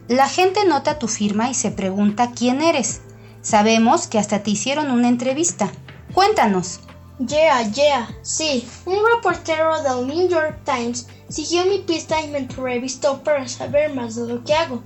La 0.07 0.29
gente 0.29 0.65
nota 0.65 0.99
tu 0.99 1.07
firma 1.07 1.49
y 1.49 1.53
se 1.53 1.71
pregunta 1.71 2.31
quién 2.35 2.61
eres. 2.61 3.01
Sabemos 3.41 4.07
que 4.07 4.19
hasta 4.19 4.43
te 4.43 4.51
hicieron 4.51 4.91
una 4.91 5.09
entrevista. 5.09 5.69
Cuéntanos. 6.13 6.81
Yeah, 7.19 7.63
yeah, 7.71 8.07
sí. 8.21 8.67
Un 8.85 8.99
reportero 9.15 9.81
del 9.81 10.05
New 10.05 10.29
York 10.29 10.59
Times 10.65 11.07
siguió 11.29 11.65
mi 11.65 11.79
pista 11.79 12.21
y 12.21 12.27
me 12.27 12.37
entrevistó 12.37 13.23
para 13.23 13.47
saber 13.47 13.95
más 13.95 14.15
de 14.15 14.27
lo 14.27 14.43
que 14.43 14.53
hago. 14.53 14.83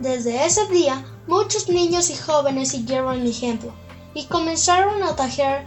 Desde 0.00 0.44
ese 0.44 0.66
día, 0.66 1.04
muchos 1.28 1.68
niños 1.68 2.10
y 2.10 2.16
jóvenes 2.16 2.70
siguieron 2.70 3.22
mi 3.22 3.30
ejemplo 3.30 3.72
y 4.14 4.24
comenzaron 4.24 5.00
a 5.04 5.14
tajear 5.14 5.64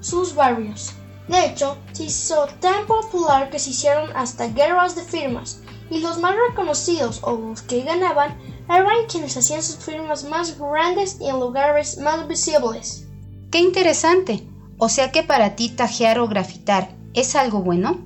sus 0.00 0.34
barrios. 0.34 0.92
De 1.28 1.46
hecho, 1.46 1.78
se 1.92 2.04
hizo 2.04 2.46
tan 2.60 2.86
popular 2.86 3.48
que 3.48 3.58
se 3.58 3.70
hicieron 3.70 4.14
hasta 4.14 4.48
guerras 4.48 4.96
de 4.96 5.02
firmas, 5.02 5.60
y 5.88 6.00
los 6.00 6.18
más 6.18 6.34
reconocidos 6.50 7.20
o 7.22 7.32
los 7.32 7.62
que 7.62 7.82
ganaban 7.82 8.38
eran 8.68 9.06
quienes 9.10 9.36
hacían 9.36 9.62
sus 9.62 9.76
firmas 9.76 10.24
más 10.24 10.58
grandes 10.58 11.16
y 11.20 11.28
en 11.28 11.40
lugares 11.40 11.98
más 11.98 12.28
visibles. 12.28 13.06
¡Qué 13.50 13.60
interesante! 13.60 14.46
O 14.78 14.88
sea 14.88 15.10
que 15.10 15.22
para 15.22 15.56
ti 15.56 15.70
tajear 15.70 16.18
o 16.18 16.28
grafitar 16.28 16.90
es 17.14 17.34
algo 17.34 17.60
bueno? 17.62 17.98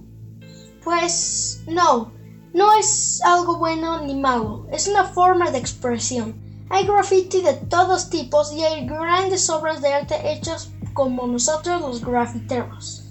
Pues 0.84 1.62
no, 1.66 2.12
no 2.54 2.72
es 2.78 3.20
algo 3.24 3.58
bueno 3.58 4.04
ni 4.04 4.14
malo, 4.14 4.66
es 4.72 4.88
una 4.88 5.04
forma 5.04 5.50
de 5.50 5.58
expresión. 5.58 6.34
Hay 6.70 6.86
graffiti 6.86 7.42
de 7.42 7.54
todos 7.54 8.10
tipos 8.10 8.52
y 8.52 8.62
hay 8.62 8.86
grandes 8.86 9.50
obras 9.50 9.82
de 9.82 9.92
arte 9.92 10.32
hechas 10.32 10.70
como 10.94 11.26
nosotros 11.26 11.80
los 11.80 12.04
grafiteros. 12.04 13.02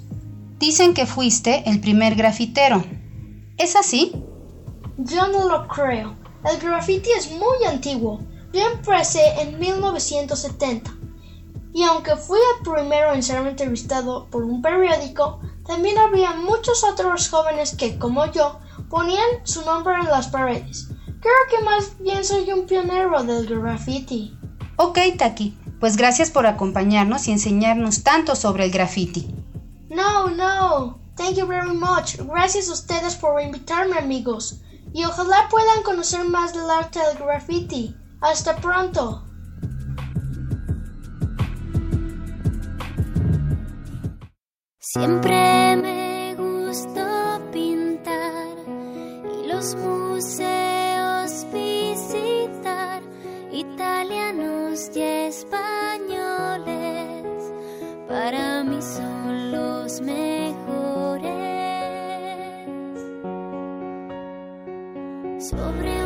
Dicen 0.59 0.93
que 0.93 1.05
fuiste 1.05 1.69
el 1.69 1.81
primer 1.81 2.15
grafitero. 2.15 2.83
¿Es 3.57 3.75
así? 3.75 4.23
Yo 4.97 5.27
no 5.27 5.47
lo 5.47 5.67
creo. 5.67 6.17
El 6.49 6.59
graffiti 6.59 7.09
es 7.17 7.31
muy 7.31 7.65
antiguo. 7.67 8.19
Yo 8.53 8.61
empecé 8.61 9.21
en 9.41 9.59
1970. 9.59 10.98
Y 11.73 11.83
aunque 11.83 12.15
fui 12.15 12.39
el 12.57 12.63
primero 12.63 13.13
en 13.13 13.21
ser 13.21 13.45
entrevistado 13.45 14.27
por 14.29 14.43
un 14.43 14.61
periódico, 14.61 15.39
también 15.65 15.97
había 15.97 16.33
muchos 16.33 16.83
otros 16.83 17.29
jóvenes 17.29 17.75
que, 17.75 17.99
como 17.99 18.25
yo, 18.31 18.59
ponían 18.89 19.29
su 19.43 19.63
nombre 19.63 19.93
en 19.95 20.05
las 20.05 20.27
paredes. 20.27 20.89
Creo 21.19 21.33
que 21.49 21.63
más 21.63 21.99
bien 21.99 22.23
soy 22.23 22.51
un 22.51 22.65
pionero 22.65 23.23
del 23.23 23.45
graffiti. 23.45 24.35
Ok, 24.77 24.97
Taki, 25.17 25.57
pues 25.79 25.95
gracias 25.95 26.31
por 26.31 26.47
acompañarnos 26.47 27.27
y 27.27 27.31
enseñarnos 27.31 28.03
tanto 28.03 28.35
sobre 28.35 28.65
el 28.65 28.71
graffiti. 28.71 29.27
No, 29.89 30.29
no. 30.29 30.99
Thank 31.15 31.35
you 31.35 31.45
very 31.45 31.73
much. 31.73 32.15
Gracias 32.17 32.69
a 32.69 32.73
ustedes 32.73 33.15
por 33.15 33.41
invitarme, 33.41 33.97
amigos. 33.97 34.61
Y 34.93 35.03
ojalá 35.03 35.47
puedan 35.49 35.83
conocer 35.83 36.23
más 36.23 36.53
del 36.53 36.69
arte 36.69 36.99
del 36.99 37.17
graffiti. 37.17 37.95
Hasta 38.21 38.55
pronto. 38.55 39.28
Siempre 44.91 45.75
me 45.75 46.33
gustó 46.35 47.39
pintar 47.51 48.57
y 49.39 49.45
los 49.47 49.75
museos 49.75 51.45
visitar, 51.53 53.03
italianos 53.51 54.89
y 54.95 55.01
españoles, 55.01 55.53
para 58.07 58.63
mí 58.63 58.81
son 58.81 59.51
los 59.51 60.01
mejores. 60.01 61.29
Sobre 65.37 65.98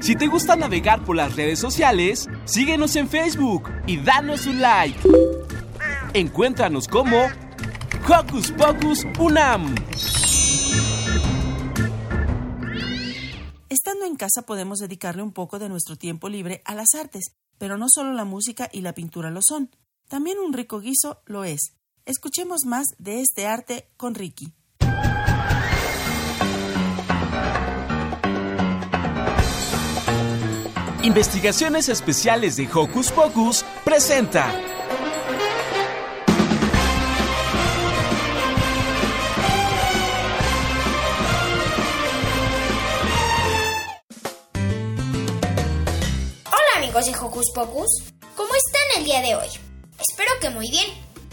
Si 0.00 0.16
te 0.16 0.28
gusta 0.28 0.56
navegar 0.56 1.04
por 1.04 1.14
las 1.14 1.36
redes 1.36 1.58
sociales, 1.58 2.26
síguenos 2.46 2.96
en 2.96 3.06
Facebook 3.06 3.70
y 3.86 3.98
danos 3.98 4.46
un 4.46 4.62
like. 4.62 4.98
Encuéntranos 6.14 6.88
como 6.88 7.26
Hocus 8.08 8.50
Pocus 8.52 9.06
Unam. 9.18 9.74
Estando 13.68 14.06
en 14.06 14.16
casa 14.16 14.42
podemos 14.46 14.78
dedicarle 14.78 15.22
un 15.22 15.32
poco 15.32 15.58
de 15.58 15.68
nuestro 15.68 15.96
tiempo 15.96 16.30
libre 16.30 16.62
a 16.64 16.74
las 16.74 16.94
artes, 16.98 17.34
pero 17.58 17.76
no 17.76 17.86
solo 17.88 18.14
la 18.14 18.24
música 18.24 18.70
y 18.72 18.80
la 18.80 18.94
pintura 18.94 19.30
lo 19.30 19.40
son, 19.46 19.70
también 20.08 20.38
un 20.38 20.54
rico 20.54 20.80
guiso 20.80 21.20
lo 21.26 21.44
es. 21.44 21.74
Escuchemos 22.06 22.60
más 22.64 22.86
de 22.98 23.20
este 23.20 23.46
arte 23.46 23.90
con 23.98 24.14
Ricky. 24.14 24.54
Investigaciones 31.02 31.88
Especiales 31.88 32.56
de 32.56 32.68
Hocus 32.70 33.10
Pocus 33.10 33.64
presenta. 33.86 34.54
Hola 46.44 46.76
amigos 46.76 47.06
de 47.06 47.16
Hocus 47.18 47.46
Pocus, 47.54 47.88
¿cómo 48.36 48.50
están 48.54 48.98
el 48.98 49.04
día 49.04 49.22
de 49.22 49.36
hoy? 49.36 49.48
Espero 49.98 50.32
que 50.38 50.50
muy 50.50 50.68
bien. 50.70 50.86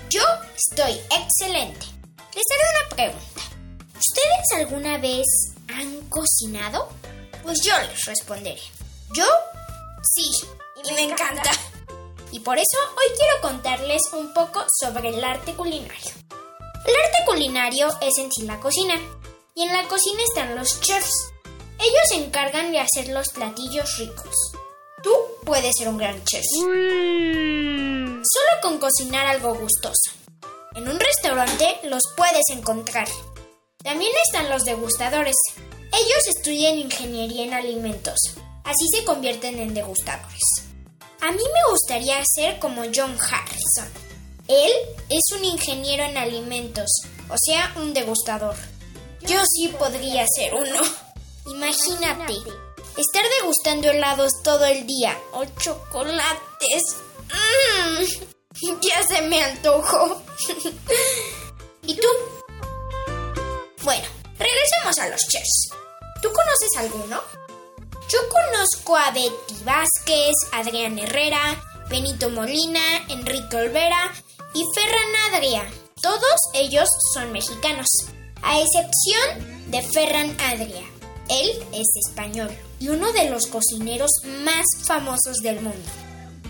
Yo 0.09 0.22
estoy 0.55 0.93
excelente. 0.93 1.86
Les 2.34 2.45
haré 2.53 2.63
una 2.72 2.95
pregunta. 2.95 3.41
¿Ustedes 3.97 4.65
alguna 4.65 4.97
vez 4.97 5.26
han 5.68 5.99
cocinado? 6.07 6.88
Pues 7.43 7.61
yo 7.65 7.74
les 7.91 8.05
responderé. 8.05 8.61
Yo 9.13 9.26
sí, 10.04 10.30
y 10.84 10.93
me 10.93 11.04
encanta. 11.04 11.52
Y 12.32 12.39
por 12.41 12.58
eso 12.58 12.78
hoy 12.95 13.18
quiero 13.18 13.41
contarles 13.41 14.02
un 14.14 14.34
poco 14.34 14.66
sobre 14.82 15.10
el 15.10 15.24
arte 15.24 15.54
culinario. 15.54 16.12
El 16.86 16.95
arte 16.95 17.26
culinario 17.26 17.88
es 18.02 18.18
en 18.18 18.32
sí 18.32 18.43
la 18.43 18.60
cocina, 18.60 18.95
y 19.56 19.64
en 19.64 19.74
la 19.74 19.88
cocina 19.88 20.22
están 20.24 20.56
los 20.56 20.80
chefs. 20.82 21.32
Ellos 21.80 22.02
se 22.10 22.24
encargan 22.24 22.72
de 22.72 22.80
hacer 22.80 23.10
los 23.10 23.30
platillos 23.30 23.98
ricos. 23.98 24.36
Tú 25.04 25.12
puedes 25.45 25.76
ser 25.78 25.89
un 25.89 25.98
gran 25.98 26.24
chef. 26.26 26.43
Solo 26.54 28.52
con 28.62 28.78
cocinar 28.80 29.28
algo 29.28 29.56
gustoso. 29.56 30.12
En 30.76 30.88
un 30.88 31.00
restaurante 31.00 31.80
los 31.84 32.04
puedes 32.16 32.43
encontrar. 32.52 33.08
También 33.84 34.12
están 34.26 34.50
los 34.50 34.64
degustadores. 34.64 35.36
Ellos 35.93 36.28
estudian 36.28 36.78
ingeniería 36.78 37.45
en 37.45 37.54
alimentos. 37.54 38.18
Así 38.68 38.86
se 38.93 39.05
convierten 39.05 39.59
en 39.59 39.74
degustadores. 39.74 40.43
A 41.22 41.32
mí 41.32 41.38
me 41.41 41.72
gustaría 41.72 42.22
ser 42.36 42.59
como 42.59 42.84
John 42.93 43.18
Harrison. 43.18 43.89
Él 44.49 44.74
es 45.09 45.38
un 45.38 45.45
ingeniero 45.45 46.03
en 46.03 46.18
alimentos, 46.18 46.89
o 47.30 47.36
sea, 47.41 47.74
un 47.78 47.93
degustador. 47.93 48.55
Yo 49.22 49.39
sí 49.55 49.70
podría 49.70 50.26
ser 50.36 50.53
uno. 50.53 50.82
Imagínate, 51.45 52.34
estar 52.97 53.24
degustando 53.39 53.89
helados 53.89 54.34
todo 54.43 54.65
el 54.65 54.86
día 54.86 55.18
o 55.32 55.45
chocolates. 55.45 56.97
¡Mmm! 57.30 58.28
Ya 58.82 59.01
se 59.07 59.22
me 59.22 59.43
antojó. 59.43 60.22
¿Y 61.84 61.95
tú? 61.95 62.07
Bueno, 63.84 64.07
regresemos 64.38 64.97
a 64.99 65.07
los 65.07 65.22
chefs. 65.22 65.70
¿Tú 66.22 66.30
conoces 66.34 66.70
alguno? 66.78 67.47
Yo 68.10 68.20
conozco 68.30 68.95
a 68.95 69.12
Betty 69.12 69.64
Vázquez, 69.66 70.34
Adrián 70.53 70.97
Herrera, 70.97 71.62
Benito 71.89 72.30
Molina, 72.30 73.05
Enrique 73.10 73.58
Olvera 73.58 74.14
y 74.53 74.64
Ferran 74.74 75.34
Adria. 75.34 75.70
Todos 76.01 76.39
ellos 76.53 76.88
son 77.14 77.34
mexicanos, 77.34 77.88
a 78.43 78.62
excepción 78.62 79.72
de 79.72 79.82
Ferran 79.82 80.38
Adria. 80.39 80.86
Él 81.28 81.51
es 81.74 81.88
español 82.08 82.49
y 82.80 82.88
uno 82.88 83.12
de 83.12 83.30
los 83.30 83.47
cocineros 83.47 84.12
más 84.45 84.66
famosos 84.86 85.38
del 85.38 85.60
mundo. 85.60 85.91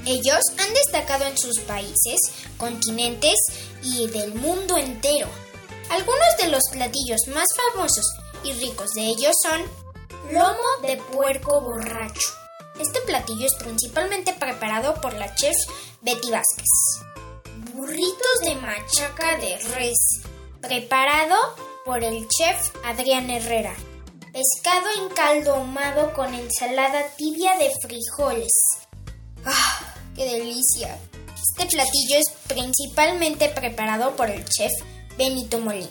Ellos 0.06 0.42
han 0.60 0.74
destacado 0.76 1.26
en 1.26 1.40
sus 1.40 1.60
países, 1.62 2.20
continentes 2.58 3.36
y 3.82 4.06
del 4.08 4.36
mundo 4.36 4.78
entero. 4.78 5.28
Algunos 5.90 6.38
de 6.40 6.50
los 6.50 6.64
platillos 6.72 7.22
más 7.34 7.48
famosos 7.74 8.06
y 8.44 8.54
ricos 8.54 8.92
de 8.92 9.08
ellos 9.08 9.34
son 9.42 9.87
lomo 10.32 10.82
de 10.82 10.98
puerco 10.98 11.62
borracho. 11.62 12.30
Este 12.80 13.02
platillo 13.02 13.46
es 13.46 13.56
principalmente 13.56 14.34
preparado 14.34 15.00
por 15.02 15.14
la 15.14 15.34
chef 15.36 15.56
Betty 16.02 16.30
Vázquez. 16.30 17.04
Burritos 17.74 18.40
de 18.44 18.56
machaca 18.56 19.38
de 19.38 19.58
res, 19.76 20.22
preparado 20.62 21.36
por 21.86 22.04
el 22.04 22.28
chef 22.28 22.76
Adrián 22.86 23.30
Herrera. 23.30 23.76
Pescado 24.32 24.88
en 25.00 25.10
caldo 25.16 25.56
ahumado 25.56 26.14
con 26.14 26.34
ensalada 26.34 27.08
tibia 27.18 27.58
de 27.58 27.72
frijoles. 27.82 28.52
¡Ah! 29.46 29.96
¡Qué 30.16 30.26
delicia! 30.26 31.00
Este 31.34 31.66
platillo 31.76 32.18
es 32.20 32.32
principalmente 32.48 33.50
preparado 33.50 34.16
por 34.16 34.30
el 34.30 34.46
chef 34.46 34.72
Benito 35.18 35.60
Molina. 35.60 35.90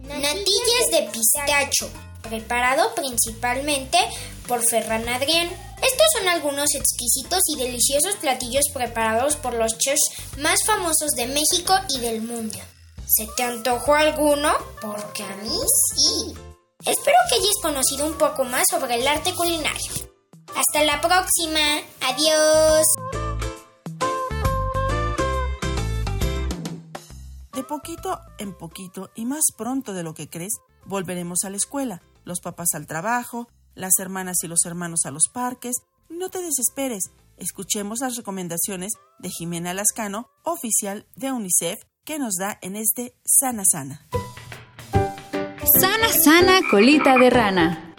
Natillas 0.00 0.90
de 0.90 1.08
pistacho, 1.12 1.88
preparado 2.28 2.94
principalmente 2.94 3.98
por 4.48 4.60
Ferran 4.68 5.08
Adrián. 5.08 5.48
Estos 5.76 6.06
son 6.18 6.28
algunos 6.28 6.74
exquisitos 6.74 7.40
y 7.54 7.58
deliciosos 7.58 8.16
platillos 8.16 8.64
preparados 8.72 9.36
por 9.36 9.54
los 9.54 9.76
chefs 9.78 10.10
más 10.38 10.64
famosos 10.64 11.10
de 11.16 11.26
México 11.26 11.74
y 11.90 12.00
del 12.00 12.22
mundo. 12.22 12.58
¿Se 13.06 13.26
te 13.36 13.42
antojó 13.42 13.94
alguno? 13.94 14.52
Porque 14.80 15.22
a 15.22 15.36
mí 15.36 15.56
sí. 15.94 16.34
Espero 16.86 17.16
que 17.28 17.36
hayas 17.36 17.56
conocido 17.62 18.06
un 18.06 18.14
poco 18.14 18.44
más 18.44 18.64
sobre 18.70 18.96
el 18.96 19.06
arte 19.06 19.34
culinario. 19.34 19.92
Hasta 20.54 20.84
la 20.84 21.00
próxima. 21.00 21.80
Adiós. 22.00 22.84
De 27.52 27.62
poquito 27.62 28.20
en 28.38 28.52
poquito 28.52 29.10
y 29.14 29.26
más 29.26 29.42
pronto 29.56 29.92
de 29.92 30.02
lo 30.02 30.14
que 30.14 30.28
crees, 30.28 30.54
volveremos 30.86 31.44
a 31.44 31.50
la 31.50 31.56
escuela, 31.56 32.02
los 32.24 32.40
papás 32.40 32.68
al 32.74 32.86
trabajo, 32.86 33.48
las 33.74 33.92
hermanas 33.98 34.36
y 34.42 34.48
los 34.48 34.64
hermanos 34.66 35.00
a 35.06 35.10
los 35.10 35.28
parques. 35.32 35.74
No 36.08 36.28
te 36.28 36.40
desesperes, 36.40 37.12
escuchemos 37.38 38.00
las 38.00 38.16
recomendaciones 38.16 38.92
de 39.18 39.30
Jimena 39.30 39.74
Lascano, 39.74 40.28
oficial 40.44 41.06
de 41.16 41.32
UNICEF, 41.32 41.82
que 42.04 42.18
nos 42.18 42.34
da 42.38 42.58
en 42.62 42.76
este 42.76 43.14
Sana 43.24 43.62
Sana. 43.64 44.06
Sana, 45.80 46.08
sana, 46.08 46.60
colita 46.70 47.16
de 47.16 47.30
rana. 47.30 47.94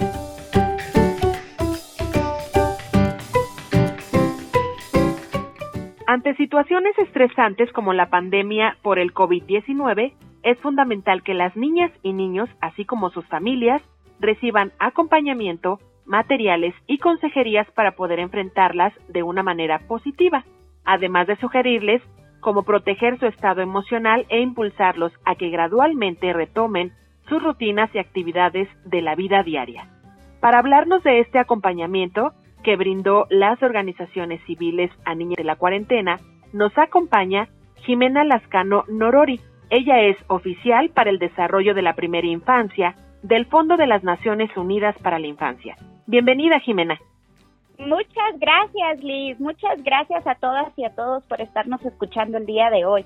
Ante 6.07 6.35
situaciones 6.35 6.97
estresantes 6.99 7.71
como 7.73 7.91
la 7.91 8.09
pandemia 8.09 8.77
por 8.83 8.99
el 8.99 9.13
COVID-19, 9.13 10.13
es 10.43 10.59
fundamental 10.59 11.23
que 11.23 11.33
las 11.33 11.55
niñas 11.57 11.91
y 12.03 12.13
niños, 12.13 12.47
así 12.61 12.85
como 12.85 13.09
sus 13.09 13.25
familias, 13.27 13.81
reciban 14.19 14.71
acompañamiento, 14.79 15.79
materiales 16.05 16.73
y 16.87 16.99
consejerías 16.99 17.69
para 17.71 17.91
poder 17.91 18.19
enfrentarlas 18.19 18.93
de 19.09 19.23
una 19.23 19.43
manera 19.43 19.79
positiva, 19.87 20.45
además 20.83 21.27
de 21.27 21.35
sugerirles 21.37 22.01
cómo 22.41 22.63
proteger 22.63 23.17
su 23.19 23.25
estado 23.25 23.61
emocional 23.61 24.25
e 24.29 24.39
impulsarlos 24.39 25.11
a 25.25 25.35
que 25.35 25.49
gradualmente 25.49 26.31
retomen 26.31 26.93
sus 27.27 27.41
rutinas 27.41 27.89
y 27.95 27.97
actividades 27.97 28.69
de 28.85 29.01
la 29.01 29.15
vida 29.15 29.41
diaria. 29.41 29.89
Para 30.41 30.59
hablarnos 30.59 31.01
de 31.03 31.21
este 31.21 31.39
acompañamiento 31.39 32.33
que 32.63 32.75
brindó 32.75 33.25
las 33.29 33.61
organizaciones 33.63 34.41
civiles 34.45 34.91
a 35.05 35.15
niñas 35.15 35.37
de 35.37 35.43
la 35.43 35.55
cuarentena, 35.55 36.19
nos 36.53 36.77
acompaña 36.77 37.47
Jimena 37.77 38.23
Lascano 38.23 38.83
Norori, 38.87 39.39
Ella 39.71 40.01
es 40.01 40.17
oficial 40.27 40.89
para 40.89 41.09
el 41.09 41.17
desarrollo 41.17 41.73
de 41.73 41.81
la 41.81 41.95
primera 41.95 42.27
infancia 42.27 42.95
del 43.27 43.47
Fondo 43.47 43.75
de 43.75 43.87
las 43.87 44.03
Naciones 44.03 44.55
Unidas 44.55 44.95
para 45.01 45.17
la 45.17 45.25
Infancia. 45.25 45.75
Bienvenida, 46.05 46.59
Jimena. 46.59 46.99
Muchas 47.79 48.39
gracias, 48.39 49.03
Liz. 49.03 49.39
Muchas 49.39 49.83
gracias 49.83 50.25
a 50.27 50.35
todas 50.35 50.67
y 50.77 50.85
a 50.85 50.93
todos 50.93 51.23
por 51.23 51.41
estarnos 51.41 51.83
escuchando 51.83 52.37
el 52.37 52.45
día 52.45 52.69
de 52.69 52.85
hoy. 52.85 53.03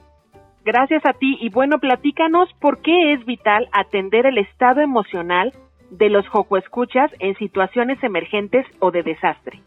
Gracias 0.65 1.05
a 1.05 1.13
ti 1.13 1.37
y 1.39 1.49
bueno, 1.49 1.79
platícanos 1.79 2.49
por 2.59 2.81
qué 2.81 3.13
es 3.13 3.25
vital 3.25 3.69
atender 3.71 4.25
el 4.25 4.37
estado 4.37 4.81
emocional 4.81 5.53
de 5.89 6.09
los 6.09 6.27
jocoescuchas 6.27 7.09
en 7.19 7.35
situaciones 7.37 8.03
emergentes 8.03 8.65
o 8.79 8.91
de 8.91 9.03
desastre. 9.03 9.61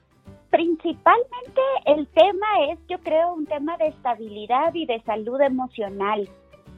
Principalmente 0.51 1.63
el 1.87 2.07
tema 2.09 2.47
es, 2.71 2.79
yo 2.89 2.99
creo, 2.99 3.33
un 3.33 3.47
tema 3.47 3.79
de 3.79 3.87
estabilidad 3.87 4.75
y 4.75 4.85
de 4.85 5.01
salud 5.01 5.41
emocional. 5.41 6.29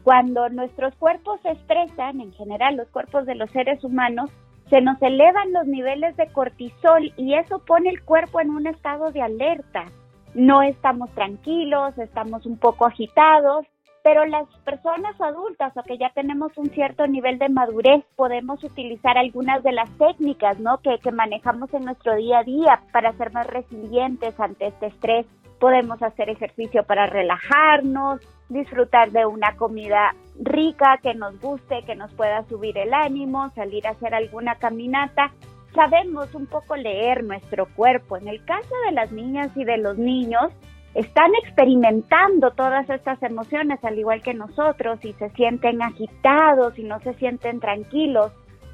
Cuando 0.04 0.48
nuestros 0.50 0.94
cuerpos 0.96 1.40
se 1.40 1.50
estresan, 1.50 2.20
en 2.20 2.32
general 2.34 2.76
los 2.76 2.88
cuerpos 2.88 3.26
de 3.26 3.34
los 3.34 3.50
seres 3.50 3.82
humanos, 3.82 4.30
se 4.70 4.80
nos 4.80 5.00
elevan 5.02 5.52
los 5.52 5.66
niveles 5.66 6.16
de 6.16 6.30
cortisol 6.32 7.12
y 7.16 7.34
eso 7.34 7.58
pone 7.60 7.90
el 7.90 8.04
cuerpo 8.04 8.40
en 8.40 8.50
un 8.50 8.66
estado 8.66 9.10
de 9.10 9.22
alerta. 9.22 9.86
No 10.34 10.62
estamos 10.62 11.10
tranquilos, 11.14 11.96
estamos 11.98 12.46
un 12.46 12.58
poco 12.58 12.86
agitados 12.86 13.66
pero 14.04 14.26
las 14.26 14.46
personas 14.66 15.18
adultas 15.18 15.74
o 15.78 15.82
que 15.82 15.96
ya 15.96 16.10
tenemos 16.10 16.52
un 16.58 16.68
cierto 16.68 17.06
nivel 17.06 17.38
de 17.38 17.48
madurez 17.48 18.04
podemos 18.16 18.62
utilizar 18.62 19.16
algunas 19.16 19.62
de 19.62 19.72
las 19.72 19.88
técnicas 19.96 20.60
¿no? 20.60 20.76
que, 20.82 20.98
que 21.02 21.10
manejamos 21.10 21.72
en 21.72 21.86
nuestro 21.86 22.14
día 22.14 22.40
a 22.40 22.44
día 22.44 22.82
para 22.92 23.14
ser 23.14 23.32
más 23.32 23.46
resilientes 23.46 24.38
ante 24.38 24.66
este 24.66 24.88
estrés. 24.88 25.24
Podemos 25.58 26.02
hacer 26.02 26.28
ejercicio 26.28 26.84
para 26.84 27.06
relajarnos, 27.06 28.20
disfrutar 28.48 29.10
de 29.10 29.26
una 29.26 29.56
comida 29.56 30.14
rica 30.38 30.98
que 31.02 31.14
nos 31.14 31.40
guste, 31.40 31.82
que 31.86 31.94
nos 31.94 32.12
pueda 32.14 32.44
subir 32.48 32.76
el 32.78 32.92
ánimo, 32.92 33.50
salir 33.54 33.86
a 33.86 33.90
hacer 33.90 34.14
alguna 34.14 34.56
caminata. 34.56 35.32
Sabemos 35.74 36.34
un 36.34 36.46
poco 36.46 36.76
leer 36.76 37.24
nuestro 37.24 37.66
cuerpo. 37.74 38.16
En 38.16 38.28
el 38.28 38.44
caso 38.44 38.74
de 38.86 38.92
las 38.92 39.10
niñas 39.12 39.50
y 39.56 39.64
de 39.64 39.78
los 39.78 39.98
niños, 39.98 40.52
están 40.94 41.32
experimentando 41.42 42.52
todas 42.52 42.88
estas 42.88 43.20
emociones 43.22 43.82
al 43.82 43.98
igual 43.98 44.22
que 44.22 44.32
nosotros 44.32 45.04
y 45.04 45.12
se 45.14 45.28
sienten 45.30 45.82
agitados 45.82 46.78
y 46.78 46.84
no 46.84 47.00
se 47.00 47.14
sienten 47.14 47.58
tranquilos, 47.58 48.30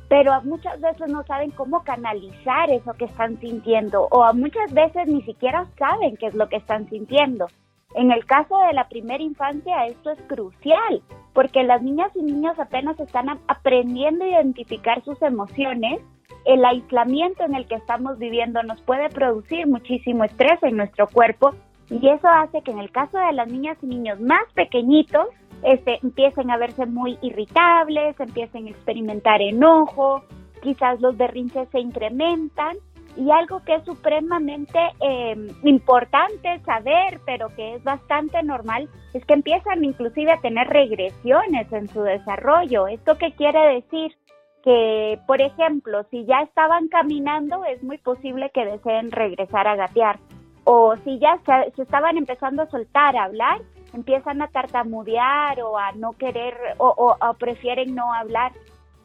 pero 0.08 0.42
muchas 0.42 0.78
veces 0.80 1.08
no 1.08 1.22
saben 1.24 1.50
cómo 1.52 1.82
canalizar 1.82 2.70
eso 2.70 2.92
que 2.92 3.06
están 3.06 3.40
sintiendo 3.40 4.06
o 4.10 4.34
muchas 4.34 4.70
veces 4.74 5.06
ni 5.06 5.22
siquiera 5.22 5.66
saben 5.78 6.16
qué 6.18 6.26
es 6.26 6.34
lo 6.34 6.48
que 6.48 6.56
están 6.56 6.88
sintiendo. 6.90 7.46
En 7.95 8.12
el 8.12 8.24
caso 8.24 8.57
de 8.59 8.72
la 8.72 8.88
primera 8.88 9.22
infancia 9.22 9.86
esto 9.86 10.11
es 10.11 10.20
crucial 10.22 11.03
porque 11.32 11.62
las 11.62 11.82
niñas 11.82 12.11
y 12.14 12.22
niños 12.22 12.59
apenas 12.59 12.99
están 13.01 13.28
aprendiendo 13.49 14.24
a 14.24 14.28
identificar 14.28 15.03
sus 15.05 15.20
emociones. 15.22 16.01
El 16.45 16.64
aislamiento 16.64 17.45
en 17.45 17.55
el 17.55 17.66
que 17.66 17.74
estamos 17.74 18.18
viviendo 18.18 18.62
nos 18.62 18.80
puede 18.82 19.09
producir 19.11 19.66
muchísimo 19.66 20.24
estrés 20.24 20.62
en 20.62 20.76
nuestro 20.76 21.09
cuerpo 21.09 21.55
y 21.91 22.09
eso 22.09 22.28
hace 22.28 22.62
que 22.62 22.70
en 22.70 22.78
el 22.78 22.91
caso 22.91 23.18
de 23.18 23.32
las 23.32 23.49
niñas 23.49 23.76
y 23.82 23.86
niños 23.86 24.20
más 24.20 24.43
pequeñitos, 24.55 25.26
este, 25.64 25.99
empiecen 26.03 26.51
a 26.51 26.57
verse 26.57 26.86
muy 26.86 27.18
irritables, 27.20 28.18
empiecen 28.18 28.66
a 28.66 28.70
experimentar 28.70 29.43
enojo, 29.43 30.22
quizás 30.62 31.01
los 31.01 31.16
berrinches 31.16 31.68
se 31.70 31.80
incrementan 31.80 32.76
y 33.16 33.30
algo 33.30 33.62
que 33.64 33.74
es 33.74 33.84
supremamente 33.84 34.78
em, 35.00 35.48
importante 35.64 36.61
saber, 36.64 37.20
pero 37.26 37.48
que 37.56 37.74
es 37.74 37.84
bastante 37.84 38.42
normal, 38.42 38.88
es 39.14 39.24
que 39.24 39.34
empiezan 39.34 39.84
inclusive 39.84 40.32
a 40.32 40.40
tener 40.40 40.68
regresiones 40.68 41.72
en 41.72 41.88
su 41.88 42.02
desarrollo. 42.02 42.86
¿Esto 42.86 43.18
qué 43.18 43.32
quiere 43.32 43.74
decir? 43.74 44.16
Que, 44.62 45.18
por 45.26 45.40
ejemplo, 45.40 46.04
si 46.11 46.26
ya 46.26 46.42
estaban 46.42 46.88
caminando, 46.88 47.64
es 47.64 47.82
muy 47.82 47.98
posible 47.98 48.50
que 48.52 48.66
deseen 48.66 49.11
regresar 49.11 49.66
a 49.66 49.76
gatear 49.76 50.18
o 50.64 50.96
si 51.04 51.18
ya 51.18 51.38
se, 51.44 51.82
estaban 51.82 52.16
empezando 52.16 52.62
a 52.62 52.70
soltar, 52.70 53.16
a 53.16 53.24
hablar, 53.24 53.61
empiezan 53.92 54.42
a 54.42 54.48
tartamudear 54.48 55.61
o 55.62 55.78
a 55.78 55.92
no 55.92 56.12
querer 56.12 56.54
o, 56.78 57.16
prefieren 57.38 57.94
no 57.94 58.12
hablar. 58.12 58.52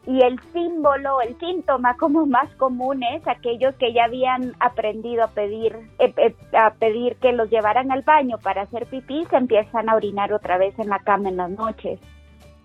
Y 0.08 0.22
el 0.22 0.40
símbolo, 0.54 1.20
el 1.22 1.38
síntoma 1.40 1.98
como 1.98 2.28
más 2.28 2.54
común 2.56 3.02
es 3.04 3.28
aquellos 3.28 3.74
que 3.76 3.92
ya 3.92 4.06
habían 4.06 4.54
aprendido 4.60 5.24
a 5.24 5.30
pedir, 5.30 5.76
eh, 5.98 6.14
eh, 6.18 6.36
a 6.56 6.72
pedir 6.76 7.16
que 7.18 7.34
los 7.34 7.50
llevaran 7.50 7.92
al 7.92 8.04
baño 8.04 8.38
para 8.38 8.64
hacer 8.64 8.86
pipí, 8.86 9.26
se 9.30 9.38
empiezan 9.38 9.90
a 9.90 9.96
orinar 9.96 10.32
otra 10.32 10.60
vez 10.60 10.78
en 10.78 10.90
la 10.90 11.00
cama 11.00 11.30
en 11.30 11.38
las 11.38 11.50
noches. 11.50 12.00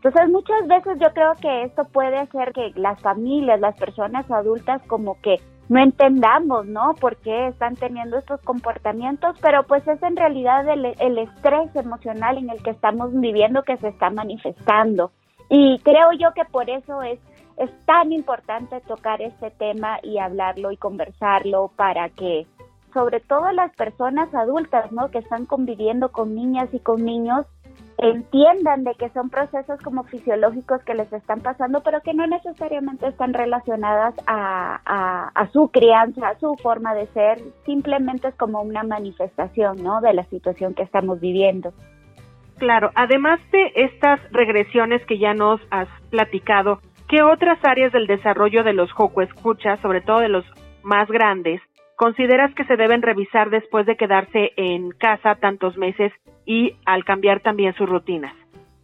Entonces 0.02 0.30
muchas 0.30 0.66
veces 0.66 0.98
yo 0.98 1.12
creo 1.12 1.32
que 1.40 1.62
esto 1.62 1.84
puede 1.84 2.18
hacer 2.18 2.52
que 2.52 2.72
las 2.74 3.00
familias, 3.00 3.60
las 3.60 3.76
personas 3.76 4.30
adultas 4.30 4.82
como 4.86 5.20
que 5.20 5.36
no 5.70 5.78
entendamos, 5.78 6.66
¿no? 6.66 6.94
Por 6.94 7.16
qué 7.16 7.46
están 7.46 7.76
teniendo 7.76 8.18
estos 8.18 8.40
comportamientos, 8.40 9.36
pero 9.40 9.62
pues 9.62 9.86
es 9.86 10.02
en 10.02 10.16
realidad 10.16 10.68
el, 10.68 10.84
el 10.98 11.18
estrés 11.18 11.74
emocional 11.76 12.38
en 12.38 12.50
el 12.50 12.62
que 12.62 12.70
estamos 12.70 13.10
viviendo 13.12 13.62
que 13.62 13.76
se 13.76 13.88
está 13.88 14.10
manifestando. 14.10 15.12
Y 15.48 15.78
creo 15.80 16.12
yo 16.12 16.32
que 16.32 16.44
por 16.44 16.70
eso 16.70 17.02
es, 17.02 17.18
es 17.60 17.70
tan 17.84 18.12
importante 18.12 18.80
tocar 18.80 19.20
este 19.20 19.50
tema 19.50 19.98
y 20.02 20.18
hablarlo 20.18 20.72
y 20.72 20.78
conversarlo 20.78 21.70
para 21.76 22.08
que 22.08 22.46
sobre 22.94 23.20
todo 23.20 23.52
las 23.52 23.74
personas 23.76 24.34
adultas, 24.34 24.90
¿no? 24.90 25.10
Que 25.10 25.18
están 25.18 25.46
conviviendo 25.46 26.10
con 26.10 26.34
niñas 26.34 26.68
y 26.72 26.80
con 26.80 27.04
niños, 27.04 27.46
entiendan 27.98 28.82
de 28.84 28.94
que 28.94 29.10
son 29.10 29.28
procesos 29.28 29.78
como 29.82 30.04
fisiológicos 30.04 30.82
que 30.84 30.94
les 30.94 31.12
están 31.12 31.40
pasando, 31.40 31.82
pero 31.82 32.00
que 32.00 32.14
no 32.14 32.26
necesariamente 32.26 33.06
están 33.06 33.34
relacionadas 33.34 34.14
a, 34.26 35.30
a, 35.34 35.48
su 35.52 35.68
crianza, 35.68 36.28
a 36.28 36.38
su 36.38 36.56
forma 36.62 36.94
de 36.94 37.06
ser, 37.08 37.42
simplemente 37.66 38.28
es 38.28 38.34
como 38.36 38.62
una 38.62 38.84
manifestación, 38.84 39.82
¿no? 39.82 40.00
De 40.00 40.14
la 40.14 40.24
situación 40.24 40.72
que 40.72 40.82
estamos 40.82 41.20
viviendo. 41.20 41.74
Claro, 42.56 42.90
además 42.94 43.40
de 43.52 43.72
estas 43.74 44.20
regresiones 44.32 45.04
que 45.06 45.18
ya 45.18 45.32
nos 45.34 45.60
has 45.70 45.88
platicado, 46.10 46.80
¿qué 47.10 47.22
otras 47.24 47.58
áreas 47.64 47.92
del 47.92 48.06
desarrollo 48.06 48.62
de 48.62 48.72
los 48.72 48.92
Joco 48.92 49.20
escuchas, 49.20 49.80
sobre 49.80 50.00
todo 50.00 50.20
de 50.20 50.28
los 50.28 50.44
más 50.84 51.08
grandes, 51.08 51.60
consideras 51.96 52.54
que 52.54 52.64
se 52.64 52.76
deben 52.76 53.02
revisar 53.02 53.50
después 53.50 53.84
de 53.84 53.96
quedarse 53.96 54.52
en 54.56 54.92
casa 54.92 55.34
tantos 55.34 55.76
meses 55.76 56.12
y 56.46 56.76
al 56.86 57.04
cambiar 57.04 57.40
también 57.40 57.74
sus 57.74 57.88
rutinas? 57.88 58.32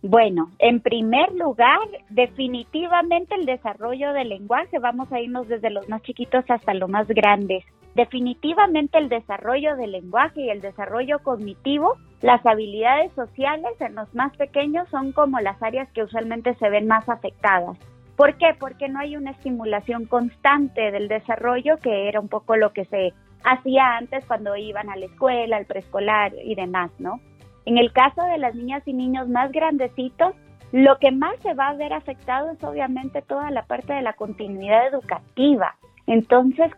Bueno, 0.03 0.51
en 0.59 0.81
primer 0.81 1.33
lugar, 1.35 1.79
definitivamente 2.11 3.37
el 3.37 3.47
desarrollo 3.47 4.13
del 4.13 4.31
lenguaje, 4.31 4.81
vamos 4.81 5.11
a 5.13 5.21
irnos 5.21 5.47
desde 5.47 5.71
los 5.71 5.89
más 5.89 6.03
chiquitos 6.03 6.45
hasta 6.49 6.75
los 6.75 6.91
más 6.91 7.07
grandes. 7.07 7.65
Definitivamente 7.95 8.99
el 8.99 9.09
desarrollo 9.09 9.77
del 9.77 9.93
lenguaje 9.93 10.41
y 10.41 10.51
el 10.51 10.61
desarrollo 10.61 11.21
cognitivo, 11.21 11.97
las 12.23 12.45
habilidades 12.45 13.13
sociales 13.13 13.81
en 13.81 13.95
los 13.95 14.13
más 14.17 14.37
pequeños 14.37 14.89
son 14.89 15.13
como 15.13 15.39
las 15.39 15.63
áreas 15.63 15.89
que 15.93 16.03
usualmente 16.03 16.55
se 16.57 16.69
ven 16.69 16.89
más 16.89 17.09
afectadas. 17.09 17.79
¿Por 18.17 18.37
qué? 18.39 18.55
Porque 18.59 18.89
no 18.89 18.99
hay 18.99 19.17
una 19.17 19.33
estimulación 19.33 20.07
constante 20.07 20.91
del 20.91 21.09
desarrollo, 21.09 21.77
que 21.79 22.09
era 22.09 22.19
un 22.19 22.29
poco 22.29 22.57
lo 22.57 22.73
que 22.73 22.87
se 22.87 23.13
hacía 23.45 23.97
antes 23.99 24.25
cuando 24.25 24.57
iban 24.57 24.89
a 24.89 24.97
la 24.97 25.07
escuela, 25.07 25.57
al 25.59 25.67
preescolar 25.67 26.33
y 26.43 26.55
demás, 26.55 26.91
¿no? 26.99 27.21
En 27.67 27.79
el 27.79 27.93
caso 27.93 28.23
de 28.23 28.39
las 28.39 28.55
niñas 28.55 28.83
y 28.87 28.93
niños 28.93 29.29
más 29.29 29.53
grandecitos, 29.53 30.35
lo 30.73 30.99
que 30.99 31.11
más 31.11 31.37
se 31.43 31.55
va 31.55 31.69
a 31.69 31.75
ver 31.75 31.93
afectado 31.93 32.51
es 32.51 32.63
obviamente 32.65 33.23
toda 33.23 33.51
la 33.51 33.65
parte 33.65 33.93
de 33.93 34.03
la 34.03 34.15
continuidad 34.15 34.89
educativa. 34.89 35.77
Entonces, 36.07 36.73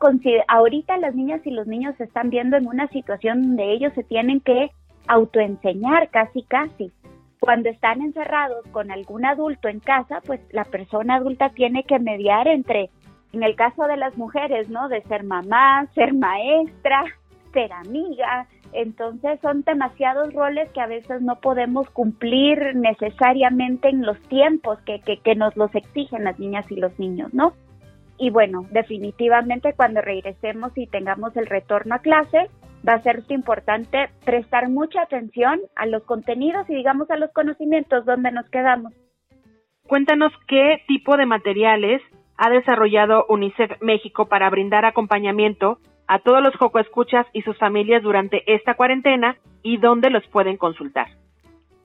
ahorita 0.48 0.96
las 0.96 1.14
niñas 1.14 1.40
y 1.44 1.50
los 1.50 1.66
niños 1.66 1.94
se 1.98 2.04
están 2.04 2.30
viendo 2.30 2.56
en 2.56 2.66
una 2.66 2.88
situación 2.88 3.42
donde 3.42 3.72
ellos 3.72 3.92
se 3.94 4.02
tienen 4.02 4.40
que 4.40 4.70
autoenseñar 5.06 6.10
casi 6.10 6.42
casi 6.42 6.92
cuando 7.40 7.68
están 7.68 8.00
encerrados 8.02 8.66
con 8.72 8.90
algún 8.90 9.24
adulto 9.24 9.68
en 9.68 9.80
casa, 9.80 10.20
pues 10.26 10.40
la 10.50 10.64
persona 10.64 11.16
adulta 11.16 11.50
tiene 11.50 11.84
que 11.84 11.98
mediar 11.98 12.48
entre, 12.48 12.90
en 13.32 13.42
el 13.42 13.56
caso 13.56 13.84
de 13.84 13.96
las 13.96 14.16
mujeres, 14.16 14.68
¿no? 14.68 14.88
De 14.88 15.02
ser 15.02 15.24
mamá, 15.24 15.86
ser 15.94 16.14
maestra, 16.14 17.04
ser 17.52 17.72
amiga. 17.72 18.46
Entonces 18.72 19.40
son 19.40 19.62
demasiados 19.62 20.32
roles 20.34 20.70
que 20.72 20.80
a 20.80 20.86
veces 20.86 21.22
no 21.22 21.36
podemos 21.36 21.88
cumplir 21.90 22.76
necesariamente 22.76 23.88
en 23.88 24.04
los 24.04 24.20
tiempos 24.28 24.78
que, 24.80 25.00
que, 25.00 25.18
que 25.18 25.34
nos 25.34 25.56
los 25.56 25.74
exigen 25.74 26.24
las 26.24 26.38
niñas 26.38 26.70
y 26.70 26.76
los 26.76 26.98
niños, 26.98 27.32
¿no? 27.32 27.54
Y 28.18 28.30
bueno, 28.30 28.66
definitivamente 28.72 29.74
cuando 29.74 30.00
regresemos 30.00 30.76
y 30.76 30.86
tengamos 30.88 31.36
el 31.36 31.46
retorno 31.46 31.94
a 31.94 32.00
clase, 32.00 32.50
va 32.86 32.94
a 32.94 33.02
ser 33.02 33.22
importante 33.28 34.10
prestar 34.24 34.68
mucha 34.68 35.02
atención 35.02 35.60
a 35.76 35.86
los 35.86 36.04
contenidos 36.04 36.68
y 36.68 36.74
digamos 36.74 37.10
a 37.10 37.16
los 37.16 37.32
conocimientos 37.32 38.04
donde 38.04 38.30
nos 38.32 38.48
quedamos. 38.50 38.92
Cuéntanos 39.86 40.32
qué 40.46 40.82
tipo 40.86 41.16
de 41.16 41.26
materiales 41.26 42.02
ha 42.36 42.50
desarrollado 42.50 43.26
UNICEF 43.28 43.80
México 43.80 44.26
para 44.26 44.50
brindar 44.50 44.84
acompañamiento 44.84 45.78
a 46.06 46.20
todos 46.20 46.42
los 46.42 46.54
Joco 46.56 46.78
Escuchas 46.78 47.26
y 47.32 47.42
sus 47.42 47.58
familias 47.58 48.02
durante 48.02 48.42
esta 48.52 48.74
cuarentena 48.74 49.36
y 49.62 49.78
dónde 49.78 50.10
los 50.10 50.26
pueden 50.28 50.56
consultar. 50.56 51.08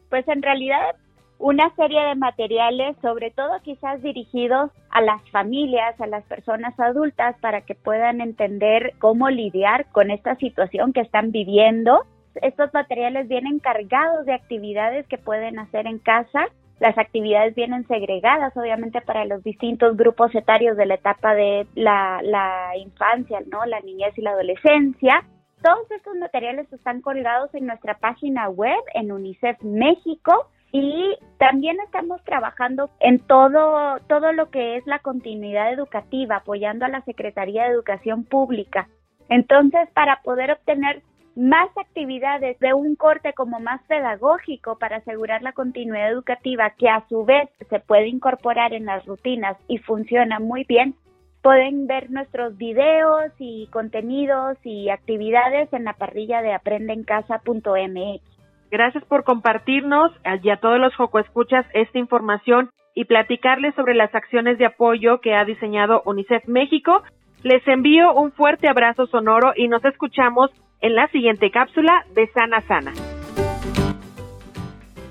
Pues 0.09 0.27
en 0.27 0.41
realidad 0.41 0.95
una 1.43 1.75
serie 1.75 2.01
de 2.05 2.15
materiales, 2.15 2.95
sobre 3.01 3.29
todo 3.29 3.59
quizás 3.63 4.01
dirigidos 4.01 4.71
a 4.89 5.01
las 5.01 5.21
familias, 5.29 5.99
a 5.99 6.07
las 6.07 6.23
personas 6.23 6.73
adultas, 6.79 7.35
para 7.41 7.59
que 7.59 7.75
puedan 7.75 8.21
entender 8.21 8.93
cómo 8.99 9.29
lidiar 9.29 9.85
con 9.91 10.09
esta 10.09 10.35
situación 10.37 10.93
que 10.93 11.01
están 11.01 11.33
viviendo. 11.33 12.05
Estos 12.35 12.73
materiales 12.73 13.27
vienen 13.27 13.59
cargados 13.59 14.25
de 14.25 14.33
actividades 14.33 15.05
que 15.07 15.17
pueden 15.17 15.59
hacer 15.59 15.85
en 15.85 15.99
casa. 15.99 16.45
Las 16.79 16.97
actividades 16.97 17.53
vienen 17.55 17.85
segregadas, 17.87 18.55
obviamente, 18.55 19.01
para 19.01 19.25
los 19.25 19.43
distintos 19.43 19.97
grupos 19.97 20.33
etarios 20.33 20.77
de 20.77 20.85
la 20.85 20.95
etapa 20.95 21.35
de 21.35 21.67
la, 21.75 22.71
infancia, 22.77 23.39
¿no? 23.51 23.65
La 23.65 23.81
niñez 23.81 24.17
y 24.17 24.21
la 24.21 24.31
adolescencia. 24.31 25.25
Todos 25.61 25.91
estos 25.91 26.15
materiales 26.15 26.71
están 26.71 27.01
colgados 27.01 27.53
en 27.53 27.65
nuestra 27.65 27.97
página 27.97 28.47
web 28.47 28.79
en 28.93 29.11
UNICEF 29.11 29.61
México 29.61 30.47
y 30.74 31.15
también 31.38 31.80
estamos 31.82 32.21
trabajando 32.24 32.89
en 32.99 33.19
todo, 33.19 33.99
todo 34.09 34.34
lo 34.34 34.49
que 34.49 34.76
es 34.76 34.88
la 34.88 34.99
continuidad 34.99 35.71
educativa, 35.71 36.38
apoyando 36.38 36.84
a 36.84 36.89
la 36.89 37.01
Secretaría 37.01 37.63
de 37.63 37.69
Educación 37.69 38.24
Pública. 38.24 38.89
Entonces, 39.30 39.88
para 39.93 40.21
poder 40.24 40.51
obtener 40.51 41.03
más 41.36 41.69
actividades 41.78 42.59
de 42.59 42.74
un 42.74 42.95
corte 42.95 43.34
como 43.34 43.59
más 43.59 43.84
pedagógico 43.84 44.80
para 44.80 44.97
asegurar 44.97 45.43
la 45.43 45.53
continuidad 45.53 46.11
educativa 46.11 46.71
que 46.71 46.89
a 46.89 47.07
su 47.07 47.24
vez 47.24 47.49
se 47.69 47.80
puede 47.80 48.07
incorporar 48.07 48.74
en 48.74 48.86
las 48.86 49.05
rutinas 49.05 49.55
y 49.67 49.78
funciona 49.78 50.39
muy 50.39 50.63
bien, 50.63 50.95
pueden 51.43 51.86
ver 51.86 52.09
nuestros 52.09 52.57
videos 52.57 53.32
y 53.38 53.67
contenidos 53.67 54.57
y 54.63 54.89
actividades 54.89 55.71
en 55.71 55.84
la 55.84 55.93
parrilla 55.93 56.41
de 56.41 56.53
aprendencasa.mx. 56.53 58.32
Gracias 58.74 59.05
por 59.05 59.24
compartirnos 59.24 60.11
y 60.41 60.49
a 60.49 60.57
todos 60.57 60.80
los 60.80 60.95
Joco 60.95 61.19
Escuchas 61.19 61.63
esta 61.76 61.99
información 61.99 62.71
y 62.95 63.05
platicarles 63.05 63.76
sobre 63.76 63.93
las 63.93 64.15
acciones 64.15 64.57
de 64.57 64.65
apoyo 64.65 65.21
que 65.21 65.36
ha 65.36 65.45
diseñado 65.45 66.01
UNICEF 66.07 66.47
México. 66.47 67.03
Les 67.43 67.61
envío 67.67 68.15
un 68.15 68.32
fuerte 68.32 68.67
abrazo 68.67 69.05
sonoro 69.05 69.53
y 69.55 69.67
nos 69.67 69.86
escuchamos 69.86 70.49
en 70.82 70.95
la 70.95 71.07
siguiente 71.09 71.51
cápsula 71.51 72.03
de 72.15 72.26
Sana 72.32 72.61
Sana. 72.61 72.93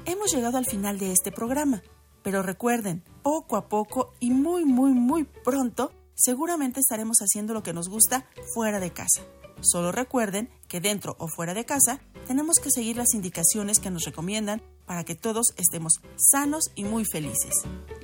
Hemos 0.07 0.35
llegado 0.35 0.59
al 0.59 0.67
final 0.67 0.99
de 0.99 1.13
este 1.13 1.31
programa, 1.31 1.83
pero 2.25 2.43
recuerden, 2.43 3.05
poco 3.23 3.57
a 3.57 3.69
poco 3.69 4.13
y 4.19 4.33
muy, 4.33 4.65
muy, 4.65 4.91
muy 4.91 5.25
pronto, 5.45 5.93
seguramente 6.17 6.81
estaremos 6.81 7.19
haciendo 7.19 7.55
lo 7.55 7.63
que 7.63 7.73
nos 7.73 7.89
gusta 7.89 8.25
fuera 8.57 8.81
de 8.81 8.91
casa. 8.91 9.23
Solo 9.63 9.93
recuerden 9.93 10.51
que 10.69 10.81
dentro 10.81 11.17
o 11.19 11.29
fuera 11.29 11.55
de 11.55 11.65
casa 11.65 12.01
tenemos 12.27 12.57
que 12.59 12.71
seguir 12.71 12.97
las 12.97 13.15
indicaciones 13.15 13.79
que 13.79 13.91
nos 13.91 14.05
recomiendan 14.05 14.61
para 14.87 15.05
que 15.05 15.15
todos 15.15 15.55
estemos 15.57 16.01
sanos 16.17 16.65
y 16.75 16.85
muy 16.85 17.05
felices. 17.05 17.55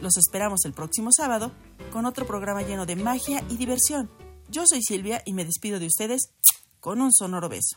Los 0.00 0.16
esperamos 0.16 0.64
el 0.64 0.72
próximo 0.72 1.10
sábado 1.12 1.52
con 1.92 2.06
otro 2.06 2.26
programa 2.26 2.62
lleno 2.62 2.86
de 2.86 2.96
magia 2.96 3.42
y 3.50 3.56
diversión. 3.56 4.08
Yo 4.48 4.64
soy 4.66 4.82
Silvia 4.82 5.20
y 5.26 5.34
me 5.34 5.44
despido 5.44 5.80
de 5.80 5.86
ustedes 5.86 6.30
con 6.80 7.00
un 7.00 7.12
sonoro 7.12 7.48
beso. 7.48 7.76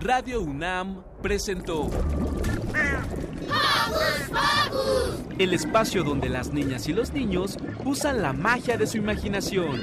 Radio 0.00 0.40
UNAM 0.40 1.02
presentó 1.20 1.90
el 5.38 5.52
espacio 5.52 6.04
donde 6.04 6.28
las 6.28 6.52
niñas 6.52 6.88
y 6.88 6.92
los 6.92 7.12
niños 7.12 7.58
usan 7.84 8.22
la 8.22 8.32
magia 8.32 8.76
de 8.78 8.86
su 8.86 8.98
imaginación. 8.98 9.80